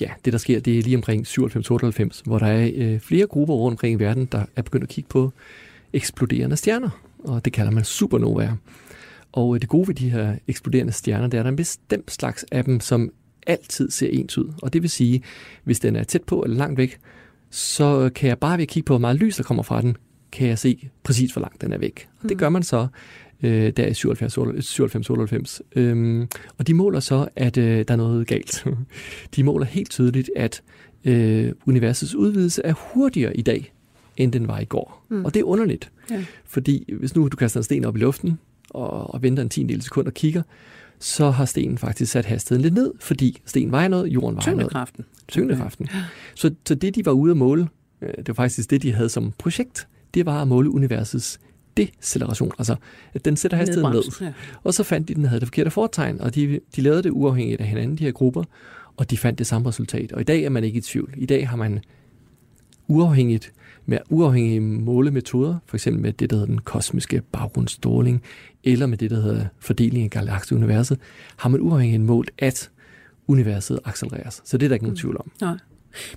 Ja, 0.00 0.10
det 0.24 0.32
der 0.32 0.38
sker, 0.38 0.60
det 0.60 0.78
er 0.78 0.82
lige 0.82 0.96
omkring 0.96 1.26
97-98, 1.26 2.22
hvor 2.24 2.38
der 2.38 2.46
er 2.46 2.70
øh, 2.74 3.00
flere 3.00 3.26
grupper 3.26 3.54
rundt 3.54 3.74
omkring 3.74 4.00
i 4.00 4.04
verden, 4.04 4.24
der 4.24 4.44
er 4.56 4.62
begyndt 4.62 4.82
at 4.82 4.88
kigge 4.88 5.08
på 5.08 5.32
eksploderende 5.92 6.56
stjerner, 6.56 6.90
og 7.18 7.44
det 7.44 7.52
kalder 7.52 7.70
man 7.70 7.84
supernovaer. 7.84 8.56
Og 9.32 9.54
øh, 9.54 9.60
det 9.60 9.68
gode 9.68 9.88
ved 9.88 9.94
de 9.94 10.10
her 10.10 10.36
eksploderende 10.48 10.92
stjerner, 10.92 11.26
det 11.26 11.34
er, 11.34 11.40
at 11.40 11.44
der 11.44 11.48
er 11.48 11.52
en 11.52 11.56
bestemt 11.56 12.10
slags 12.10 12.44
af 12.52 12.64
dem, 12.64 12.80
som 12.80 13.10
altid 13.46 13.90
ser 13.90 14.08
ens 14.08 14.38
ud. 14.38 14.52
Og 14.62 14.72
det 14.72 14.82
vil 14.82 14.90
sige, 14.90 15.22
hvis 15.64 15.80
den 15.80 15.96
er 15.96 16.04
tæt 16.04 16.22
på 16.22 16.42
eller 16.42 16.56
langt 16.56 16.78
væk, 16.78 16.98
så 17.50 18.10
kan 18.14 18.28
jeg 18.28 18.38
bare 18.38 18.58
ved 18.58 18.62
at 18.62 18.68
kigge 18.68 18.86
på, 18.86 18.92
hvor 18.92 18.98
meget 18.98 19.16
lys 19.16 19.36
der 19.36 19.42
kommer 19.42 19.62
fra 19.62 19.80
den, 19.80 19.96
kan 20.32 20.48
jeg 20.48 20.58
se 20.58 20.88
præcis, 21.02 21.32
hvor 21.32 21.40
langt 21.40 21.60
den 21.60 21.72
er 21.72 21.78
væk. 21.78 22.08
Og 22.22 22.28
det 22.28 22.36
mm. 22.36 22.38
gør 22.38 22.48
man 22.48 22.62
så 22.62 22.86
øh, 23.44 23.72
der 23.76 23.86
i 23.86 23.90
97-98. 23.90 25.60
Øhm, 25.76 26.28
og 26.58 26.66
de 26.66 26.74
måler 26.74 27.00
så, 27.00 27.28
at 27.36 27.56
øh, 27.56 27.84
der 27.88 27.94
er 27.94 27.96
noget 27.96 28.26
galt. 28.26 28.64
de 29.36 29.42
måler 29.44 29.66
helt 29.66 29.90
tydeligt, 29.90 30.30
at 30.36 30.62
øh, 31.04 31.52
universets 31.66 32.14
udvidelse 32.14 32.62
er 32.64 32.72
hurtigere 32.72 33.36
i 33.36 33.42
dag, 33.42 33.72
end 34.16 34.32
den 34.32 34.48
var 34.48 34.60
i 34.60 34.64
går. 34.64 35.06
Mm. 35.08 35.24
Og 35.24 35.34
det 35.34 35.40
er 35.40 35.44
underligt. 35.44 35.90
Ja. 36.10 36.24
Fordi 36.44 36.92
hvis 36.98 37.14
nu 37.14 37.28
du 37.28 37.36
kaster 37.36 37.60
en 37.60 37.64
sten 37.64 37.84
op 37.84 37.96
i 37.96 38.00
luften, 38.00 38.38
og, 38.70 39.14
og 39.14 39.22
venter 39.22 39.42
en 39.42 39.48
tiendel 39.48 39.82
sekund 39.82 40.06
og 40.06 40.14
kigger, 40.14 40.42
så 40.98 41.30
har 41.30 41.44
stenen 41.44 41.78
faktisk 41.78 42.12
sat 42.12 42.24
hastigheden 42.24 42.62
lidt 42.62 42.74
ned, 42.74 42.92
fordi 43.00 43.42
stenen 43.44 43.72
vejer 43.72 43.88
noget, 43.88 44.06
jorden 44.06 44.36
vejer 44.36 44.50
noget. 44.50 44.60
Tyngdekraften. 44.60 45.04
Tyngdekraften. 45.28 45.88
Ja. 45.94 46.04
Så, 46.34 46.54
så 46.66 46.74
det, 46.74 46.94
de 46.94 47.06
var 47.06 47.12
ude 47.12 47.30
at 47.30 47.36
måle, 47.36 47.68
øh, 48.02 48.08
det 48.16 48.28
var 48.28 48.34
faktisk 48.34 48.70
det, 48.70 48.82
de 48.82 48.92
havde 48.92 49.08
som 49.08 49.32
projekt, 49.38 49.88
det 50.14 50.26
var 50.26 50.42
at 50.42 50.48
måle 50.48 50.70
universets 50.70 51.40
deceleration, 51.76 52.52
altså 52.58 52.76
at 53.14 53.24
den 53.24 53.36
sætter 53.36 53.56
hastigheden 53.56 53.92
ned. 53.92 54.02
Ja. 54.20 54.32
Og 54.62 54.74
så 54.74 54.82
fandt 54.82 55.08
de, 55.08 55.12
at 55.12 55.16
den 55.16 55.24
havde 55.24 55.40
det 55.40 55.48
forkerte 55.48 55.70
fortegn, 55.70 56.20
og 56.20 56.34
de, 56.34 56.60
de 56.76 56.80
lavede 56.80 57.02
det 57.02 57.10
uafhængigt 57.10 57.60
af 57.60 57.66
hinanden, 57.66 57.98
de 57.98 58.04
her 58.04 58.12
grupper, 58.12 58.44
og 58.96 59.10
de 59.10 59.16
fandt 59.18 59.38
det 59.38 59.46
samme 59.46 59.68
resultat. 59.68 60.12
Og 60.12 60.20
i 60.20 60.24
dag 60.24 60.42
er 60.42 60.48
man 60.48 60.64
ikke 60.64 60.78
i 60.78 60.80
tvivl. 60.80 61.14
I 61.16 61.26
dag 61.26 61.48
har 61.48 61.56
man 61.56 61.80
uafhængigt 62.88 63.52
med 63.86 63.98
uafhængige 64.10 64.60
målemetoder, 64.60 65.58
for 65.66 65.76
eksempel 65.76 66.02
med 66.02 66.12
det, 66.12 66.30
der 66.30 66.36
hedder 66.36 66.46
den 66.46 66.58
kosmiske 66.58 67.22
baggrundsstråling, 67.32 68.22
eller 68.64 68.86
med 68.86 68.98
det, 68.98 69.10
der 69.10 69.20
hedder 69.20 69.46
fordeling 69.58 70.04
af 70.04 70.10
galakseuniverset, 70.10 70.98
har 71.36 71.48
man 71.48 71.60
uafhængigt 71.60 72.02
målt, 72.02 72.30
at 72.38 72.70
universet 73.26 73.78
accelereres. 73.84 74.42
Så 74.44 74.58
det 74.58 74.66
er 74.66 74.68
der 74.68 74.74
ikke 74.74 74.84
nogen 74.84 74.92
mm. 74.92 74.98
tvivl 74.98 75.16
om. 75.16 75.30
Nej. 75.40 75.56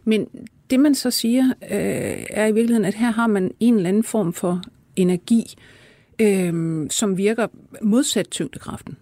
Men 0.06 0.28
det 0.70 0.80
man 0.80 0.96
så 0.96 1.12
siger, 1.12 1.44
øh, 1.44 2.26
er 2.30 2.48
i 2.48 2.52
virkeligheden, 2.52 2.86
at 2.86 2.94
her 2.94 3.12
har 3.12 3.28
man 3.28 3.52
en 3.60 3.76
eller 3.76 3.90
anden 3.90 4.04
form 4.04 4.34
for 4.34 4.62
energi, 5.00 5.56
øh, 6.20 6.86
som 6.90 7.18
virker 7.18 7.48
modsat 7.82 8.28
tyngdekraften. 8.32 8.98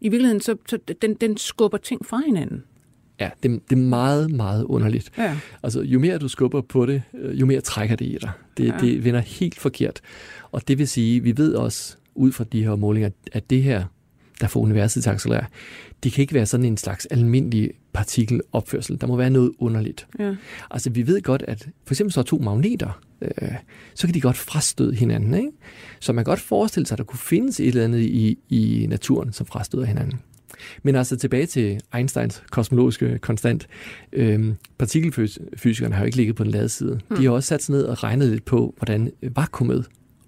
I 0.00 0.08
virkeligheden, 0.08 0.40
så, 0.40 0.56
så 0.68 0.78
den, 1.02 1.14
den 1.14 1.36
skubber 1.36 1.78
ting 1.78 2.06
fra 2.06 2.22
hinanden. 2.26 2.64
Ja, 3.20 3.30
det, 3.42 3.60
det 3.70 3.78
er 3.78 3.82
meget, 3.82 4.30
meget 4.30 4.64
underligt. 4.64 5.12
Ja. 5.18 5.38
Altså, 5.62 5.80
jo 5.80 5.98
mere 5.98 6.18
du 6.18 6.28
skubber 6.28 6.60
på 6.60 6.86
det, 6.86 7.02
øh, 7.14 7.40
jo 7.40 7.46
mere 7.46 7.60
trækker 7.60 7.96
det 7.96 8.04
i 8.04 8.18
dig. 8.20 8.30
Det, 8.56 8.66
ja. 8.66 8.74
det 8.80 9.04
vender 9.04 9.20
helt 9.20 9.58
forkert. 9.58 10.00
Og 10.52 10.68
det 10.68 10.78
vil 10.78 10.88
sige, 10.88 11.20
vi 11.20 11.36
ved 11.36 11.54
også 11.54 11.96
ud 12.14 12.32
fra 12.32 12.44
de 12.44 12.62
her 12.62 12.76
målinger, 12.76 13.10
at 13.32 13.50
det 13.50 13.62
her, 13.62 13.84
der 14.40 14.46
får 14.46 14.60
universet 14.60 15.02
til 15.02 15.10
at 15.10 15.14
accelerere, 15.14 15.46
det 16.02 16.12
kan 16.12 16.22
ikke 16.22 16.34
være 16.34 16.46
sådan 16.46 16.66
en 16.66 16.76
slags 16.76 17.06
almindelig 17.06 17.70
partikelopførsel. 17.92 19.00
Der 19.00 19.06
må 19.06 19.16
være 19.16 19.30
noget 19.30 19.52
underligt. 19.58 20.06
Ja. 20.18 20.34
Altså, 20.70 20.90
vi 20.90 21.06
ved 21.06 21.22
godt, 21.22 21.42
at 21.42 21.68
for 21.84 21.94
eksempel 21.94 22.12
så 22.12 22.22
to 22.22 22.38
magneter, 22.38 23.00
øh, 23.22 23.52
så 23.94 24.06
kan 24.06 24.14
de 24.14 24.20
godt 24.20 24.36
frastøde 24.36 24.94
hinanden. 24.94 25.34
Ikke? 25.34 25.50
Så 26.00 26.12
man 26.12 26.24
kan 26.24 26.30
godt 26.30 26.40
forestille 26.40 26.86
sig, 26.86 26.94
at 26.94 26.98
der 26.98 27.04
kunne 27.04 27.18
findes 27.18 27.60
et 27.60 27.68
eller 27.68 27.84
andet 27.84 28.00
i, 28.00 28.38
i 28.48 28.86
naturen, 28.88 29.32
som 29.32 29.46
frastøder 29.46 29.84
hinanden. 29.84 30.20
Men 30.82 30.96
altså 30.96 31.16
tilbage 31.16 31.46
til 31.46 31.80
Einsteins 31.94 32.42
kosmologiske 32.50 33.18
konstant. 33.18 33.68
Øhm, 34.12 34.56
partikelfysikerne 34.78 35.94
har 35.94 36.02
jo 36.02 36.06
ikke 36.06 36.16
ligget 36.16 36.36
på 36.36 36.44
den 36.44 36.52
lade 36.52 36.68
side. 36.68 37.00
Hmm. 37.08 37.16
De 37.16 37.24
har 37.24 37.30
også 37.30 37.46
sat 37.46 37.62
sig 37.62 37.72
ned 37.72 37.82
og 37.82 38.02
regnet 38.02 38.28
lidt 38.28 38.44
på, 38.44 38.74
hvordan 38.78 39.12
vakuumet 39.22 39.86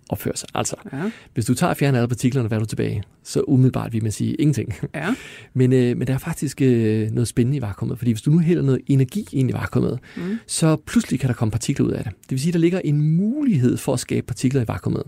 opfører 0.08 0.36
sig. 0.36 0.48
Altså, 0.54 0.76
ja. 0.92 1.10
hvis 1.34 1.44
du 1.44 1.54
tager 1.54 1.70
og 1.70 1.76
fjerner 1.76 1.98
alle 1.98 2.08
partiklerne, 2.08 2.48
hvad 2.48 2.58
er 2.58 2.60
du 2.60 2.66
tilbage? 2.66 3.02
Så 3.22 3.40
umiddelbart 3.40 3.92
vil 3.92 4.02
man 4.02 4.12
sige 4.12 4.34
ingenting. 4.34 4.74
Ja. 4.94 5.14
men, 5.54 5.72
øh, 5.72 5.96
men 5.96 6.06
der 6.06 6.14
er 6.14 6.18
faktisk 6.18 6.62
øh, 6.62 7.10
noget 7.10 7.28
spændende 7.28 7.56
i 7.56 7.62
vakuumet, 7.62 7.98
fordi 7.98 8.10
hvis 8.10 8.22
du 8.22 8.30
nu 8.30 8.38
hælder 8.38 8.62
noget 8.62 8.80
energi 8.86 9.28
ind 9.32 9.50
i 9.50 9.52
vakuumet, 9.52 9.98
mm. 10.16 10.38
så 10.46 10.76
pludselig 10.76 11.20
kan 11.20 11.28
der 11.28 11.34
komme 11.34 11.52
partikler 11.52 11.86
ud 11.86 11.90
af 11.90 12.04
det. 12.04 12.12
Det 12.22 12.30
vil 12.30 12.40
sige, 12.40 12.50
at 12.50 12.54
der 12.54 12.60
ligger 12.60 12.80
en 12.84 13.00
mulighed 13.16 13.76
for 13.76 13.92
at 13.92 14.00
skabe 14.00 14.26
partikler 14.26 14.62
i 14.62 14.68
vakuumet. 14.68 15.02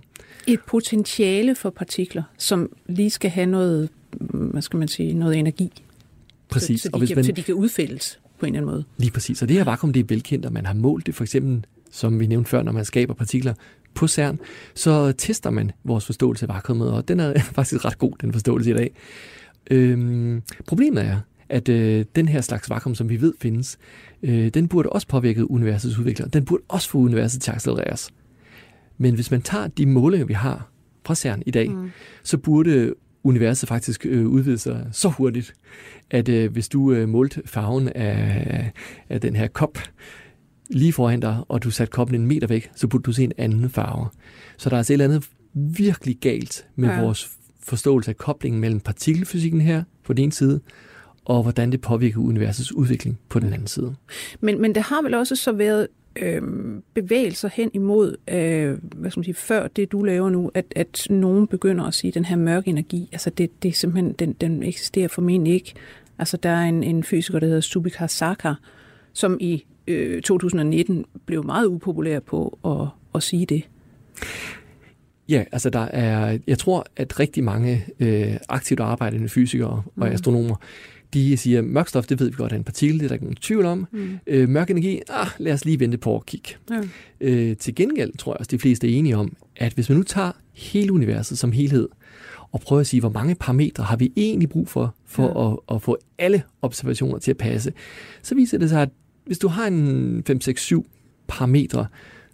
Et 0.47 0.61
potentiale 0.67 1.55
for 1.55 1.71
partikler, 1.71 2.23
som 2.39 2.69
lige 2.87 3.11
skal 3.11 3.31
have 3.31 3.47
noget, 3.47 3.89
hvad 4.31 4.63
skal 4.63 4.79
man 4.79 4.89
sige, 4.89 5.15
noget 5.15 5.37
energi. 5.37 5.73
Præcis. 6.49 6.81
Så, 6.81 6.83
så, 6.83 6.89
de, 6.89 6.95
og 6.95 6.99
hvis 6.99 7.15
man, 7.15 7.25
så 7.25 7.33
de 7.33 7.43
kan 7.43 7.55
udfældes 7.55 8.21
på 8.39 8.47
en 8.47 8.55
eller 8.55 8.61
anden 8.61 8.75
måde. 8.75 8.85
Lige 8.97 9.11
præcis. 9.11 9.43
Og 9.43 9.49
det 9.49 9.57
her 9.57 9.65
vakuum, 9.65 9.93
det 9.93 10.01
er 10.01 10.05
velkendt, 10.09 10.47
og 10.47 10.53
man 10.53 10.67
har 10.67 10.75
målt 10.75 11.07
det 11.07 11.15
for 11.15 11.25
eksempel 11.25 11.65
som 11.95 12.21
vi 12.21 12.27
nævnte 12.27 12.51
før, 12.51 12.63
når 12.63 12.73
man 12.73 12.85
skaber 12.85 13.15
partikler 13.15 13.55
på 13.95 14.07
CERN, 14.07 14.39
så 14.75 15.13
tester 15.13 15.51
man 15.51 15.71
vores 15.85 16.07
forståelse 16.07 16.45
af 16.45 16.55
vakuumet, 16.55 16.93
og 16.93 17.09
den 17.09 17.21
er 17.21 17.39
faktisk 17.59 17.85
ret 17.85 17.99
god, 17.99 18.13
den 18.21 18.33
forståelse 18.33 18.71
i 18.71 18.75
dag. 18.75 18.91
Øhm, 19.71 20.43
problemet 20.67 21.05
er, 21.05 21.21
at 21.49 21.69
øh, 21.69 22.05
den 22.17 22.29
her 22.29 22.41
slags 22.41 22.71
vakuum, 22.71 22.95
som 22.95 23.09
vi 23.09 23.21
ved 23.21 23.35
findes, 23.41 23.79
øh, 24.23 24.49
den 24.49 24.69
burde 24.69 24.89
også 24.89 25.07
påvirke 25.07 25.51
universets 25.51 25.99
udvikling. 25.99 26.33
Den 26.33 26.45
burde 26.45 26.63
også 26.69 26.89
få 26.89 26.99
universet 26.99 27.43
til 27.43 27.51
at 27.51 27.55
accelereres. 27.55 28.11
Men 28.99 29.15
hvis 29.15 29.31
man 29.31 29.43
tager 29.43 29.67
de 29.67 29.87
målinger, 29.87 30.27
vi 30.27 30.35
har 30.35 30.71
fra 31.07 31.15
CERN 31.15 31.43
i 31.47 31.51
dag, 31.51 31.71
mm. 31.71 31.91
så 32.23 32.39
burde 32.39 32.95
universet 33.25 33.69
faktisk 33.69 34.07
øh, 34.07 34.27
udvide 34.27 34.59
sig 34.59 34.87
så 34.93 35.09
hurtigt, 35.09 35.55
at 36.11 36.29
øh, 36.29 36.53
hvis 36.53 36.69
du 36.69 36.93
øh, 36.93 37.09
målte 37.09 37.43
farven 37.47 37.89
af, 37.89 38.73
af 39.09 39.21
den 39.21 39.37
her 39.37 39.47
kop, 39.47 39.79
lige 40.71 40.93
foran 40.93 41.21
dig, 41.21 41.39
og 41.49 41.63
du 41.63 41.71
satte 41.71 41.91
koppen 41.91 42.21
en 42.21 42.27
meter 42.27 42.47
væk, 42.47 42.71
så 42.75 42.87
burde 42.87 43.03
du 43.03 43.13
se 43.13 43.25
en 43.25 43.33
anden 43.39 43.71
farve. 43.71 44.09
Så 44.57 44.71
der 44.71 44.77
er 44.77 44.79
altså 44.79 44.93
et 44.93 44.95
eller 44.95 45.05
andet 45.05 45.29
virkelig 45.55 46.17
galt 46.21 46.67
med 46.77 46.89
ja. 46.89 47.03
vores 47.03 47.31
forståelse 47.63 48.11
af 48.11 48.17
koblingen 48.17 48.61
mellem 48.61 48.81
partikelfysikken 48.81 49.61
her 49.61 49.83
på 50.05 50.13
den 50.13 50.23
ene 50.23 50.33
side, 50.33 50.61
og 51.25 51.43
hvordan 51.43 51.73
det 51.73 51.81
påvirker 51.81 52.21
universets 52.21 52.73
udvikling 52.73 53.19
på 53.29 53.39
den 53.39 53.53
anden 53.53 53.67
side. 53.67 53.95
Men, 54.41 54.61
men 54.61 54.75
det 54.75 54.83
har 54.83 55.03
vel 55.03 55.15
også 55.15 55.37
så 55.37 55.53
været 55.53 55.89
øh, 56.17 56.43
bevægelser 56.95 57.49
hen 57.53 57.71
imod, 57.75 58.17
øh, 58.29 58.79
hvad 58.95 59.11
skal 59.11 59.21
man 59.21 59.25
sige, 59.25 59.35
før 59.35 59.69
det 59.69 59.93
du 59.93 60.03
laver 60.03 60.31
nu, 60.31 60.51
at, 60.55 60.65
at 60.77 61.07
nogen 61.11 61.47
begynder 61.47 61.85
at 61.85 61.95
sige, 61.95 62.09
at 62.09 62.15
den 62.15 62.25
her 62.25 62.37
mørke 62.37 62.71
energi, 62.71 63.09
altså 63.13 63.31
det, 63.31 63.63
det 63.63 63.69
er 63.69 63.73
simpelthen, 63.73 64.13
den, 64.13 64.33
den 64.33 64.63
eksisterer 64.63 65.09
formentlig 65.09 65.55
ikke. 65.55 65.75
Altså 66.19 66.37
der 66.37 66.51
er 66.51 66.65
en, 66.65 66.83
en 66.83 67.05
fysiker, 67.05 67.39
der 67.39 67.47
hedder 67.47 67.61
Subika 67.61 68.07
Saka, 68.07 68.55
som 69.13 69.37
i 69.41 69.65
øh, 69.87 70.23
2019 70.23 71.05
blev 71.27 71.45
meget 71.45 71.67
upopulær 71.67 72.21
på 72.21 72.59
at, 72.65 72.89
at 73.15 73.23
sige 73.23 73.47
det. 73.47 73.69
Ja, 75.29 75.45
altså 75.53 75.71
der 75.71 75.81
er, 75.81 76.39
jeg 76.47 76.59
tror, 76.59 76.87
at 76.97 77.21
rigtig 77.21 77.45
mange 77.45 77.85
øh, 78.01 78.37
aktivt 78.49 78.81
arbejdende 78.81 79.29
fysikere 79.29 79.69
og 79.69 79.85
mm. 79.97 80.03
astronomer, 80.03 80.57
de 81.15 81.37
siger, 81.37 81.59
at 81.59 81.65
mørk 81.65 81.89
stof, 81.89 82.07
det 82.07 82.21
ved 82.21 82.31
vi 82.31 82.37
godt 82.37 82.53
er 82.53 82.57
en 82.57 82.65
partikel, 82.65 82.99
det 82.99 83.05
er 83.05 83.09
der 83.09 83.15
ikke 83.15 83.25
nogen 83.25 83.37
tvivl 83.37 83.65
om. 83.65 83.87
Mm. 83.93 84.19
Øh, 84.27 84.49
mørk 84.49 84.71
energi, 84.71 85.01
ah, 85.09 85.27
lad 85.39 85.53
os 85.53 85.65
lige 85.65 85.81
vente 85.81 85.99
på 85.99 86.17
at 86.17 86.27
kigge. 86.27 86.49
Ja. 86.71 86.81
Øh, 87.21 87.57
til 87.57 87.75
gengæld 87.75 88.17
tror 88.19 88.33
jeg 88.33 88.39
også, 88.39 88.51
de 88.51 88.59
fleste 88.59 88.95
er 88.95 88.99
enige 88.99 89.17
om, 89.17 89.37
at 89.57 89.73
hvis 89.73 89.89
man 89.89 89.99
nu 89.99 90.05
tager 90.05 90.33
hele 90.53 90.93
universet 90.93 91.39
som 91.39 91.53
helhed, 91.53 91.89
og 92.53 92.61
prøver 92.61 92.81
at 92.81 92.87
sige, 92.87 93.01
hvor 93.01 93.09
mange 93.09 93.35
parametre 93.35 93.85
har 93.85 93.97
vi 93.97 94.13
egentlig 94.17 94.49
brug 94.49 94.69
for, 94.69 94.95
for 95.05 95.43
ja. 95.43 95.53
at, 95.53 95.77
at 95.77 95.83
få 95.83 95.99
alle 96.19 96.43
observationer 96.63 97.19
til 97.19 97.31
at 97.31 97.37
passe, 97.37 97.73
så 98.23 98.35
viser 98.35 98.59
det 98.59 98.69
sig, 98.69 98.83
at 98.83 98.89
hvis 99.27 99.39
du 99.39 99.49
har 99.49 99.67
en 99.67 100.25
5-6-7 100.31 100.83
parametre, 101.29 101.87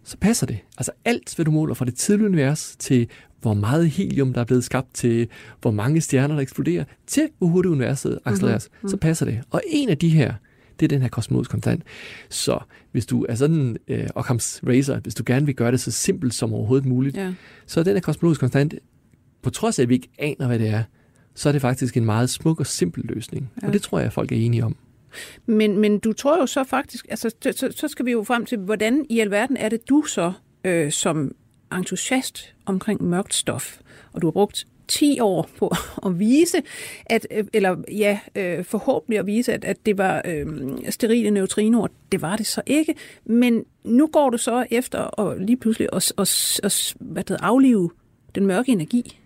så 0.04 0.16
passer 0.16 0.46
det. 0.46 0.58
Altså 0.78 0.92
alt, 1.04 1.34
hvad 1.36 1.44
du 1.44 1.50
måler 1.50 1.74
fra 1.74 1.84
det 1.84 1.94
tidlige 1.94 2.28
univers 2.28 2.76
til 2.78 3.08
hvor 3.40 3.54
meget 3.54 3.90
helium, 3.90 4.32
der 4.32 4.40
er 4.40 4.44
blevet 4.44 4.64
skabt, 4.64 4.94
til 4.94 5.28
hvor 5.60 5.70
mange 5.70 6.00
stjerner, 6.00 6.34
der 6.34 6.42
eksploderer, 6.42 6.84
til 7.06 7.28
hvor 7.38 7.46
hurtigt 7.46 7.72
universet 7.72 8.18
accelereres, 8.24 8.68
mm-hmm. 8.72 8.88
så 8.88 8.96
passer 8.96 9.26
det. 9.26 9.40
Og 9.50 9.62
en 9.66 9.88
af 9.88 9.98
de 9.98 10.08
her, 10.08 10.34
det 10.80 10.86
er 10.86 10.88
den 10.88 11.02
her 11.02 11.08
kosmologisk 11.08 11.50
konstant. 11.50 11.82
Så 12.28 12.58
hvis 12.92 13.06
du 13.06 13.26
er 13.28 13.34
sådan 13.34 13.76
øh, 13.88 14.08
Occam's 14.16 14.60
Razor, 14.68 14.94
hvis 14.94 15.14
du 15.14 15.22
gerne 15.26 15.46
vil 15.46 15.54
gøre 15.54 15.72
det 15.72 15.80
så 15.80 15.90
simpelt 15.90 16.34
som 16.34 16.54
overhovedet 16.54 16.86
muligt, 16.86 17.16
ja. 17.16 17.32
så 17.66 17.80
er 17.80 17.84
den 17.84 17.92
her 17.92 18.00
kosmologisk 18.00 18.40
konstant, 18.40 18.74
på 19.42 19.50
trods 19.50 19.78
af, 19.78 19.82
at 19.82 19.88
vi 19.88 19.94
ikke 19.94 20.08
aner, 20.18 20.46
hvad 20.46 20.58
det 20.58 20.68
er, 20.68 20.82
så 21.34 21.48
er 21.48 21.52
det 21.52 21.60
faktisk 21.60 21.96
en 21.96 22.04
meget 22.04 22.30
smuk 22.30 22.60
og 22.60 22.66
simpel 22.66 23.04
løsning. 23.04 23.50
Ja. 23.62 23.66
Og 23.66 23.72
det 23.72 23.82
tror 23.82 23.98
jeg, 23.98 24.06
at 24.06 24.12
folk 24.12 24.32
er 24.32 24.36
enige 24.36 24.64
om. 24.64 24.76
Men, 25.46 25.78
men 25.78 25.98
du 25.98 26.12
tror 26.12 26.40
jo 26.40 26.46
så 26.46 26.64
faktisk, 26.64 27.06
altså 27.10 27.30
så, 27.40 27.72
så 27.76 27.88
skal 27.88 28.06
vi 28.06 28.10
jo 28.10 28.24
frem 28.24 28.44
til, 28.44 28.58
hvordan 28.58 29.06
i 29.08 29.20
alverden 29.20 29.56
er 29.56 29.68
det 29.68 29.88
du 29.88 30.02
så 30.02 30.32
øh, 30.64 30.92
som 30.92 31.34
entusiast 31.72 32.54
omkring 32.66 33.02
mørkt 33.02 33.34
stof, 33.34 33.78
og 34.12 34.22
du 34.22 34.26
har 34.26 34.32
brugt 34.32 34.66
10 34.88 35.20
år 35.20 35.48
på 35.58 35.74
at 36.06 36.18
vise, 36.18 36.62
at, 37.06 37.26
øh, 37.30 37.44
eller 37.52 37.76
ja, 37.92 38.18
øh, 38.34 38.64
forhåbentlig 38.64 39.18
at 39.18 39.26
vise, 39.26 39.52
at, 39.52 39.64
at 39.64 39.86
det 39.86 39.98
var 39.98 40.22
øh, 40.24 40.46
sterile 40.88 41.30
neutrinoer. 41.30 41.88
Det 42.12 42.22
var 42.22 42.36
det 42.36 42.46
så 42.46 42.62
ikke, 42.66 42.94
men 43.24 43.64
nu 43.84 44.06
går 44.06 44.30
du 44.30 44.38
så 44.38 44.66
efter 44.70 44.98
og 44.98 45.38
lige 45.38 45.56
pludselig 45.56 45.88
at, 45.92 46.12
at, 46.18 46.60
at, 46.62 46.94
hvad 47.00 47.24
det, 47.24 47.36
aflive 47.40 47.90
den 48.34 48.46
mørke 48.46 48.72
energi. 48.72 49.19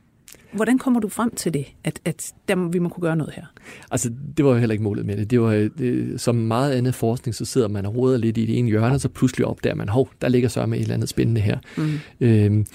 Hvordan 0.54 0.78
kommer 0.78 1.00
du 1.00 1.08
frem 1.08 1.34
til 1.34 1.54
det, 1.54 1.66
at, 1.84 2.00
at 2.04 2.32
der, 2.48 2.68
vi 2.68 2.78
må 2.78 2.88
kunne 2.88 3.02
gøre 3.02 3.16
noget 3.16 3.34
her? 3.34 3.44
Altså, 3.90 4.10
det 4.36 4.44
var 4.44 4.50
jo 4.50 4.58
heller 4.58 4.72
ikke 4.72 4.84
målet 4.84 5.06
med 5.06 5.16
det. 5.16 5.30
Det 5.30 5.40
var 5.40 5.50
det, 5.50 6.20
som 6.20 6.34
meget 6.34 6.72
andet 6.72 6.94
forskning, 6.94 7.34
så 7.34 7.44
sidder 7.44 7.68
man 7.68 7.86
og 7.86 7.96
roder 7.96 8.18
lidt 8.18 8.38
i 8.38 8.46
det 8.46 8.58
ene 8.58 8.68
hjørne, 8.68 8.94
og 8.94 9.00
så 9.00 9.08
pludselig 9.08 9.46
opdager 9.46 9.74
man, 9.74 9.88
hov, 9.88 10.08
der 10.20 10.28
ligger 10.28 10.48
så 10.48 10.66
med 10.66 10.78
et 10.78 10.82
eller 10.82 10.94
andet 10.94 11.08
spændende 11.08 11.40
her. 11.40 11.58
Mm. 11.76 11.98
Øhm, 12.20 12.66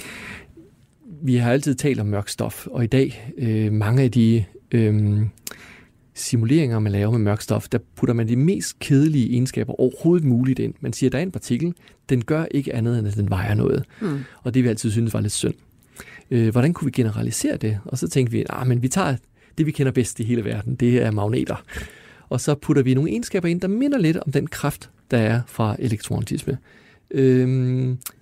vi 1.22 1.36
har 1.36 1.52
altid 1.52 1.76
talt 1.76 2.00
om 2.00 2.08
mørk 2.08 2.30
stof, 2.30 2.68
og 2.68 2.84
i 2.84 2.88
dag, 2.88 3.34
øh, 3.38 3.72
mange 3.74 4.04
af 4.04 4.12
de 4.12 4.44
øh, 4.72 5.22
simuleringer, 6.14 6.80
man 6.80 6.92
laver 6.92 7.12
med 7.12 7.20
mørk 7.20 7.42
stof, 7.42 7.68
der 7.70 7.78
putter 7.96 8.14
man 8.14 8.28
de 8.28 8.36
mest 8.36 8.80
kedelige 8.80 9.30
egenskaber 9.32 9.80
overhovedet 9.80 10.28
muligt 10.28 10.60
ind. 10.60 10.74
Man 10.80 10.94
siger, 10.94 11.08
at 11.08 11.12
der 11.12 11.18
er 11.18 11.24
en 11.24 11.32
partikel, 11.32 11.74
den 12.10 12.24
gør 12.24 12.46
ikke 12.52 12.76
andet, 12.76 13.00
end 13.00 13.08
at 13.08 13.16
den 13.16 13.30
vejer 13.30 13.54
noget. 13.54 13.84
Mm. 14.02 14.20
Og 14.44 14.54
det 14.54 14.64
vi 14.64 14.70
altid 14.70 14.92
synes 14.92 15.14
var 15.14 15.22
lidt 15.22 15.34
synd. 15.34 15.54
Øh, 16.32 16.50
hvordan 16.50 16.74
kunne 16.74 16.86
vi 16.86 16.92
generalisere 16.92 17.58
det? 17.58 17.80
Og 17.86 17.98
så 17.98 18.08
tænkte 18.08 18.32
vi, 18.32 18.46
ah, 18.50 18.68
men 18.68 18.82
vi 18.82 18.88
tager 18.88 19.16
det, 19.58 19.66
vi 19.66 19.72
kender 19.72 19.92
bedst 19.92 20.20
i 20.20 20.24
hele 20.24 20.46
verden, 20.46 20.76
det 20.76 21.04
er 21.04 21.12
magneter. 21.12 21.64
Og 22.30 22.42
så 22.42 22.56
putter 22.56 22.84
vi 22.84 22.94
nogle 22.94 23.10
egenskaber 23.10 23.48
ind, 23.48 23.62
der 23.62 23.68
minder 23.68 23.98
lidt 23.98 24.18
om 24.18 24.32
den 24.32 24.48
kraft, 24.48 24.90
der 25.12 25.18
er 25.18 25.42
fra 25.48 25.76
elektromagnetisme. 25.80 26.58
Øh, 27.12 27.48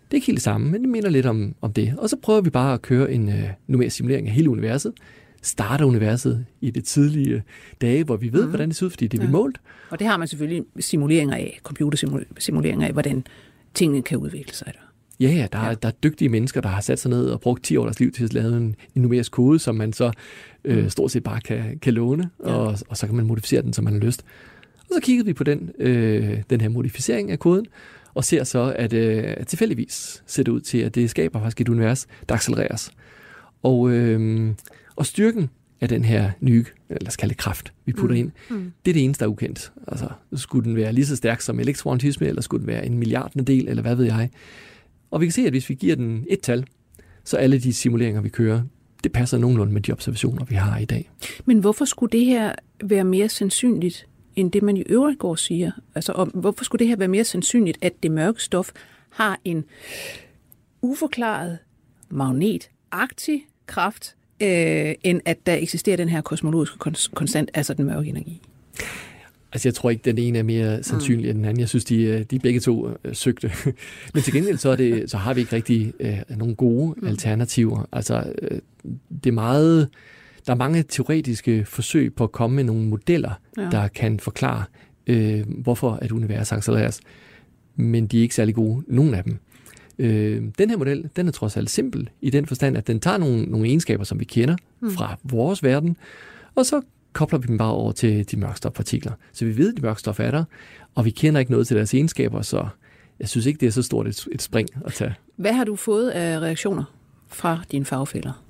det 0.08 0.14
er 0.14 0.16
ikke 0.16 0.28
helt 0.28 0.38
det 0.38 0.44
samme, 0.44 0.72
men 0.72 0.82
det 0.82 0.90
minder 0.90 1.10
lidt 1.10 1.26
om, 1.26 1.56
om 1.62 1.74
det. 1.74 1.94
Og 1.98 2.10
så 2.10 2.18
prøver 2.22 2.42
vi 2.42 2.50
bare 2.50 2.74
at 2.74 2.82
køre 2.82 3.12
en 3.12 3.30
øh, 3.30 3.44
numerisk 3.68 3.96
simulering 3.96 4.28
af 4.28 4.34
hele 4.34 4.50
universet. 4.50 4.94
Starter 5.42 5.86
universet 5.86 6.46
i 6.62 6.72
det 6.72 6.84
tidlige 6.84 7.44
dage, 7.82 8.04
hvor 8.04 8.16
vi 8.18 8.34
ved, 8.34 8.44
mm. 8.44 8.50
hvordan 8.50 8.70
det 8.70 8.76
ser 8.76 8.86
ud, 8.86 8.90
fordi 8.90 9.08
det 9.08 9.18
er 9.18 9.24
ja. 9.24 9.28
vi 9.28 9.32
målt. 9.32 9.62
Og 9.90 10.00
det 10.00 10.08
har 10.08 10.18
man 10.18 10.28
selvfølgelig 10.28 10.64
simuleringer 10.80 11.36
af, 11.36 11.60
computersimuleringer 11.64 12.88
af, 12.88 12.94
hvordan 12.94 13.24
tingene 13.74 14.02
kan 14.02 14.18
udvikle 14.18 14.54
sig 14.54 14.68
der. 14.74 14.87
Ja, 15.20 15.30
ja, 15.30 15.48
der, 15.52 15.60
ja. 15.60 15.70
Er, 15.70 15.74
der 15.74 15.88
er 15.88 15.92
dygtige 16.04 16.30
mennesker, 16.30 16.62
der 16.62 16.70
har 16.70 16.82
sat 16.82 17.00
sig 17.00 17.10
ned 17.10 17.30
og 17.30 17.42
brugt 17.42 17.64
10 17.64 17.78
års 17.78 18.00
liv 18.00 18.12
til 18.12 18.24
at 18.24 18.34
lave 18.34 18.58
en, 18.58 18.76
en 18.96 19.02
numerisk 19.02 19.32
kode, 19.32 19.60
som 19.60 19.76
man 19.76 19.94
så 19.94 20.12
øh, 20.64 20.84
mm. 20.84 20.90
stort 20.90 21.12
set 21.12 21.24
bare 21.24 21.42
kan, 21.42 21.80
kan 21.82 21.94
låne, 21.94 22.30
ja. 22.46 22.54
og, 22.54 22.78
og 22.90 22.98
så 22.98 23.06
kan 23.06 23.16
man 23.16 23.26
modificere 23.26 23.62
den, 23.62 23.74
som 23.74 23.84
man 23.84 23.94
har 23.94 24.00
lyst. 24.00 24.26
Og 24.80 24.94
så 24.94 25.00
kiggede 25.02 25.26
vi 25.26 25.34
på 25.34 25.44
den, 25.44 25.72
øh, 25.80 26.44
den 26.50 26.62
her 26.62 26.70
modificering 26.70 27.32
af 27.32 27.40
koden, 27.40 27.66
og 28.14 28.24
ser 28.24 28.44
så, 28.44 28.74
at 28.76 28.94
øh, 28.94 29.46
tilfældigvis 29.48 30.24
ser 30.28 30.44
det 30.44 30.52
ud 30.52 30.62
til, 30.62 30.78
at 30.78 30.96
det 30.96 31.10
skaber 31.10 31.40
faktisk 31.40 31.62
et 31.62 31.70
univers, 31.70 32.08
der 32.30 32.36
accelereres. 32.36 32.92
Og, 33.64 33.90
øh, 33.90 34.52
og 34.96 35.06
styrken 35.06 35.50
af 35.82 35.90
den 35.90 36.06
her 36.06 36.32
nye, 36.42 36.66
lad 36.90 37.08
os 37.08 37.16
kalde 37.16 37.30
det 37.30 37.38
kraft, 37.38 37.74
vi 37.86 37.94
putter 37.94 38.16
mm. 38.16 38.20
ind, 38.20 38.32
mm. 38.50 38.72
det 38.86 38.92
er 38.92 38.94
det 38.94 39.04
eneste, 39.04 39.20
der 39.20 39.26
er 39.26 39.32
ukendt. 39.32 39.72
Altså, 39.88 40.10
skulle 40.34 40.66
den 40.66 40.76
være 40.76 40.94
lige 40.94 41.06
så 41.06 41.16
stærk 41.16 41.42
som 41.42 41.60
elektromagnetisme, 41.60 42.28
eller 42.28 42.42
skulle 42.42 42.62
den 42.62 42.68
være 42.68 42.86
en 42.86 42.98
milliardende 42.98 43.46
del, 43.46 43.68
eller 43.68 43.82
hvad 43.82 43.96
ved 43.96 44.06
jeg. 44.06 44.30
Og 45.12 45.22
vi 45.22 45.26
kan 45.26 45.32
se, 45.32 45.42
at 45.42 45.52
hvis 45.52 45.70
vi 45.70 45.74
giver 45.74 45.96
den 45.96 46.26
et 46.30 46.40
tal, 46.40 46.66
så 47.24 47.38
alle 47.38 47.60
de 47.60 47.74
simuleringer, 47.74 48.22
vi 48.22 48.30
kører, 48.30 48.62
det 49.04 49.12
passer 49.12 49.38
nogenlunde 49.38 49.74
med 49.74 49.82
de 49.82 49.92
observationer, 49.92 50.46
vi 50.46 50.56
har 50.56 50.78
i 50.78 50.86
dag. 50.86 51.10
Men 51.46 51.60
hvorfor 51.60 51.86
skulle 51.86 52.12
det 52.12 52.26
her 52.26 52.56
være 52.84 53.04
mere 53.04 53.30
sandsynligt 53.30 54.08
end 54.36 54.52
det, 54.52 54.64
man 54.64 54.78
i 54.78 54.82
øvrigt 54.82 55.20
går 55.20 55.30
og 55.30 55.40
siger? 55.40 55.72
Altså, 55.96 56.12
og 56.12 56.26
hvorfor 56.26 56.64
skulle 56.64 56.80
det 56.80 56.88
her 56.88 56.96
være 56.96 57.08
mere 57.08 57.24
sandsynligt, 57.24 57.78
at 57.82 57.94
det 58.04 58.12
mørke 58.12 58.44
stof 58.44 58.72
har 59.10 59.40
en 59.46 59.66
uforklaret 60.82 61.58
magnetagtig 62.10 63.46
kraft, 63.66 64.16
øh, 64.42 64.96
end 65.04 65.22
at 65.26 65.46
der 65.46 65.56
eksisterer 65.56 65.98
den 65.98 66.10
her 66.10 66.22
kosmologiske 66.22 66.78
konstant, 67.14 67.50
altså 67.54 67.74
den 67.74 67.86
mørke 67.86 68.10
energi? 68.10 68.42
Altså, 69.54 69.68
jeg 69.68 69.74
tror 69.74 69.90
ikke, 69.90 70.02
den 70.06 70.18
ene 70.18 70.40
er 70.40 70.44
mere 70.44 70.84
sandsynlig 70.84 71.26
mm. 71.26 71.30
end 71.30 71.38
den 71.38 71.46
anden. 71.46 71.60
Jeg 71.60 71.70
synes, 71.70 71.86
de, 71.86 72.04
øh, 72.04 72.24
de 72.32 72.40
begge 72.40 72.60
to 72.60 72.90
øh, 72.90 73.16
søgte. 73.16 73.52
Men 74.14 74.24
til 74.24 74.34
gengæld, 74.34 74.58
så, 74.58 74.70
er 74.70 74.76
det, 74.76 75.12
så 75.12 75.18
har 75.18 75.34
vi 75.34 75.42
ikke 75.42 75.56
rigtig 75.56 75.94
øh, 76.00 76.20
nogle 76.30 76.56
gode 76.56 76.96
mm. 76.98 77.08
alternativer. 77.08 77.90
Altså, 77.92 78.34
øh, 78.42 78.60
det 79.24 79.30
er 79.30 79.34
meget 79.34 79.90
der 80.48 80.54
er 80.54 80.58
mange 80.58 80.84
teoretiske 80.84 81.66
forsøg 81.66 82.14
på 82.14 82.24
at 82.24 82.32
komme 82.32 82.56
med 82.56 82.64
nogle 82.64 82.88
modeller, 82.88 83.32
ja. 83.58 83.70
der 83.72 83.88
kan 83.88 84.20
forklare, 84.20 84.64
øh, 85.08 85.44
hvorfor 85.48 85.92
at 86.02 86.12
universet 86.12 86.56
accelereres. 86.56 87.02
Men 87.76 88.08
de 88.08 88.18
er 88.18 88.22
ikke 88.22 88.36
særlig 88.36 88.56
gode, 88.56 88.84
nogen 88.88 89.14
af 89.14 89.24
dem. 89.24 89.38
Øh, 90.00 90.44
den 90.58 90.70
her 90.70 90.78
model, 90.78 91.10
den 91.16 91.28
er 91.28 91.32
trods 91.32 91.58
alt 91.58 91.70
simpel, 91.70 92.10
i 92.22 92.30
den 92.30 92.46
forstand, 92.46 92.78
at 92.78 92.88
den 92.88 93.00
tager 93.00 93.18
nogle, 93.18 93.44
nogle 93.44 93.68
egenskaber, 93.68 94.04
som 94.04 94.20
vi 94.20 94.26
kender 94.26 94.56
mm. 94.82 94.92
fra 94.92 95.18
vores 95.24 95.64
verden, 95.64 95.98
og 96.56 96.66
så 96.66 96.82
kobler 97.18 97.40
vi 97.40 97.48
dem 97.48 97.58
bare 97.58 97.72
over 97.72 97.92
til 97.92 98.32
de 98.32 98.38
mørkstofpartikler. 98.38 99.12
Så 99.34 99.46
vi 99.46 99.58
ved, 99.58 99.70
at 99.70 99.78
de 99.78 99.82
mørkstof 99.82 100.20
er 100.20 100.32
der, 100.32 100.44
og 100.96 101.06
vi 101.06 101.10
kender 101.10 101.40
ikke 101.40 101.52
noget 101.52 101.68
til 101.68 101.78
deres 101.78 101.94
egenskaber, 101.94 102.42
så 102.42 102.68
jeg 103.20 103.30
synes 103.30 103.46
ikke, 103.46 103.60
det 103.60 103.68
er 103.68 103.72
så 103.72 103.82
stort 103.82 104.08
et, 104.08 104.28
et 104.32 104.42
spring 104.42 104.70
at 104.86 104.94
tage. 104.94 105.16
Hvad 105.36 105.54
har 105.54 105.64
du 105.64 105.76
fået 105.76 106.10
af 106.10 106.40
reaktioner 106.40 106.84
fra 107.28 107.60
dine 107.72 107.86
fagfælder? 107.86 108.44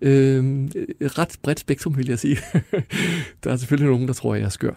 Øh, 0.00 0.44
ret 1.00 1.36
bredt 1.42 1.60
spektrum, 1.60 1.96
vil 1.96 2.08
jeg 2.08 2.18
sige. 2.18 2.38
der 3.44 3.52
er 3.52 3.56
selvfølgelig 3.56 3.90
nogen, 3.90 4.08
der 4.08 4.14
tror, 4.14 4.34
at 4.34 4.40
jeg 4.40 4.46
er 4.46 4.50
skør. 4.50 4.74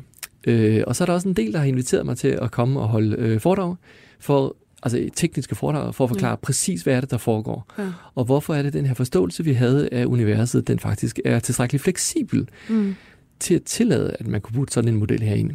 Øh, 0.48 0.84
og 0.88 0.96
så 0.96 1.04
er 1.04 1.06
der 1.06 1.14
også 1.14 1.28
en 1.28 1.34
del, 1.34 1.54
der 1.54 1.60
har 1.60 1.66
inviteret 1.66 2.06
mig 2.06 2.18
til 2.18 2.28
at 2.28 2.52
komme 2.52 2.80
og 2.80 2.88
holde 2.88 3.16
øh, 3.20 3.40
foredrag, 3.40 3.76
for, 4.20 4.56
altså 4.84 5.10
tekniske 5.16 5.56
foredrag, 5.56 5.96
for 5.96 6.04
at 6.04 6.10
forklare 6.10 6.32
ja. 6.32 6.36
præcis, 6.36 6.82
hvad 6.82 6.94
er 6.94 7.02
det, 7.02 7.12
der 7.12 7.18
foregår. 7.18 7.74
Ja. 7.78 7.92
Og 8.16 8.26
hvorfor 8.26 8.54
er 8.54 8.62
det 8.62 8.74
den 8.74 8.86
her 8.86 8.94
forståelse, 8.94 9.44
vi 9.44 9.54
havde 9.54 9.90
af 9.92 10.06
universet, 10.06 10.68
den 10.68 10.80
faktisk 10.80 11.20
er 11.26 11.40
tilstrækkeligt 11.40 11.84
fleksibel 11.84 12.50
mm. 12.70 12.96
til 13.40 13.54
at 13.54 13.64
tillade, 13.64 14.16
at 14.20 14.28
man 14.28 14.42
kunne 14.42 14.56
putte 14.56 14.74
sådan 14.74 14.88
en 14.88 15.00
model 15.00 15.22
herind. 15.22 15.52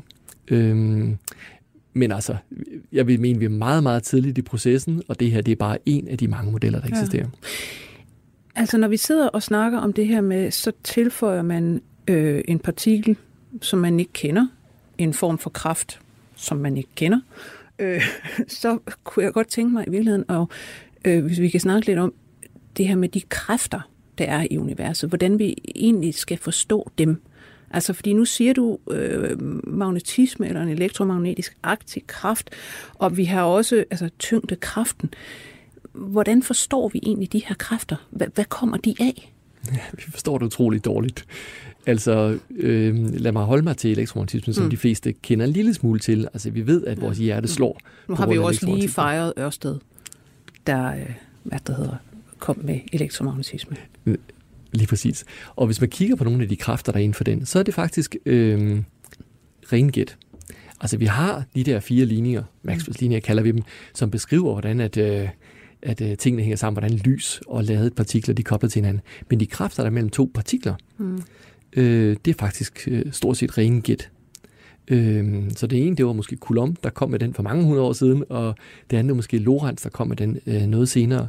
Øhm, 0.49 1.19
men 1.93 2.13
altså, 2.13 2.37
jeg 2.93 3.07
vil 3.07 3.21
mene, 3.21 3.39
vi 3.39 3.45
er 3.45 3.49
meget, 3.49 3.83
meget 3.83 4.03
tidligt 4.03 4.39
i 4.39 4.43
processen, 4.43 5.03
og 5.09 5.21
det 5.21 5.31
her 5.31 5.41
det 5.41 5.53
er 5.53 5.57
bare 5.57 5.79
en 5.87 6.09
af 6.09 6.19
de 6.19 6.29
mange 6.29 6.53
modeller, 6.53 6.81
der 6.81 6.89
ja. 6.89 6.95
eksisterer. 6.95 7.27
Altså, 8.55 8.79
når 8.79 8.89
vi 8.89 8.97
sidder 8.97 9.29
og 9.29 9.43
snakker 9.43 9.79
om 9.79 9.93
det 9.93 10.07
her 10.07 10.21
med, 10.21 10.51
så 10.51 10.73
tilføjer 10.85 11.43
man 11.43 11.83
øh, 12.09 12.43
en 12.49 12.59
partikel, 12.59 13.17
som 13.63 13.79
man 13.79 14.01
ikke 14.01 14.13
kender, 14.13 14.47
en 14.99 15.15
form 15.15 15.39
for 15.39 15.51
kraft, 15.51 16.01
som 16.37 16.57
man 16.57 16.77
ikke 16.77 16.91
kender, 16.95 17.21
øh, 17.81 18.03
så 18.49 18.79
kunne 19.05 19.25
jeg 19.25 19.33
godt 19.33 19.49
tænke 19.49 19.73
mig 19.73 19.85
i 19.87 19.91
virkeligheden, 19.91 20.25
og 20.29 20.49
øh, 21.05 21.25
hvis 21.25 21.41
vi 21.41 21.49
kan 21.49 21.61
snakke 21.61 21.87
lidt 21.87 21.99
om 21.99 22.15
det 22.77 22.89
her 22.89 22.97
med 22.97 23.09
de 23.09 23.21
kræfter, 23.21 23.81
der 24.19 24.25
er 24.25 24.47
i 24.51 24.59
universet, 24.59 25.09
hvordan 25.09 25.39
vi 25.39 25.57
egentlig 25.77 26.15
skal 26.15 26.39
forstå 26.39 26.91
dem. 26.99 27.23
Altså, 27.71 27.93
fordi 27.93 28.13
nu 28.13 28.25
siger 28.25 28.53
du 28.53 28.79
øh, 28.91 29.43
magnetisme 29.67 30.49
eller 30.49 30.63
en 30.63 30.69
elektromagnetisk 30.69 31.57
aktiv 31.63 32.03
kraft, 32.07 32.51
og 32.95 33.17
vi 33.17 33.25
har 33.25 33.43
også 33.43 33.85
altså, 33.91 34.11
tyngdekraften. 34.19 35.15
hvordan 35.93 36.43
forstår 36.43 36.89
vi 36.89 37.01
egentlig 37.03 37.33
de 37.33 37.43
her 37.47 37.55
kræfter? 37.55 37.97
Hvad, 38.11 38.27
hvad 38.35 38.45
kommer 38.45 38.77
de 38.77 38.95
af? 39.01 39.33
Ja, 39.73 39.81
vi 39.93 40.03
forstår 40.11 40.39
det 40.39 40.47
utroligt 40.47 40.85
dårligt. 40.85 41.27
Altså, 41.91 42.39
øh, 42.57 43.15
lad 43.15 43.33
mig 43.33 43.45
holde 43.45 43.63
mig 43.63 43.77
til 43.77 43.91
elektromagnetismen, 43.91 44.55
som 44.55 44.65
mm. 44.65 44.71
de 44.71 44.77
fleste 44.77 45.13
kender 45.13 45.47
en 45.47 45.53
lille 45.53 45.75
smule 45.75 46.01
til. 46.01 46.29
Altså, 46.33 46.51
vi 46.51 46.67
ved, 46.67 46.87
at 46.87 47.01
vores 47.01 47.19
hjerte 47.19 47.49
slår. 47.49 47.81
Nu 48.09 48.15
har 48.15 48.27
vi 48.27 48.35
jo 48.35 48.45
også 48.45 48.67
lige 48.67 48.89
fejret 48.89 49.33
Ørsted, 49.39 49.77
der, 50.67 50.95
øh, 50.95 51.11
hvad 51.43 51.59
det 51.67 51.77
hedder, 51.77 51.97
kom 52.39 52.59
med 52.63 52.81
elektromagnetisme. 52.93 53.77
Lige 54.73 54.87
præcis. 54.87 55.25
Og 55.57 55.67
hvis 55.67 55.81
man 55.81 55.91
kigger 55.91 56.17
på 56.17 56.25
nogle 56.25 56.43
af 56.43 56.49
de 56.49 56.57
kræfter, 56.57 56.93
der 56.93 56.99
er 56.99 57.03
inden 57.03 57.15
for 57.15 57.25
den, 57.25 57.47
så 57.47 57.59
er 57.59 57.63
det 57.63 57.75
faktisk 57.75 58.17
øh, 58.27 58.83
rengæt. 59.73 60.17
Altså, 60.81 60.97
vi 60.97 61.07
har 61.07 61.45
de 61.55 61.65
der 61.65 61.81
fire 61.81 62.05
linjer, 62.05 62.43
Maxwell's 62.69 63.01
linjer 63.01 63.21
kalder 63.21 63.43
vi 63.43 63.53
dem, 63.53 63.63
som 63.95 64.11
beskriver, 64.11 64.53
hvordan 64.53 64.81
at, 64.81 64.97
øh, 64.97 65.29
at 65.83 66.01
øh, 66.01 66.17
tingene 66.17 66.43
hænger 66.43 66.57
sammen, 66.57 66.81
hvordan 66.81 66.99
lys 66.99 67.41
og 67.47 67.65
ladet 67.65 67.95
partikler 67.95 68.35
de 68.35 68.43
er 68.43 68.45
koblet 68.45 68.73
til 68.73 68.81
hinanden. 68.81 69.03
Men 69.31 69.41
de 69.41 69.47
kræfter, 69.47 69.83
der 69.83 69.91
er 69.91 69.95
mellem 69.95 70.11
to 70.11 70.31
partikler, 70.35 70.75
mm. 70.99 71.23
Øh, 71.73 72.17
det 72.25 72.31
er 72.31 72.39
faktisk 72.39 72.89
øh, 72.91 73.13
stort 73.13 73.37
set 73.37 73.59
rene 73.59 73.81
gæt. 73.81 74.11
Øhm, 74.89 75.51
så 75.57 75.67
det 75.67 75.87
ene, 75.87 75.97
det 75.97 76.07
var 76.07 76.13
måske 76.13 76.37
Coulomb, 76.37 76.77
der 76.85 76.91
kom 76.91 77.11
med 77.11 77.19
den 77.19 77.35
for 77.35 77.43
mange 77.43 77.65
hundrede 77.65 77.87
år 77.87 77.93
siden, 77.93 78.25
og 78.29 78.55
det 78.91 78.97
andet 78.97 79.17
måske 79.17 79.39
Lorentz, 79.39 79.83
der 79.83 79.89
kom 79.89 80.09
med 80.09 80.17
den 80.17 80.39
øh, 80.47 80.63
noget 80.63 80.89
senere. 80.89 81.29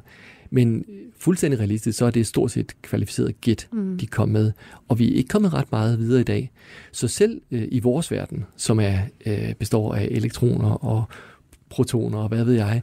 Men 0.50 0.86
fuldstændig 1.18 1.60
realistisk, 1.60 1.98
så 1.98 2.06
er 2.06 2.12
det 2.12 2.28
stort 2.28 2.52
set 2.52 2.82
kvalificeret 2.82 3.42
gæt, 3.42 3.68
mm. 3.74 3.98
de 3.98 4.08
kom 4.08 4.30
med. 4.30 4.52
Og 4.88 5.00
vi 5.00 5.14
er 5.14 5.16
ikke 5.16 5.28
kommet 5.28 5.54
ret 5.54 5.72
meget 5.72 6.00
videre 6.00 6.22
i 6.22 6.24
dag. 6.24 6.52
Så 6.92 7.08
selv 7.08 7.42
øh, 7.52 7.68
i 7.72 7.80
vores 7.80 8.12
verden, 8.12 8.46
som 8.56 8.80
er 8.80 8.98
øh, 9.26 9.54
består 9.54 9.96
af 9.96 10.08
elektroner 10.12 10.70
og 10.70 11.04
protoner 11.70 12.18
og 12.18 12.28
hvad 12.28 12.44
ved 12.44 12.54
jeg, 12.54 12.82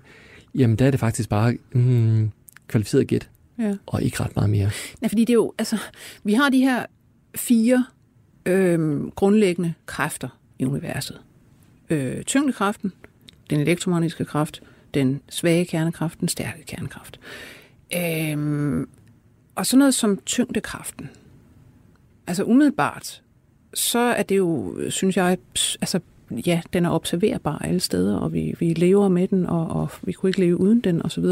jamen 0.54 0.76
der 0.76 0.86
er 0.86 0.90
det 0.90 1.00
faktisk 1.00 1.28
bare 1.28 1.56
mm, 1.72 2.30
kvalificeret 2.68 3.06
gæt, 3.06 3.30
ja. 3.58 3.76
og 3.86 4.02
ikke 4.02 4.22
ret 4.22 4.36
meget 4.36 4.50
mere. 4.50 4.70
Ja, 5.02 5.06
fordi 5.06 5.20
det 5.20 5.30
er 5.30 5.34
jo, 5.34 5.52
altså, 5.58 5.78
vi 6.24 6.32
har 6.32 6.48
de 6.48 6.58
her 6.58 6.86
fire 7.36 7.86
øh, 8.46 9.06
grundlæggende 9.06 9.74
kræfter 9.86 10.28
i 10.58 10.64
universet. 10.64 11.20
Øh, 11.90 12.22
tyngdekraften, 12.22 12.92
den 13.50 13.60
elektromagnetiske 13.60 14.24
kraft, 14.24 14.62
den 14.94 15.20
svage 15.28 15.64
kernekraft, 15.64 16.20
den 16.20 16.28
stærke 16.28 16.64
kernekraft. 16.66 17.20
Øh, 17.96 18.86
og 19.54 19.66
sådan 19.66 19.78
noget 19.78 19.94
som 19.94 20.18
tyngdekraften. 20.26 21.10
Altså 22.26 22.44
umiddelbart, 22.44 23.22
så 23.74 23.98
er 23.98 24.22
det 24.22 24.36
jo, 24.36 24.76
synes 24.90 25.16
jeg, 25.16 25.38
altså 25.80 26.00
ja, 26.30 26.60
den 26.72 26.84
er 26.84 26.90
observerbar 26.90 27.58
alle 27.58 27.80
steder, 27.80 28.16
og 28.16 28.32
vi, 28.32 28.54
vi 28.58 28.74
lever 28.74 29.08
med 29.08 29.28
den, 29.28 29.46
og, 29.46 29.66
og 29.66 29.90
vi 30.02 30.12
kunne 30.12 30.30
ikke 30.30 30.40
leve 30.40 30.60
uden 30.60 30.80
den, 30.80 31.02
osv. 31.06 31.24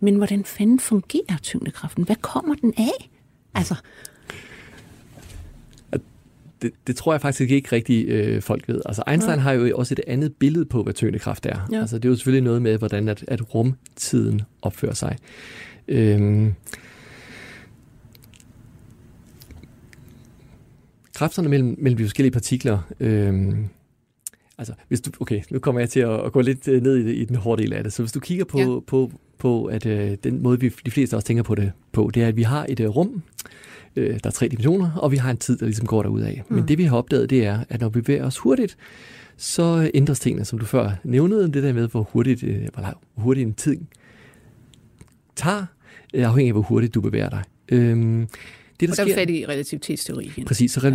Men 0.00 0.16
hvordan 0.16 0.44
fanden 0.44 0.80
fungerer 0.80 1.38
tyngdekraften? 1.42 2.04
Hvad 2.04 2.16
kommer 2.16 2.54
den 2.54 2.74
af? 2.78 3.10
Altså, 3.54 3.74
det, 6.62 6.72
det 6.86 6.96
tror 6.96 7.12
jeg 7.12 7.20
faktisk 7.20 7.50
ikke 7.50 7.68
rigtig 7.72 8.08
øh, 8.08 8.42
folk 8.42 8.68
ved. 8.68 8.80
Altså 8.86 9.02
Einstein 9.08 9.34
ja. 9.34 9.40
har 9.40 9.52
jo 9.52 9.78
også 9.78 9.94
et 9.94 10.00
andet 10.06 10.34
billede 10.34 10.64
på, 10.64 10.82
hvad 10.82 10.94
tyngdekraft 10.94 11.46
er. 11.46 11.68
Ja. 11.72 11.80
Altså 11.80 11.96
det 11.98 12.04
er 12.04 12.08
jo 12.08 12.16
selvfølgelig 12.16 12.44
noget 12.44 12.62
med, 12.62 12.78
hvordan 12.78 13.08
at, 13.08 13.24
at 13.28 13.54
rumtiden 13.54 14.42
opfører 14.62 14.94
sig. 14.94 15.16
Øhm, 15.88 16.52
kræfterne 21.14 21.48
mellem, 21.48 21.76
mellem 21.78 21.96
de 21.96 22.04
forskellige 22.04 22.32
partikler, 22.32 22.78
øhm, 23.00 23.68
altså 24.58 24.74
hvis 24.88 25.00
du, 25.00 25.10
okay, 25.20 25.42
nu 25.50 25.58
kommer 25.58 25.80
jeg 25.80 25.90
til 25.90 26.00
at, 26.00 26.24
at 26.24 26.32
gå 26.32 26.40
lidt 26.40 26.68
øh, 26.68 26.82
ned 26.82 26.96
i, 26.96 27.12
i 27.12 27.24
den 27.24 27.36
hårde 27.36 27.62
del 27.62 27.72
af 27.72 27.82
det, 27.82 27.92
så 27.92 28.02
hvis 28.02 28.12
du 28.12 28.20
kigger 28.20 28.44
på, 28.44 28.58
ja. 28.58 28.80
på, 28.86 29.12
på 29.38 29.64
at 29.64 29.86
øh, 29.86 30.16
den 30.24 30.42
måde, 30.42 30.60
vi 30.60 30.72
de 30.86 30.90
fleste 30.90 31.14
også 31.14 31.26
tænker 31.26 31.42
på 31.42 31.54
det 31.54 31.72
på, 31.92 32.10
det 32.14 32.22
er, 32.22 32.28
at 32.28 32.36
vi 32.36 32.42
har 32.42 32.66
et 32.68 32.80
øh, 32.80 32.88
rum, 32.88 33.22
øh, 33.98 34.10
der 34.10 34.26
er 34.26 34.30
tre 34.30 34.48
dimensioner, 34.48 34.90
og 34.96 35.12
vi 35.12 35.16
har 35.16 35.30
en 35.30 35.36
tid, 35.36 35.58
der 35.58 35.64
ligesom 35.64 35.86
går 35.86 36.02
derud 36.02 36.20
af. 36.20 36.42
Mm. 36.48 36.56
Men 36.56 36.68
det 36.68 36.78
vi 36.78 36.84
har 36.84 36.96
opdaget, 36.96 37.30
det 37.30 37.46
er, 37.46 37.64
at 37.68 37.80
når 37.80 37.88
vi 37.88 38.00
bevæger 38.00 38.24
os 38.24 38.38
hurtigt, 38.38 38.76
så 39.36 39.90
ændres 39.94 40.20
tingene, 40.20 40.44
som 40.44 40.58
du 40.58 40.64
før 40.64 40.90
nævnede, 41.04 41.52
det 41.52 41.62
der 41.62 41.72
med, 41.72 41.88
hvor 41.88 42.02
hurtigt, 42.02 42.42
øh, 42.42 42.68
hvor, 42.74 43.00
hurtigt 43.16 43.46
en 43.46 43.54
tid 43.54 43.76
tager, 45.36 45.66
øh, 46.14 46.24
afhængig 46.28 46.48
af, 46.48 46.54
hvor 46.54 46.62
hurtigt 46.62 46.94
du 46.94 47.00
bevæger 47.00 47.28
dig. 47.28 47.42
Øhm, 47.68 48.28
det, 48.80 48.88
der 48.88 48.92
og 48.92 48.96
der 48.96 49.04
sker, 49.04 49.14
fat 49.14 49.30
i 49.30 49.44
relativitetsteori. 49.48 50.44
Præcis, 50.46 50.72
så 50.72 50.80
ja. 50.82 50.88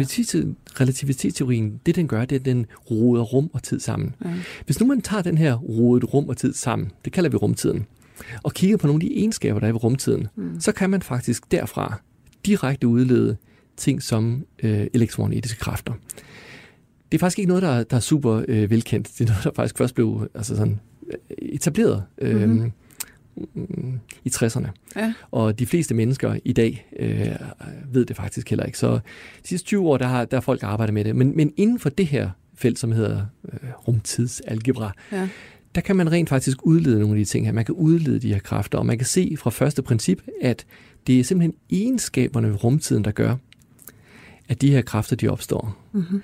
relativitetsteorien, 0.79 1.79
det 1.85 1.95
den 1.95 2.07
gør, 2.07 2.25
det 2.25 2.35
er, 2.35 2.39
at 2.39 2.45
den 2.45 2.65
roder 2.91 3.21
rum 3.21 3.49
og 3.53 3.63
tid 3.63 3.79
sammen. 3.79 4.15
Ja. 4.25 4.29
Hvis 4.65 4.79
nu 4.79 4.85
man 4.85 5.01
tager 5.01 5.23
den 5.23 5.37
her 5.37 5.55
rodet 5.55 6.13
rum 6.13 6.29
og 6.29 6.37
tid 6.37 6.53
sammen, 6.53 6.91
det 7.05 7.13
kalder 7.13 7.29
vi 7.29 7.37
rumtiden, 7.37 7.85
og 8.43 8.53
kigger 8.53 8.77
på 8.77 8.87
nogle 8.87 9.03
af 9.03 9.09
de 9.09 9.17
egenskaber, 9.17 9.59
der 9.59 9.67
er 9.67 9.71
ved 9.71 9.83
rumtiden, 9.83 10.27
mm. 10.35 10.59
så 10.59 10.71
kan 10.71 10.89
man 10.89 11.01
faktisk 11.01 11.51
derfra 11.51 12.01
direkte 12.45 12.87
udlede 12.87 13.37
ting 13.77 14.03
som 14.03 14.45
øh, 14.63 14.87
elektromagnetiske 14.93 15.59
kræfter. 15.59 15.93
Det 17.11 17.17
er 17.17 17.19
faktisk 17.19 17.39
ikke 17.39 17.47
noget, 17.47 17.63
der, 17.63 17.83
der 17.83 17.95
er 17.95 18.01
super 18.01 18.43
øh, 18.47 18.69
velkendt. 18.69 19.09
Det 19.17 19.21
er 19.21 19.25
noget, 19.25 19.43
der 19.43 19.51
faktisk 19.55 19.77
først 19.77 19.95
blev 19.95 20.29
altså 20.35 20.55
sådan, 20.55 20.79
øh, 21.07 21.17
etableret 21.41 22.03
øh, 22.17 22.49
mm-hmm. 22.49 22.71
i 24.23 24.29
60'erne. 24.35 24.67
Ja. 24.95 25.13
Og 25.31 25.59
de 25.59 25.65
fleste 25.65 25.95
mennesker 25.95 26.37
i 26.45 26.53
dag 26.53 26.87
øh, 26.99 27.35
ved 27.93 28.05
det 28.05 28.15
faktisk 28.15 28.49
heller 28.49 28.65
ikke. 28.65 28.77
Så 28.77 28.93
de 29.43 29.47
sidste 29.47 29.67
20 29.67 29.87
år, 29.87 29.97
der 29.97 30.07
har, 30.07 30.25
der 30.25 30.37
har 30.37 30.41
folk 30.41 30.63
arbejdet 30.63 30.93
med 30.93 31.03
det. 31.03 31.15
Men, 31.15 31.37
men 31.37 31.53
inden 31.57 31.79
for 31.79 31.89
det 31.89 32.07
her 32.07 32.29
felt, 32.55 32.79
som 32.79 32.91
hedder 32.91 33.25
øh, 33.53 33.69
rumtidsalgebra, 33.87 34.91
ja. 35.11 35.29
Der 35.75 35.81
kan 35.81 35.95
man 35.95 36.11
rent 36.11 36.29
faktisk 36.29 36.57
udlede 36.65 36.99
nogle 36.99 37.15
af 37.15 37.17
de 37.19 37.25
ting 37.25 37.45
her. 37.45 37.53
Man 37.53 37.65
kan 37.65 37.75
udlede 37.75 38.19
de 38.19 38.33
her 38.33 38.39
kræfter, 38.39 38.77
og 38.77 38.85
man 38.85 38.97
kan 38.97 39.07
se 39.07 39.35
fra 39.37 39.49
første 39.49 39.81
princip, 39.81 40.21
at 40.41 40.65
det 41.07 41.19
er 41.19 41.23
simpelthen 41.23 41.55
egenskaberne 41.69 42.49
ved 42.49 42.63
rumtiden, 42.63 43.03
der 43.03 43.11
gør, 43.11 43.35
at 44.49 44.61
de 44.61 44.71
her 44.71 44.81
kræfter, 44.81 45.15
de 45.15 45.27
opstår. 45.27 45.77
Mm-hmm. 45.91 46.21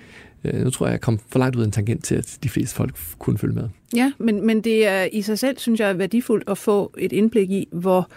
nu 0.63 0.69
tror 0.69 0.85
jeg, 0.85 0.91
jeg 0.91 1.01
kom 1.01 1.19
for 1.29 1.39
langt 1.39 1.55
ud 1.55 1.61
af 1.61 1.65
en 1.65 1.71
tangent 1.71 2.03
til, 2.03 2.15
at 2.15 2.37
de 2.43 2.49
fleste 2.49 2.75
folk 2.75 2.95
kunne 3.19 3.37
følge 3.37 3.55
med. 3.55 3.69
Ja, 3.95 4.11
men, 4.17 4.45
men 4.45 4.61
det 4.61 4.87
er 4.87 5.03
i 5.11 5.21
sig 5.21 5.39
selv, 5.39 5.57
synes 5.57 5.79
jeg, 5.79 5.97
værdifuldt 5.97 6.49
at 6.49 6.57
få 6.57 6.93
et 6.97 7.11
indblik 7.11 7.51
i, 7.51 7.67
hvor, 7.71 8.09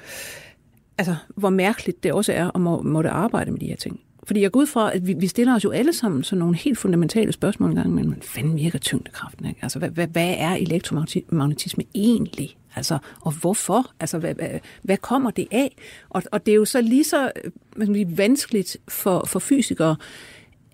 altså, 0.99 1.17
hvor 1.37 1.51
mærkeligt 1.51 2.03
det 2.03 2.13
også 2.13 2.33
er 2.33 2.51
at 2.55 2.61
må, 2.61 2.83
måtte 2.83 3.11
arbejde 3.11 3.51
med 3.51 3.61
de 3.61 3.67
her 3.67 3.77
ting. 3.77 4.01
Fordi 4.27 4.41
jeg 4.41 4.51
går 4.51 4.61
ud 4.61 4.67
fra, 4.67 4.95
at 4.95 5.07
vi, 5.07 5.13
vi 5.13 5.27
stiller 5.27 5.55
os 5.55 5.65
jo 5.65 5.71
alle 5.71 5.93
sammen 5.93 6.25
sådan 6.25 6.39
nogle 6.39 6.57
helt 6.57 6.79
fundamentale 6.79 7.33
spørgsmål 7.33 7.71
en 7.71 7.77
gang, 7.77 7.95
men 7.95 8.05
hvordan 8.05 8.23
fanden 8.23 8.57
virker 8.57 8.79
tyngdekraften? 8.79 9.47
Ikke? 9.47 9.61
Altså, 9.63 9.79
hvad, 9.79 9.91
hvad, 9.91 10.07
hvad 10.07 10.35
er 10.39 10.55
elektromagnetisme 10.55 11.85
egentlig? 11.95 12.57
Altså, 12.77 12.99
og 13.21 13.33
hvorfor? 13.33 13.93
Altså, 14.01 14.19
hvad, 14.19 14.35
hvad, 14.35 14.49
hvad 14.83 14.97
kommer 14.97 15.31
det 15.31 15.49
af? 15.51 15.77
Og, 16.11 16.23
og 16.33 16.47
det 16.47 16.53
er 16.53 16.57
jo 16.57 16.65
så 16.65 16.81
lige 16.81 17.05
så 17.05 17.33
øh, 17.45 17.51
hvad 17.77 17.87
skal 17.87 17.95
sige, 17.97 18.19
vanskeligt 18.19 18.77
for, 18.89 19.25
for 19.27 19.39
fysikere 19.39 19.97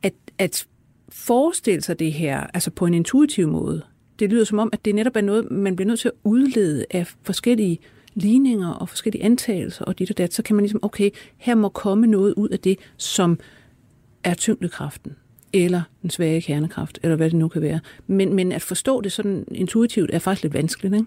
at, 0.03 0.15
at 0.39 0.67
forestille 1.09 1.81
sig 1.81 1.99
det 1.99 2.13
her 2.13 2.47
altså 2.55 2.71
på 2.71 2.87
en 2.87 2.95
intuitiv 2.95 3.49
måde. 3.49 3.83
Det 4.19 4.31
lyder 4.31 4.45
som 4.45 4.59
om, 4.59 4.71
at 4.73 4.85
det 4.85 4.95
netop 4.95 5.17
er 5.17 5.21
noget, 5.21 5.51
man 5.51 5.77
bliver 5.77 5.87
nødt 5.87 6.01
til 6.01 6.09
at 6.09 6.15
udlede 6.25 6.85
af 6.91 7.07
forskellige 7.23 7.79
ligninger 8.23 8.69
og 8.69 8.89
forskellige 8.89 9.25
antagelser 9.25 9.85
og 9.85 9.99
dit 9.99 10.11
og 10.11 10.19
dat, 10.19 10.35
så 10.35 10.43
kan 10.43 10.57
man 10.57 10.63
ligesom, 10.63 10.81
okay, 10.83 11.11
her 11.37 11.55
må 11.55 11.69
komme 11.69 12.07
noget 12.07 12.35
ud 12.35 12.49
af 12.49 12.59
det, 12.59 12.79
som 12.97 13.39
er 14.25 14.35
tyngdekraften 14.35 15.17
eller 15.53 15.83
den 16.03 16.11
svage 16.11 16.41
kernekraft, 16.41 16.99
eller 17.03 17.17
hvad 17.17 17.31
det 17.31 17.39
nu 17.39 17.49
kan 17.49 17.63
være. 17.63 17.81
Men, 18.07 18.35
men 18.35 18.53
at 18.53 18.63
forstå 18.63 19.01
det 19.01 19.13
sådan 19.13 19.45
intuitivt 19.51 20.11
er 20.13 20.19
faktisk 20.19 20.43
lidt 20.43 20.55
vanskeligt, 20.55 20.95
ikke? 20.95 21.07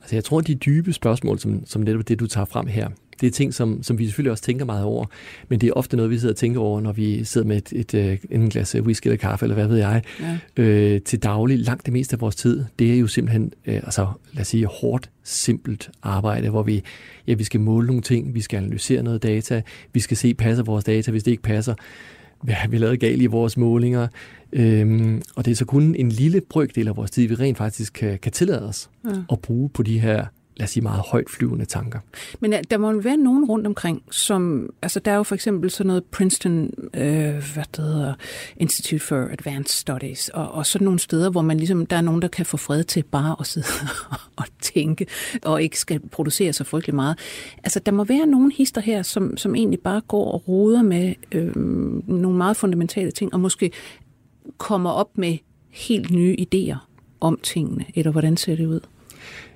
Altså 0.00 0.16
jeg 0.16 0.24
tror, 0.24 0.38
at 0.38 0.46
de 0.46 0.54
dybe 0.54 0.92
spørgsmål, 0.92 1.38
som, 1.38 1.66
som 1.66 1.82
netop 1.82 2.08
det, 2.08 2.20
du 2.20 2.26
tager 2.26 2.44
frem 2.44 2.66
her, 2.66 2.88
det 3.20 3.26
er 3.26 3.30
ting, 3.30 3.54
som, 3.54 3.82
som 3.82 3.98
vi 3.98 4.04
selvfølgelig 4.04 4.30
også 4.30 4.44
tænker 4.44 4.64
meget 4.64 4.84
over, 4.84 5.06
men 5.48 5.60
det 5.60 5.68
er 5.68 5.72
ofte 5.72 5.96
noget, 5.96 6.10
vi 6.10 6.18
sidder 6.18 6.32
og 6.32 6.36
tænker 6.36 6.60
over, 6.60 6.80
når 6.80 6.92
vi 6.92 7.24
sidder 7.24 7.46
med 7.46 7.56
et, 7.56 7.72
et, 7.72 7.94
et 7.94 8.20
en 8.30 8.48
glas 8.48 8.74
whisky 8.74 9.06
eller 9.06 9.16
kaffe, 9.16 9.44
eller 9.44 9.54
hvad 9.54 9.66
ved 9.66 9.76
jeg, 9.76 10.02
ja. 10.56 10.62
øh, 10.62 11.00
til 11.00 11.22
daglig. 11.22 11.58
Langt 11.58 11.86
det 11.86 11.92
meste 11.92 12.14
af 12.14 12.20
vores 12.20 12.36
tid, 12.36 12.64
det 12.78 12.94
er 12.94 12.98
jo 12.98 13.06
simpelthen, 13.06 13.52
øh, 13.66 13.74
altså 13.74 14.06
lad 14.32 14.40
os 14.40 14.48
sige, 14.48 14.66
hårdt, 14.66 15.10
simpelt 15.24 15.90
arbejde, 16.02 16.50
hvor 16.50 16.62
vi, 16.62 16.82
ja, 17.26 17.34
vi 17.34 17.44
skal 17.44 17.60
måle 17.60 17.86
nogle 17.86 18.02
ting, 18.02 18.34
vi 18.34 18.40
skal 18.40 18.56
analysere 18.56 19.02
noget 19.02 19.22
data, 19.22 19.62
vi 19.92 20.00
skal 20.00 20.16
se, 20.16 20.34
passer 20.34 20.64
vores 20.64 20.84
data, 20.84 21.10
hvis 21.10 21.22
det 21.22 21.30
ikke 21.30 21.42
passer, 21.42 21.74
hvad 22.42 22.54
har 22.54 22.68
vi 22.68 22.78
lavet 22.78 23.00
galt 23.00 23.22
i 23.22 23.26
vores 23.26 23.56
målinger, 23.56 24.06
Øhm, 24.52 25.22
og 25.36 25.44
det 25.44 25.50
er 25.50 25.54
så 25.54 25.64
kun 25.64 25.94
en 25.94 26.08
lille 26.08 26.40
brøkdel 26.40 26.88
af 26.88 26.96
vores 26.96 27.10
tid, 27.10 27.28
vi 27.28 27.34
rent 27.34 27.58
faktisk 27.58 27.92
kan, 27.92 28.18
kan 28.18 28.32
tillade 28.32 28.68
os 28.68 28.90
ja. 29.04 29.10
at 29.32 29.40
bruge 29.40 29.68
på 29.68 29.82
de 29.82 29.98
her 30.00 30.26
lad 30.58 30.64
os 30.64 30.70
sige, 30.70 30.82
meget 30.82 31.02
højt 31.10 31.30
flyvende 31.30 31.64
tanker. 31.64 31.98
Men 32.40 32.54
der 32.70 32.78
må 32.78 32.90
jo 32.90 32.98
være 32.98 33.16
nogen 33.16 33.44
rundt 33.44 33.66
omkring, 33.66 34.02
som, 34.10 34.70
altså 34.82 35.00
der 35.00 35.12
er 35.12 35.16
jo 35.16 35.22
for 35.22 35.34
eksempel 35.34 35.70
sådan 35.70 35.86
noget 35.86 36.04
Princeton, 36.04 36.70
øh, 36.94 37.52
hvad 37.54 37.64
det 37.76 37.84
hedder, 37.84 38.14
Institute 38.56 39.04
for 39.04 39.28
Advanced 39.32 39.76
Studies, 39.76 40.28
og, 40.28 40.50
og 40.50 40.66
sådan 40.66 40.84
nogle 40.84 40.98
steder, 40.98 41.30
hvor 41.30 41.42
man 41.42 41.56
ligesom, 41.56 41.86
der 41.86 41.96
er 41.96 42.00
nogen, 42.00 42.22
der 42.22 42.28
kan 42.28 42.46
få 42.46 42.56
fred 42.56 42.84
til 42.84 43.02
bare 43.02 43.36
at 43.40 43.46
sidde 43.46 43.66
og 44.36 44.44
tænke, 44.60 45.06
og 45.44 45.62
ikke 45.62 45.80
skal 45.80 46.00
producere 46.08 46.52
så 46.52 46.64
frygtelig 46.64 46.94
meget. 46.94 47.18
Altså 47.64 47.80
der 47.80 47.92
må 47.92 48.04
være 48.04 48.26
nogen 48.26 48.52
hister 48.52 48.80
her, 48.80 49.02
som, 49.02 49.36
som 49.36 49.54
egentlig 49.54 49.80
bare 49.80 50.00
går 50.00 50.32
og 50.32 50.48
roder 50.48 50.82
med 50.82 51.14
øh, 51.32 51.56
nogle 52.08 52.36
meget 52.38 52.56
fundamentale 52.56 53.10
ting, 53.10 53.34
og 53.34 53.40
måske 53.40 53.70
kommer 54.58 54.90
op 54.90 55.18
med 55.18 55.38
helt 55.70 56.10
nye 56.10 56.36
idéer 56.40 56.76
om 57.20 57.38
tingene, 57.42 57.84
eller 57.94 58.12
hvordan 58.12 58.36
ser 58.36 58.56
det 58.56 58.66
ud? 58.66 58.80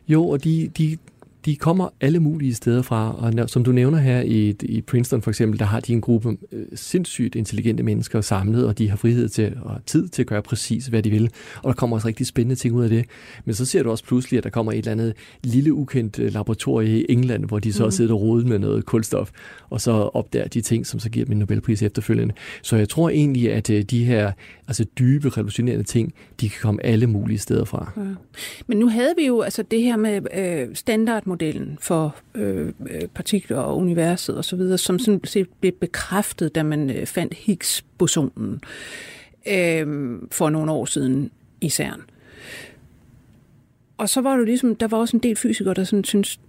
Jo, 0.08 0.28
og 0.28 0.44
de, 0.44 0.68
de, 0.78 0.98
de 1.44 1.56
kommer 1.56 1.88
alle 2.00 2.20
mulige 2.20 2.54
steder 2.54 2.82
fra, 2.82 3.16
og 3.18 3.50
som 3.50 3.64
du 3.64 3.72
nævner 3.72 3.98
her 3.98 4.20
i, 4.20 4.54
i 4.62 4.80
Princeton 4.80 5.22
for 5.22 5.30
eksempel, 5.30 5.58
der 5.58 5.64
har 5.64 5.80
de 5.80 5.92
en 5.92 6.00
gruppe 6.00 6.36
øh, 6.52 6.66
sindssygt 6.74 7.34
intelligente 7.34 7.82
mennesker 7.82 8.20
samlet, 8.20 8.66
og 8.66 8.78
de 8.78 8.90
har 8.90 8.96
frihed 8.96 9.28
til 9.28 9.56
og 9.62 9.80
tid 9.86 10.08
til 10.08 10.22
at 10.22 10.26
gøre 10.26 10.42
præcis, 10.42 10.86
hvad 10.86 11.02
de 11.02 11.10
vil. 11.10 11.30
Og 11.56 11.68
der 11.68 11.74
kommer 11.74 11.96
også 11.96 12.08
rigtig 12.08 12.26
spændende 12.26 12.54
ting 12.54 12.74
ud 12.74 12.82
af 12.84 12.88
det. 12.88 13.04
Men 13.44 13.54
så 13.54 13.64
ser 13.64 13.82
du 13.82 13.90
også 13.90 14.04
pludselig, 14.04 14.38
at 14.38 14.44
der 14.44 14.50
kommer 14.50 14.72
et 14.72 14.78
eller 14.78 14.92
andet 14.92 15.14
lille 15.44 15.72
ukendt 15.72 16.18
øh, 16.18 16.32
laboratorie 16.32 17.00
i 17.00 17.06
England, 17.08 17.44
hvor 17.44 17.58
de 17.58 17.72
så 17.72 17.84
mm. 17.84 17.90
sidder 17.90 18.14
og 18.14 18.20
rodet 18.20 18.46
med 18.46 18.58
noget 18.58 18.86
kulstof, 18.86 19.30
og 19.70 19.80
så 19.80 19.92
opdager 19.92 20.48
de 20.48 20.60
ting, 20.60 20.86
som 20.86 21.00
så 21.00 21.10
giver 21.10 21.24
dem 21.24 21.32
en 21.32 21.38
Nobelpris 21.38 21.82
efterfølgende. 21.82 22.34
Så 22.62 22.76
jeg 22.76 22.88
tror 22.88 23.10
egentlig, 23.10 23.52
at 23.52 23.70
øh, 23.70 23.82
de 23.82 24.04
her 24.04 24.32
altså 24.68 24.84
dybe, 24.98 25.28
revolutionerende 25.28 25.84
ting, 25.84 26.14
de 26.40 26.48
kan 26.48 26.58
komme 26.62 26.86
alle 26.86 27.06
mulige 27.06 27.38
steder 27.38 27.64
fra. 27.64 27.92
Ja. 27.96 28.02
Men 28.66 28.78
nu 28.78 28.88
havde 28.88 29.14
vi 29.18 29.26
jo 29.26 29.40
altså 29.40 29.62
det 29.62 29.82
her 29.82 29.96
med 29.96 30.20
øh, 30.34 30.74
modellen 31.32 31.78
for 31.80 32.16
øh, 32.34 32.72
øh, 32.90 33.08
partikler 33.14 33.58
og 33.58 33.76
universet 33.76 34.38
osv., 34.38 34.76
som 34.76 34.98
sådan 34.98 35.20
set 35.24 35.48
blev 35.60 35.72
bekræftet, 35.72 36.54
da 36.54 36.62
man 36.62 36.90
øh, 36.90 37.06
fandt 37.06 37.34
Higgs-bosonen. 37.34 38.60
øh, 39.46 40.18
for 40.30 40.50
nogle 40.50 40.72
år 40.72 40.84
siden 40.84 41.30
i 41.60 41.68
CERN. 41.68 42.02
Og 43.98 44.08
så 44.08 44.20
var 44.20 44.36
det 44.36 44.46
ligesom, 44.46 44.76
der 44.76 44.88
var 44.88 44.98
også 44.98 45.16
en 45.16 45.22
del 45.22 45.36
fysikere, 45.36 45.74
der 45.74 45.84
sådan 45.84 46.04
syntes, 46.04 46.40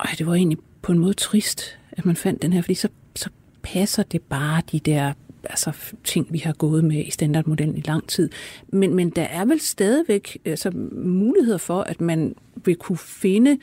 at 0.00 0.18
det 0.18 0.26
var 0.26 0.34
egentlig 0.34 0.58
på 0.82 0.92
en 0.92 0.98
måde 0.98 1.14
trist, 1.14 1.78
at 1.92 2.06
man 2.06 2.16
fandt 2.16 2.42
den 2.42 2.52
her, 2.52 2.62
fordi 2.62 2.74
så, 2.74 2.88
så 3.16 3.30
passer 3.62 4.02
det 4.02 4.22
bare 4.22 4.62
de 4.72 4.78
der 4.80 5.12
altså, 5.44 5.72
ting, 6.04 6.26
vi 6.30 6.38
har 6.38 6.52
gået 6.52 6.84
med 6.84 7.06
i 7.06 7.10
standardmodellen 7.10 7.76
i 7.76 7.82
lang 7.86 8.08
tid. 8.08 8.30
Men, 8.68 8.94
men 8.94 9.10
der 9.10 9.22
er 9.22 9.44
vel 9.44 9.60
stadigvæk 9.60 10.38
altså, 10.44 10.70
muligheder 10.92 11.58
for, 11.58 11.80
at 11.80 12.00
man 12.00 12.34
vil 12.64 12.76
kunne 12.76 12.98
finde 12.98 13.58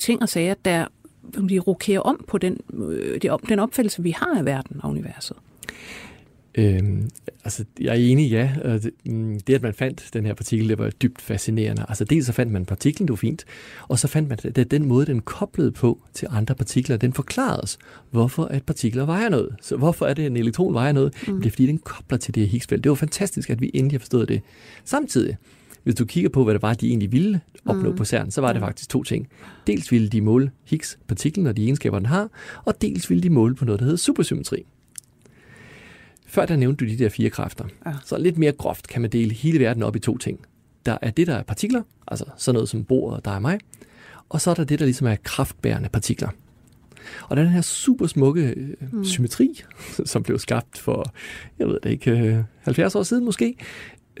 ting 0.00 0.22
og 0.22 0.28
sager, 0.28 0.54
der 0.64 0.86
de 1.48 1.58
rokerer 1.58 2.00
om 2.00 2.24
på 2.28 2.38
den, 2.38 2.58
øh, 2.74 3.20
den 3.48 3.58
opfattelse, 3.58 4.02
vi 4.02 4.10
har 4.10 4.38
af 4.38 4.44
verden 4.44 4.80
og 4.82 4.90
universet. 4.90 5.36
Øhm, 6.54 7.10
altså, 7.44 7.64
jeg 7.80 7.90
er 7.90 7.94
enig, 7.94 8.30
ja. 8.30 8.52
Mm, 9.04 9.40
det, 9.40 9.54
at 9.54 9.62
man 9.62 9.74
fandt 9.74 10.10
den 10.12 10.26
her 10.26 10.34
partikel, 10.34 10.68
det 10.68 10.78
var 10.78 10.90
dybt 10.90 11.20
fascinerende. 11.20 11.84
Altså, 11.88 12.04
dels 12.04 12.26
så 12.26 12.32
fandt 12.32 12.52
man 12.52 12.64
partiklen, 12.64 13.08
det 13.08 13.12
var 13.12 13.16
fint, 13.16 13.44
og 13.88 13.98
så 13.98 14.08
fandt 14.08 14.28
man, 14.28 14.38
at 14.44 14.70
den 14.70 14.86
måde, 14.86 15.06
den 15.06 15.20
koblede 15.20 15.72
på 15.72 15.98
til 16.14 16.28
andre 16.30 16.54
partikler, 16.54 16.96
den 16.96 17.12
forklarede 17.12 17.60
os, 17.60 17.78
hvorfor 18.10 18.44
at 18.44 18.62
partikler 18.62 19.06
vejer 19.06 19.28
noget. 19.28 19.56
Så 19.62 19.76
hvorfor 19.76 20.06
er 20.06 20.14
det, 20.14 20.22
at 20.22 20.30
en 20.30 20.36
elektron 20.36 20.74
vejer 20.74 20.92
noget? 20.92 21.14
Mm. 21.28 21.36
Det 21.36 21.46
er, 21.46 21.50
fordi 21.50 21.66
den 21.66 21.78
kobler 21.78 22.18
til 22.18 22.34
det 22.34 22.42
her 22.42 22.50
Higgsfelt. 22.50 22.84
Det 22.84 22.90
var 22.90 22.96
fantastisk, 22.96 23.50
at 23.50 23.60
vi 23.60 23.70
endelig 23.74 23.94
har 23.94 24.00
forstået 24.00 24.28
det. 24.28 24.40
Samtidig, 24.84 25.36
hvis 25.82 25.94
du 25.94 26.04
kigger 26.04 26.30
på, 26.30 26.44
hvad 26.44 26.54
det 26.54 26.62
var, 26.62 26.74
de 26.74 26.88
egentlig 26.88 27.12
ville 27.12 27.40
opnå 27.66 27.90
mm. 27.90 27.96
på 27.96 28.04
CERN, 28.04 28.30
så 28.30 28.40
var 28.40 28.52
det 28.52 28.60
faktisk 28.60 28.88
to 28.88 29.02
ting. 29.02 29.28
Dels 29.66 29.92
ville 29.92 30.08
de 30.08 30.20
måle 30.20 30.50
Higgs-partiklen 30.64 31.46
og 31.46 31.56
de 31.56 31.64
egenskaber, 31.64 31.98
den 31.98 32.06
har, 32.06 32.28
og 32.64 32.82
dels 32.82 33.10
ville 33.10 33.22
de 33.22 33.30
måle 33.30 33.54
på 33.54 33.64
noget, 33.64 33.78
der 33.78 33.84
hedder 33.84 33.98
supersymmetri. 33.98 34.66
Før 36.26 36.46
der 36.46 36.56
nævnte 36.56 36.84
du 36.84 36.90
de 36.90 36.98
der 36.98 37.08
fire 37.08 37.30
kræfter. 37.30 37.64
Ja. 37.86 37.92
Så 38.04 38.18
lidt 38.18 38.38
mere 38.38 38.52
groft 38.52 38.88
kan 38.88 39.00
man 39.00 39.10
dele 39.10 39.34
hele 39.34 39.60
verden 39.60 39.82
op 39.82 39.96
i 39.96 39.98
to 39.98 40.18
ting. 40.18 40.40
Der 40.86 40.98
er 41.02 41.10
det, 41.10 41.26
der 41.26 41.34
er 41.34 41.42
partikler, 41.42 41.82
altså 42.08 42.24
sådan 42.36 42.54
noget 42.54 42.68
som 42.68 42.84
bordet, 42.84 43.24
der 43.24 43.30
er 43.30 43.38
mig, 43.38 43.58
og 44.28 44.40
så 44.40 44.50
er 44.50 44.54
der 44.54 44.64
det, 44.64 44.78
der 44.78 44.84
ligesom 44.84 45.06
er 45.06 45.16
kraftbærende 45.22 45.88
partikler. 45.88 46.28
Og 47.28 47.36
den 47.36 47.48
her 47.48 47.60
super 47.60 48.06
smukke 48.06 48.54
øh, 48.56 48.76
mm. 48.92 49.04
symmetri, 49.04 49.62
som 50.04 50.22
blev 50.22 50.38
skabt 50.38 50.78
for, 50.78 51.12
jeg 51.58 51.68
ved 51.68 51.78
det 51.82 51.90
ikke, 51.90 52.44
70 52.60 52.94
øh, 52.94 52.98
år 52.98 53.02
siden 53.02 53.24
måske, 53.24 53.56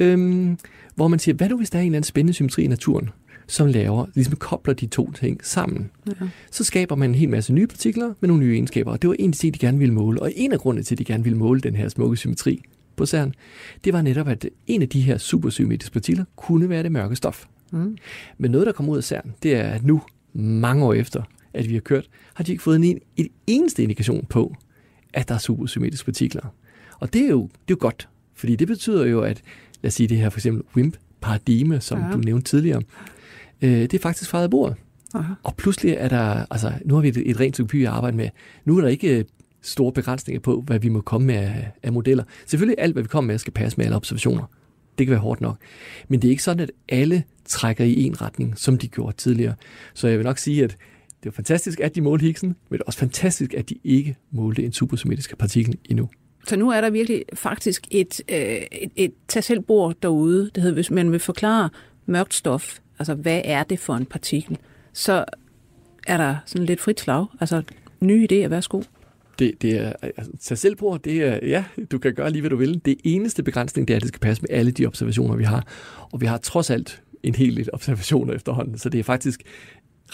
øhm, 0.00 0.58
hvor 0.94 1.08
man 1.08 1.18
siger, 1.18 1.34
hvad 1.34 1.48
du 1.48 1.56
hvis 1.56 1.70
der 1.70 1.78
er 1.78 1.82
en 1.82 1.86
eller 1.86 1.96
anden 1.96 2.06
spændende 2.06 2.32
symmetri 2.32 2.62
i 2.62 2.66
naturen? 2.66 3.10
som 3.50 3.66
laver, 3.66 4.06
ligesom 4.14 4.36
kobler 4.36 4.74
de 4.74 4.86
to 4.86 5.12
ting 5.12 5.40
sammen. 5.42 5.90
Ja. 6.06 6.12
Så 6.50 6.64
skaber 6.64 6.96
man 6.96 7.10
en 7.10 7.14
hel 7.14 7.28
masse 7.28 7.52
nye 7.52 7.66
partikler 7.66 8.14
med 8.20 8.28
nogle 8.28 8.44
nye 8.44 8.52
egenskaber, 8.52 8.92
og 8.92 9.02
det 9.02 9.08
var 9.08 9.16
en 9.18 9.30
af 9.30 9.32
de 9.32 9.38
ting, 9.38 9.54
de 9.54 9.58
gerne 9.58 9.78
ville 9.78 9.94
måle. 9.94 10.22
Og 10.22 10.32
en 10.36 10.52
af 10.52 10.58
grundene 10.58 10.82
til, 10.82 10.94
at 10.94 10.98
de 10.98 11.04
gerne 11.04 11.24
ville 11.24 11.38
måle 11.38 11.60
den 11.60 11.76
her 11.76 11.88
smukke 11.88 12.16
symmetri 12.16 12.62
på 12.96 13.06
CERN, 13.06 13.34
det 13.84 13.92
var 13.92 14.02
netop, 14.02 14.28
at 14.28 14.46
en 14.66 14.82
af 14.82 14.88
de 14.88 15.00
her 15.00 15.18
supersymmetriske 15.18 15.92
partikler 15.92 16.24
kunne 16.36 16.68
være 16.68 16.82
det 16.82 16.92
mørke 16.92 17.16
stof. 17.16 17.46
Mm. 17.72 17.96
Men 18.38 18.50
noget, 18.50 18.66
der 18.66 18.72
kommer 18.72 18.92
ud 18.92 18.96
af 18.96 19.04
CERN, 19.04 19.34
det 19.42 19.54
er, 19.54 19.68
at 19.68 19.84
nu, 19.84 20.02
mange 20.32 20.84
år 20.84 20.94
efter, 20.94 21.22
at 21.54 21.68
vi 21.68 21.74
har 21.74 21.80
kørt, 21.80 22.08
har 22.34 22.44
de 22.44 22.52
ikke 22.52 22.62
fået 22.62 22.76
en, 22.76 22.98
et 23.16 23.28
eneste 23.46 23.82
indikation 23.82 24.26
på, 24.28 24.56
at 25.14 25.28
der 25.28 25.34
er 25.34 25.38
supersymmetriske 25.38 26.04
partikler. 26.04 26.54
Og 27.00 27.12
det 27.12 27.22
er 27.22 27.28
jo, 27.28 27.42
det 27.42 27.50
er 27.52 27.62
jo 27.70 27.76
godt, 27.80 28.08
fordi 28.34 28.56
det 28.56 28.68
betyder 28.68 29.06
jo, 29.06 29.20
at 29.20 29.42
lad 29.82 29.88
os 29.88 29.94
sige 29.94 30.08
det 30.08 30.16
her 30.16 30.30
for 30.30 30.38
eksempel 30.38 30.62
WIMP-paradigme, 30.76 31.80
som 31.80 31.98
ja. 31.98 32.12
du 32.12 32.18
nævnte 32.18 32.50
tidligere, 32.50 32.82
øh, 33.62 33.70
det 33.70 33.94
er 33.94 33.98
faktisk 33.98 34.30
fejret 34.30 34.50
bordet. 34.50 34.76
Aha. 35.14 35.32
Og 35.42 35.56
pludselig 35.56 35.94
er 35.98 36.08
der, 36.08 36.46
altså 36.50 36.72
nu 36.84 36.94
har 36.94 37.02
vi 37.02 37.08
et, 37.08 37.30
et 37.30 37.40
rent 37.40 37.52
psykopi 37.52 37.82
at 37.82 37.88
arbejde 37.88 38.16
med. 38.16 38.28
Nu 38.64 38.76
er 38.76 38.80
der 38.80 38.88
ikke 38.88 39.18
øh, 39.18 39.24
store 39.62 39.92
begrænsninger 39.92 40.40
på, 40.40 40.60
hvad 40.66 40.78
vi 40.78 40.88
må 40.88 41.00
komme 41.00 41.26
med 41.26 41.34
af, 41.34 41.70
af 41.82 41.92
modeller. 41.92 42.24
Selvfølgelig 42.46 42.76
alt, 42.78 42.92
hvad 42.92 43.02
vi 43.02 43.08
kommer 43.08 43.32
med, 43.32 43.38
skal 43.38 43.52
passe 43.52 43.78
med 43.78 43.84
alle 43.84 43.96
observationer. 43.96 44.44
Det 44.98 45.06
kan 45.06 45.10
være 45.10 45.20
hårdt 45.20 45.40
nok. 45.40 45.56
Men 46.08 46.22
det 46.22 46.28
er 46.28 46.30
ikke 46.30 46.42
sådan, 46.42 46.62
at 46.62 46.70
alle 46.88 47.24
trækker 47.44 47.84
i 47.84 48.02
en 48.02 48.20
retning, 48.22 48.58
som 48.58 48.78
de 48.78 48.88
gjorde 48.88 49.16
tidligere. 49.16 49.54
Så 49.94 50.08
jeg 50.08 50.18
vil 50.18 50.26
nok 50.26 50.38
sige, 50.38 50.64
at 50.64 50.76
det 51.22 51.28
er 51.28 51.32
fantastisk, 51.32 51.80
at 51.80 51.94
de 51.94 52.00
målte 52.00 52.22
Higgsen, 52.22 52.48
men 52.48 52.78
det 52.78 52.80
er 52.80 52.86
også 52.86 52.98
fantastisk, 52.98 53.54
at 53.54 53.68
de 53.68 53.74
ikke 53.84 54.16
målte 54.30 54.64
en 54.64 54.72
supersymmetrisk 54.72 55.38
partikel 55.38 55.78
endnu. 55.84 56.08
Så 56.46 56.56
nu 56.56 56.70
er 56.70 56.80
der 56.80 56.90
virkelig 56.90 57.24
faktisk 57.34 57.86
et, 57.90 58.20
øh, 58.28 58.38
et, 58.72 58.90
et 58.96 59.12
tag 59.28 59.44
selv 59.44 59.60
bord 59.60 59.94
derude, 60.02 60.50
det 60.54 60.62
hedder, 60.62 60.74
hvis 60.74 60.90
man 60.90 61.12
vil 61.12 61.20
forklare 61.20 61.68
mørkt 62.06 62.34
stof 62.34 62.78
altså 63.00 63.14
hvad 63.14 63.42
er 63.44 63.62
det 63.62 63.78
for 63.78 63.94
en 63.94 64.06
partikel, 64.06 64.58
så 64.92 65.24
er 66.06 66.16
der 66.16 66.36
sådan 66.46 66.66
lidt 66.66 66.80
frit 66.80 67.00
slag. 67.00 67.26
Altså 67.40 67.62
nye 68.00 68.28
idéer, 68.32 68.48
værsgo. 68.48 68.82
Det, 69.38 69.62
det 69.62 69.78
er, 69.78 69.92
altså, 70.02 70.32
tag 70.40 70.58
selv 70.58 70.76
på, 70.76 70.98
det 71.04 71.22
er, 71.22 71.38
ja, 71.42 71.64
du 71.90 71.98
kan 71.98 72.14
gøre 72.14 72.30
lige, 72.30 72.42
hvad 72.42 72.50
du 72.50 72.56
vil. 72.56 72.80
Det 72.84 72.96
eneste 73.04 73.42
begrænsning, 73.42 73.88
det 73.88 73.94
er, 73.94 73.96
at 73.96 74.02
det 74.02 74.08
skal 74.08 74.20
passe 74.20 74.42
med 74.42 74.58
alle 74.58 74.70
de 74.70 74.86
observationer, 74.86 75.36
vi 75.36 75.44
har. 75.44 75.66
Og 76.12 76.20
vi 76.20 76.26
har 76.26 76.38
trods 76.38 76.70
alt 76.70 77.02
en 77.22 77.34
hel 77.34 77.56
del 77.56 77.68
observationer 77.72 78.34
efterhånden, 78.34 78.78
så 78.78 78.88
det 78.88 79.00
er 79.00 79.04
faktisk 79.04 79.42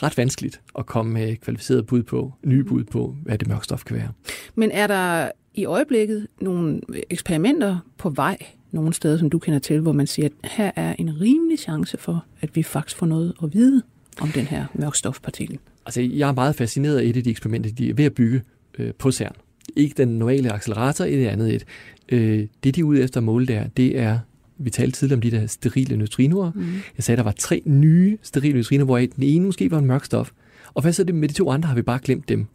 ret 0.03 0.19
vanskeligt 0.19 0.61
at 0.79 0.87
komme 0.87 1.13
med 1.13 1.37
kvalificeret 1.37 1.87
bud 1.87 2.03
på, 2.03 2.33
nye 2.45 2.65
bud 2.65 2.85
på, 2.85 3.17
hvad 3.23 3.39
det 3.39 3.49
mørkstof 3.49 3.85
kan 3.85 3.97
være. 3.97 4.09
Men 4.55 4.71
er 4.71 4.87
der 4.87 5.31
i 5.57 5.65
øjeblikket 5.65 6.27
nogle 6.41 6.81
eksperimenter 7.11 7.79
på 7.99 8.11
vej, 8.11 8.39
nogle 8.73 8.93
steder, 8.93 9.19
som 9.19 9.31
du 9.31 9.39
kender 9.39 9.59
til, 9.59 9.81
hvor 9.81 9.93
man 9.93 10.07
siger, 10.07 10.29
at 10.43 10.51
her 10.51 10.71
er 10.77 10.95
en 10.99 11.21
rimelig 11.21 11.59
chance 11.59 11.99
for, 11.99 12.25
at 12.41 12.57
vi 12.57 12.63
faktisk 12.63 12.97
får 12.97 13.07
noget 13.07 13.35
at 13.43 13.55
vide 13.55 13.83
om 14.21 14.29
den 14.29 14.45
her 14.45 14.65
mørkstofpartikel? 14.75 15.59
Altså, 15.87 16.01
jeg 16.01 16.29
er 16.29 16.33
meget 16.33 16.55
fascineret 16.55 16.99
af 16.99 17.05
et 17.05 17.17
af 17.17 17.25
de 17.25 17.31
eksperimenter, 17.31 17.71
de 17.71 17.91
er 17.91 17.95
ved 17.95 18.05
at 18.05 18.15
bygge 18.15 18.43
øh, 18.79 18.95
på 18.99 19.11
CERN. 19.11 19.33
Ikke 19.77 19.95
den 19.97 20.09
normale 20.09 20.53
accelerator, 20.53 21.05
et 21.05 21.27
andet 21.27 21.55
et. 21.55 21.65
Øh, 22.09 22.47
det, 22.65 22.75
de 22.75 22.81
er 22.81 22.85
ude 22.85 23.03
efter 23.03 23.21
at 23.21 23.25
måle 23.25 23.47
der, 23.47 23.67
det 23.77 23.99
er 23.99 24.19
vi 24.59 24.71
talte 24.71 24.99
tidligere 24.99 25.17
om 25.17 25.21
de 25.21 25.31
der 25.31 25.47
sterile 25.47 25.97
neutrinoer. 25.97 26.53
Mm. 26.55 26.65
Jeg 26.97 27.05
sagde, 27.05 27.17
at 27.17 27.19
der 27.19 27.25
var 27.25 27.35
tre 27.39 27.63
nye 27.65 28.19
sterile 28.23 28.55
neutrinoer, 28.55 28.85
hvor 28.85 28.99
den 28.99 29.23
ene 29.23 29.47
måske 29.47 29.71
var 29.71 29.79
en 29.79 29.87
mørk 29.87 30.05
stof. 30.05 30.31
Og 30.75 30.83
hvad 30.83 30.93
så 30.93 31.05
det 31.05 31.15
med 31.15 31.29
de 31.29 31.35
to 31.35 31.51
andre? 31.51 31.69
Har 31.69 31.75
vi 31.75 31.83
bare 31.83 31.99
glemt 32.03 32.29
dem? 32.29 32.47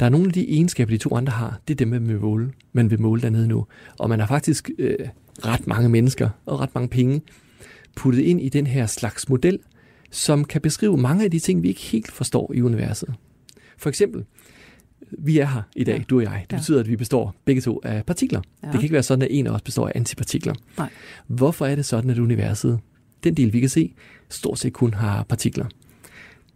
Der 0.00 0.06
er 0.06 0.10
nogle 0.10 0.26
af 0.26 0.32
de 0.32 0.48
egenskaber, 0.48 0.90
de 0.90 0.98
to 0.98 1.16
andre 1.16 1.32
har, 1.32 1.60
det 1.68 1.74
er 1.74 1.76
dem, 1.76 1.88
man 1.88 2.08
vil 2.08 2.20
måle, 2.20 2.52
man 2.72 2.90
vil 2.90 3.00
måle 3.00 3.22
dernede 3.22 3.48
nu. 3.48 3.66
Og 3.98 4.08
man 4.08 4.20
har 4.20 4.26
faktisk 4.26 4.70
øh, 4.78 4.96
ret 5.44 5.66
mange 5.66 5.88
mennesker 5.88 6.28
og 6.46 6.60
ret 6.60 6.74
mange 6.74 6.88
penge 6.88 7.22
puttet 7.96 8.22
ind 8.22 8.40
i 8.40 8.48
den 8.48 8.66
her 8.66 8.86
slags 8.86 9.28
model, 9.28 9.58
som 10.10 10.44
kan 10.44 10.60
beskrive 10.60 10.96
mange 10.96 11.24
af 11.24 11.30
de 11.30 11.38
ting, 11.38 11.62
vi 11.62 11.68
ikke 11.68 11.80
helt 11.80 12.10
forstår 12.10 12.52
i 12.54 12.62
universet. 12.62 13.14
For 13.78 13.88
eksempel, 13.88 14.24
vi 15.18 15.38
er 15.38 15.46
her 15.46 15.62
i 15.76 15.84
dag, 15.84 15.98
ja. 15.98 16.04
du 16.10 16.16
og 16.16 16.22
jeg. 16.22 16.44
Det 16.50 16.52
ja. 16.52 16.58
betyder, 16.58 16.80
at 16.80 16.88
vi 16.88 16.96
består 16.96 17.34
begge 17.44 17.60
to 17.60 17.80
af 17.84 18.06
partikler. 18.06 18.40
Ja. 18.62 18.66
Det 18.66 18.74
kan 18.74 18.82
ikke 18.82 18.92
være 18.92 19.02
sådan, 19.02 19.22
at 19.22 19.28
en 19.30 19.46
af 19.46 19.50
os 19.50 19.62
består 19.62 19.88
af 19.88 19.92
antipartikler. 19.94 20.54
Nej. 20.78 20.88
Hvorfor 21.26 21.66
er 21.66 21.74
det 21.74 21.84
sådan, 21.84 22.10
at 22.10 22.18
universet, 22.18 22.78
den 23.24 23.34
del 23.34 23.52
vi 23.52 23.60
kan 23.60 23.68
se, 23.68 23.94
stort 24.28 24.58
set 24.58 24.72
kun 24.72 24.94
har 24.94 25.22
partikler? 25.22 25.66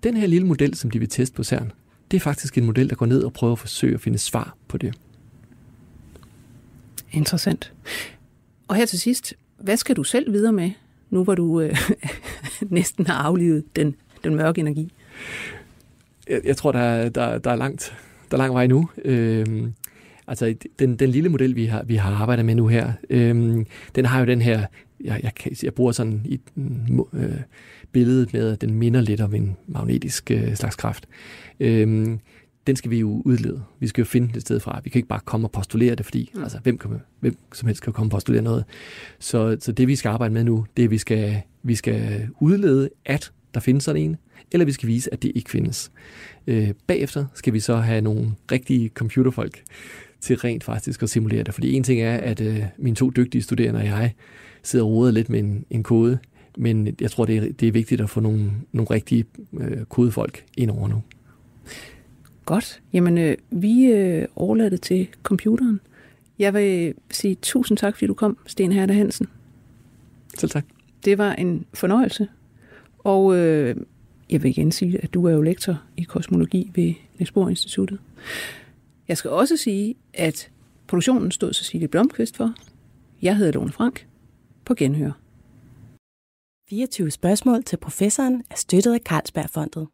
Den 0.03 0.17
her 0.17 0.27
lille 0.27 0.47
model, 0.47 0.75
som 0.75 0.91
de 0.91 0.99
vil 0.99 1.09
teste 1.09 1.37
på 1.37 1.45
CERN, 1.45 1.73
det 2.11 2.17
er 2.17 2.21
faktisk 2.21 2.59
en 2.59 2.65
model, 2.65 2.91
der 2.91 2.97
går 2.97 3.07
ned 3.07 3.23
og 3.23 3.33
prøver 3.33 3.53
at 3.53 3.59
forsøge 3.59 3.95
at 3.95 4.01
finde 4.01 4.19
svar 4.19 4.57
på 4.69 4.79
det. 4.79 4.95
Interessant. 7.13 7.73
Og 8.69 8.77
her 8.77 8.87
til 8.87 9.01
sidst, 9.01 9.35
hvad 9.59 9.77
skal 9.77 9.97
du 9.97 10.03
selv 10.03 10.33
videre 10.33 10.53
med, 10.53 10.71
nu 11.11 11.25
hvor 11.25 11.35
du 11.35 11.61
øh, 11.61 11.77
næsten 12.61 13.07
har 13.07 13.15
aflivet 13.15 13.65
den, 13.77 13.97
den 14.25 14.35
mørke 14.35 14.61
energi? 14.61 14.93
Jeg, 16.29 16.41
jeg 16.45 16.57
tror, 16.57 16.73
der 16.73 16.81
er, 16.81 17.09
der, 17.09 17.39
der, 17.39 17.51
er 17.51 17.57
langt, 17.57 17.95
der 18.31 18.37
er 18.37 18.39
lang 18.39 18.55
vej 18.55 18.67
nu. 18.67 18.89
Øhm, 19.05 19.75
altså, 20.27 20.55
den, 20.79 20.97
den 20.97 21.11
lille 21.11 21.29
model, 21.29 21.57
vi 21.57 21.67
har, 21.67 21.83
vi 21.83 21.97
har 21.97 22.15
arbejdet 22.15 22.45
med 22.45 22.55
nu 22.55 22.67
her, 22.67 22.93
øhm, 23.11 23.67
den 23.95 24.05
har 24.05 24.21
jo 24.21 24.27
den 24.27 24.43
her, 24.43 24.67
jeg, 25.05 25.21
jeg, 25.23 25.33
jeg 25.63 25.75
bruger 25.75 25.93
sådan 25.93 26.21
i 26.25 26.41
øh, 27.13 27.31
billedet 27.93 28.33
med, 28.33 28.53
at 28.53 28.61
den 28.61 28.75
minder 28.75 29.01
lidt 29.01 29.21
om 29.21 29.35
en 29.35 29.57
magnetisk 29.67 30.31
øh, 30.31 30.55
slags 30.55 30.77
kraft. 30.77 31.09
Øhm, 31.61 32.19
den 32.67 32.77
skal 32.77 32.91
vi 32.91 32.99
jo 32.99 33.23
udlede. 33.25 33.63
Vi 33.81 33.87
skal 33.87 34.03
jo 34.03 34.07
finde 34.07 34.33
det 34.35 34.43
sted 34.43 34.61
fra. 34.61 34.81
Vi 34.85 34.91
kan 34.91 34.99
ikke 34.99 35.09
bare 35.09 35.21
komme 35.25 35.47
og 35.47 35.53
postulere 35.53 35.95
det, 35.95 36.07
fordi 36.07 36.31
mm. 36.35 36.43
altså, 36.43 36.59
hvem, 36.63 36.79
kan, 36.79 36.91
hvem 37.21 37.37
som 37.53 37.67
helst 37.67 37.83
kan 37.83 37.93
komme 37.93 38.07
og 38.07 38.11
postulere 38.11 38.43
noget. 38.43 38.65
Så, 39.19 39.57
så 39.61 39.73
det, 39.73 39.89
vi 39.89 39.97
skal 39.97 40.09
arbejde 40.09 40.35
med 40.35 40.45
nu, 40.45 40.67
det 40.77 40.83
er, 40.83 40.87
at 40.87 40.91
vi 40.91 40.99
skal, 40.99 41.41
vi 41.63 41.75
skal 41.75 42.29
udlede, 42.41 42.91
at 43.05 43.33
der 43.55 43.61
findes 43.61 43.85
sådan 43.85 44.03
en, 44.03 44.17
eller 44.53 44.65
vi 44.65 44.73
skal 44.73 44.89
vise, 44.89 45.13
at 45.13 45.23
det 45.23 45.33
ikke 45.35 45.51
findes. 45.51 45.93
Øh, 46.47 46.71
bagefter 46.87 47.27
skal 47.35 47.53
vi 47.53 47.61
så 47.61 47.77
have 47.77 48.01
nogle 48.01 48.31
rigtige 48.53 48.89
computerfolk 48.89 49.63
til 50.21 50.37
rent 50.37 50.65
faktisk 50.65 51.03
at 51.03 51.11
simulere 51.11 51.43
det. 51.43 51.55
Fordi 51.55 51.73
en 51.73 51.83
ting 51.83 52.01
er, 52.01 52.17
at 52.17 52.41
øh, 52.41 52.63
mine 52.79 52.97
to 52.97 53.11
dygtige 53.11 53.43
studerende 53.43 53.81
og 53.81 53.87
jeg 53.87 54.15
sidder 54.63 54.85
og 54.85 54.91
roder 54.91 55.13
lidt 55.13 55.29
med 55.29 55.39
en, 55.39 55.65
en 55.71 55.83
kode, 55.83 56.19
men 56.59 56.97
jeg 57.01 57.11
tror, 57.11 57.25
det 57.25 57.37
er, 57.37 57.53
det 57.53 57.69
er 57.69 57.73
vigtigt 57.73 58.01
at 58.01 58.11
få 58.11 58.21
nogle, 58.21 58.51
nogle 58.73 58.91
rigtige 58.91 59.25
øh, 59.53 59.85
kodefolk 59.85 60.45
ind 60.57 60.71
over 60.71 60.89
nu. 60.89 61.03
Godt. 62.45 62.83
Jamen, 62.93 63.19
øh, 63.19 63.37
vi 63.51 63.85
øh, 63.85 64.27
overlader 64.37 64.71
det 64.71 64.83
til 64.83 65.09
computeren. 65.23 65.81
Jeg 66.39 66.55
vil 66.55 66.95
sige 67.11 67.35
tusind 67.43 67.79
tak, 67.79 67.95
fordi 67.95 68.07
du 68.07 68.15
kom, 68.15 68.39
Sten 68.47 68.73
Herder 68.73 68.95
Hansen. 68.95 69.27
Selv 70.39 70.51
tak. 70.51 70.65
Det 71.05 71.19
var 71.19 71.33
en 71.33 71.67
fornøjelse. 71.75 72.29
Og 72.99 73.37
øh, 73.37 73.77
jeg 74.31 74.43
vil 74.43 74.51
igen 74.51 74.73
sige, 74.73 74.99
at 75.03 75.15
du 75.15 75.27
er 75.27 75.33
jo 75.33 75.43
lektor 75.43 75.83
i 75.97 76.03
kosmologi 76.03 76.71
ved 76.75 76.95
Niels 77.19 77.33
Bohr 77.33 77.49
Instituttet. 77.49 77.99
Jeg 79.09 79.17
skal 79.17 79.31
også 79.31 79.57
sige, 79.57 79.95
at 80.15 80.51
produktionen 80.87 81.31
stod 81.31 81.53
Cecilie 81.53 81.89
Blomqvist 81.89 82.37
for. 82.37 82.55
Jeg 83.23 83.37
hedder 83.37 83.53
Lone 83.53 83.73
Frank. 83.73 84.07
På 84.71 84.75
genhør. 84.75 85.13
24 86.69 87.11
spørgsmål 87.11 87.65
til 87.65 87.77
professoren 87.77 88.45
er 88.51 88.55
støttet 88.55 88.95
af 88.95 89.01
Carlsbergfondet. 89.01 89.89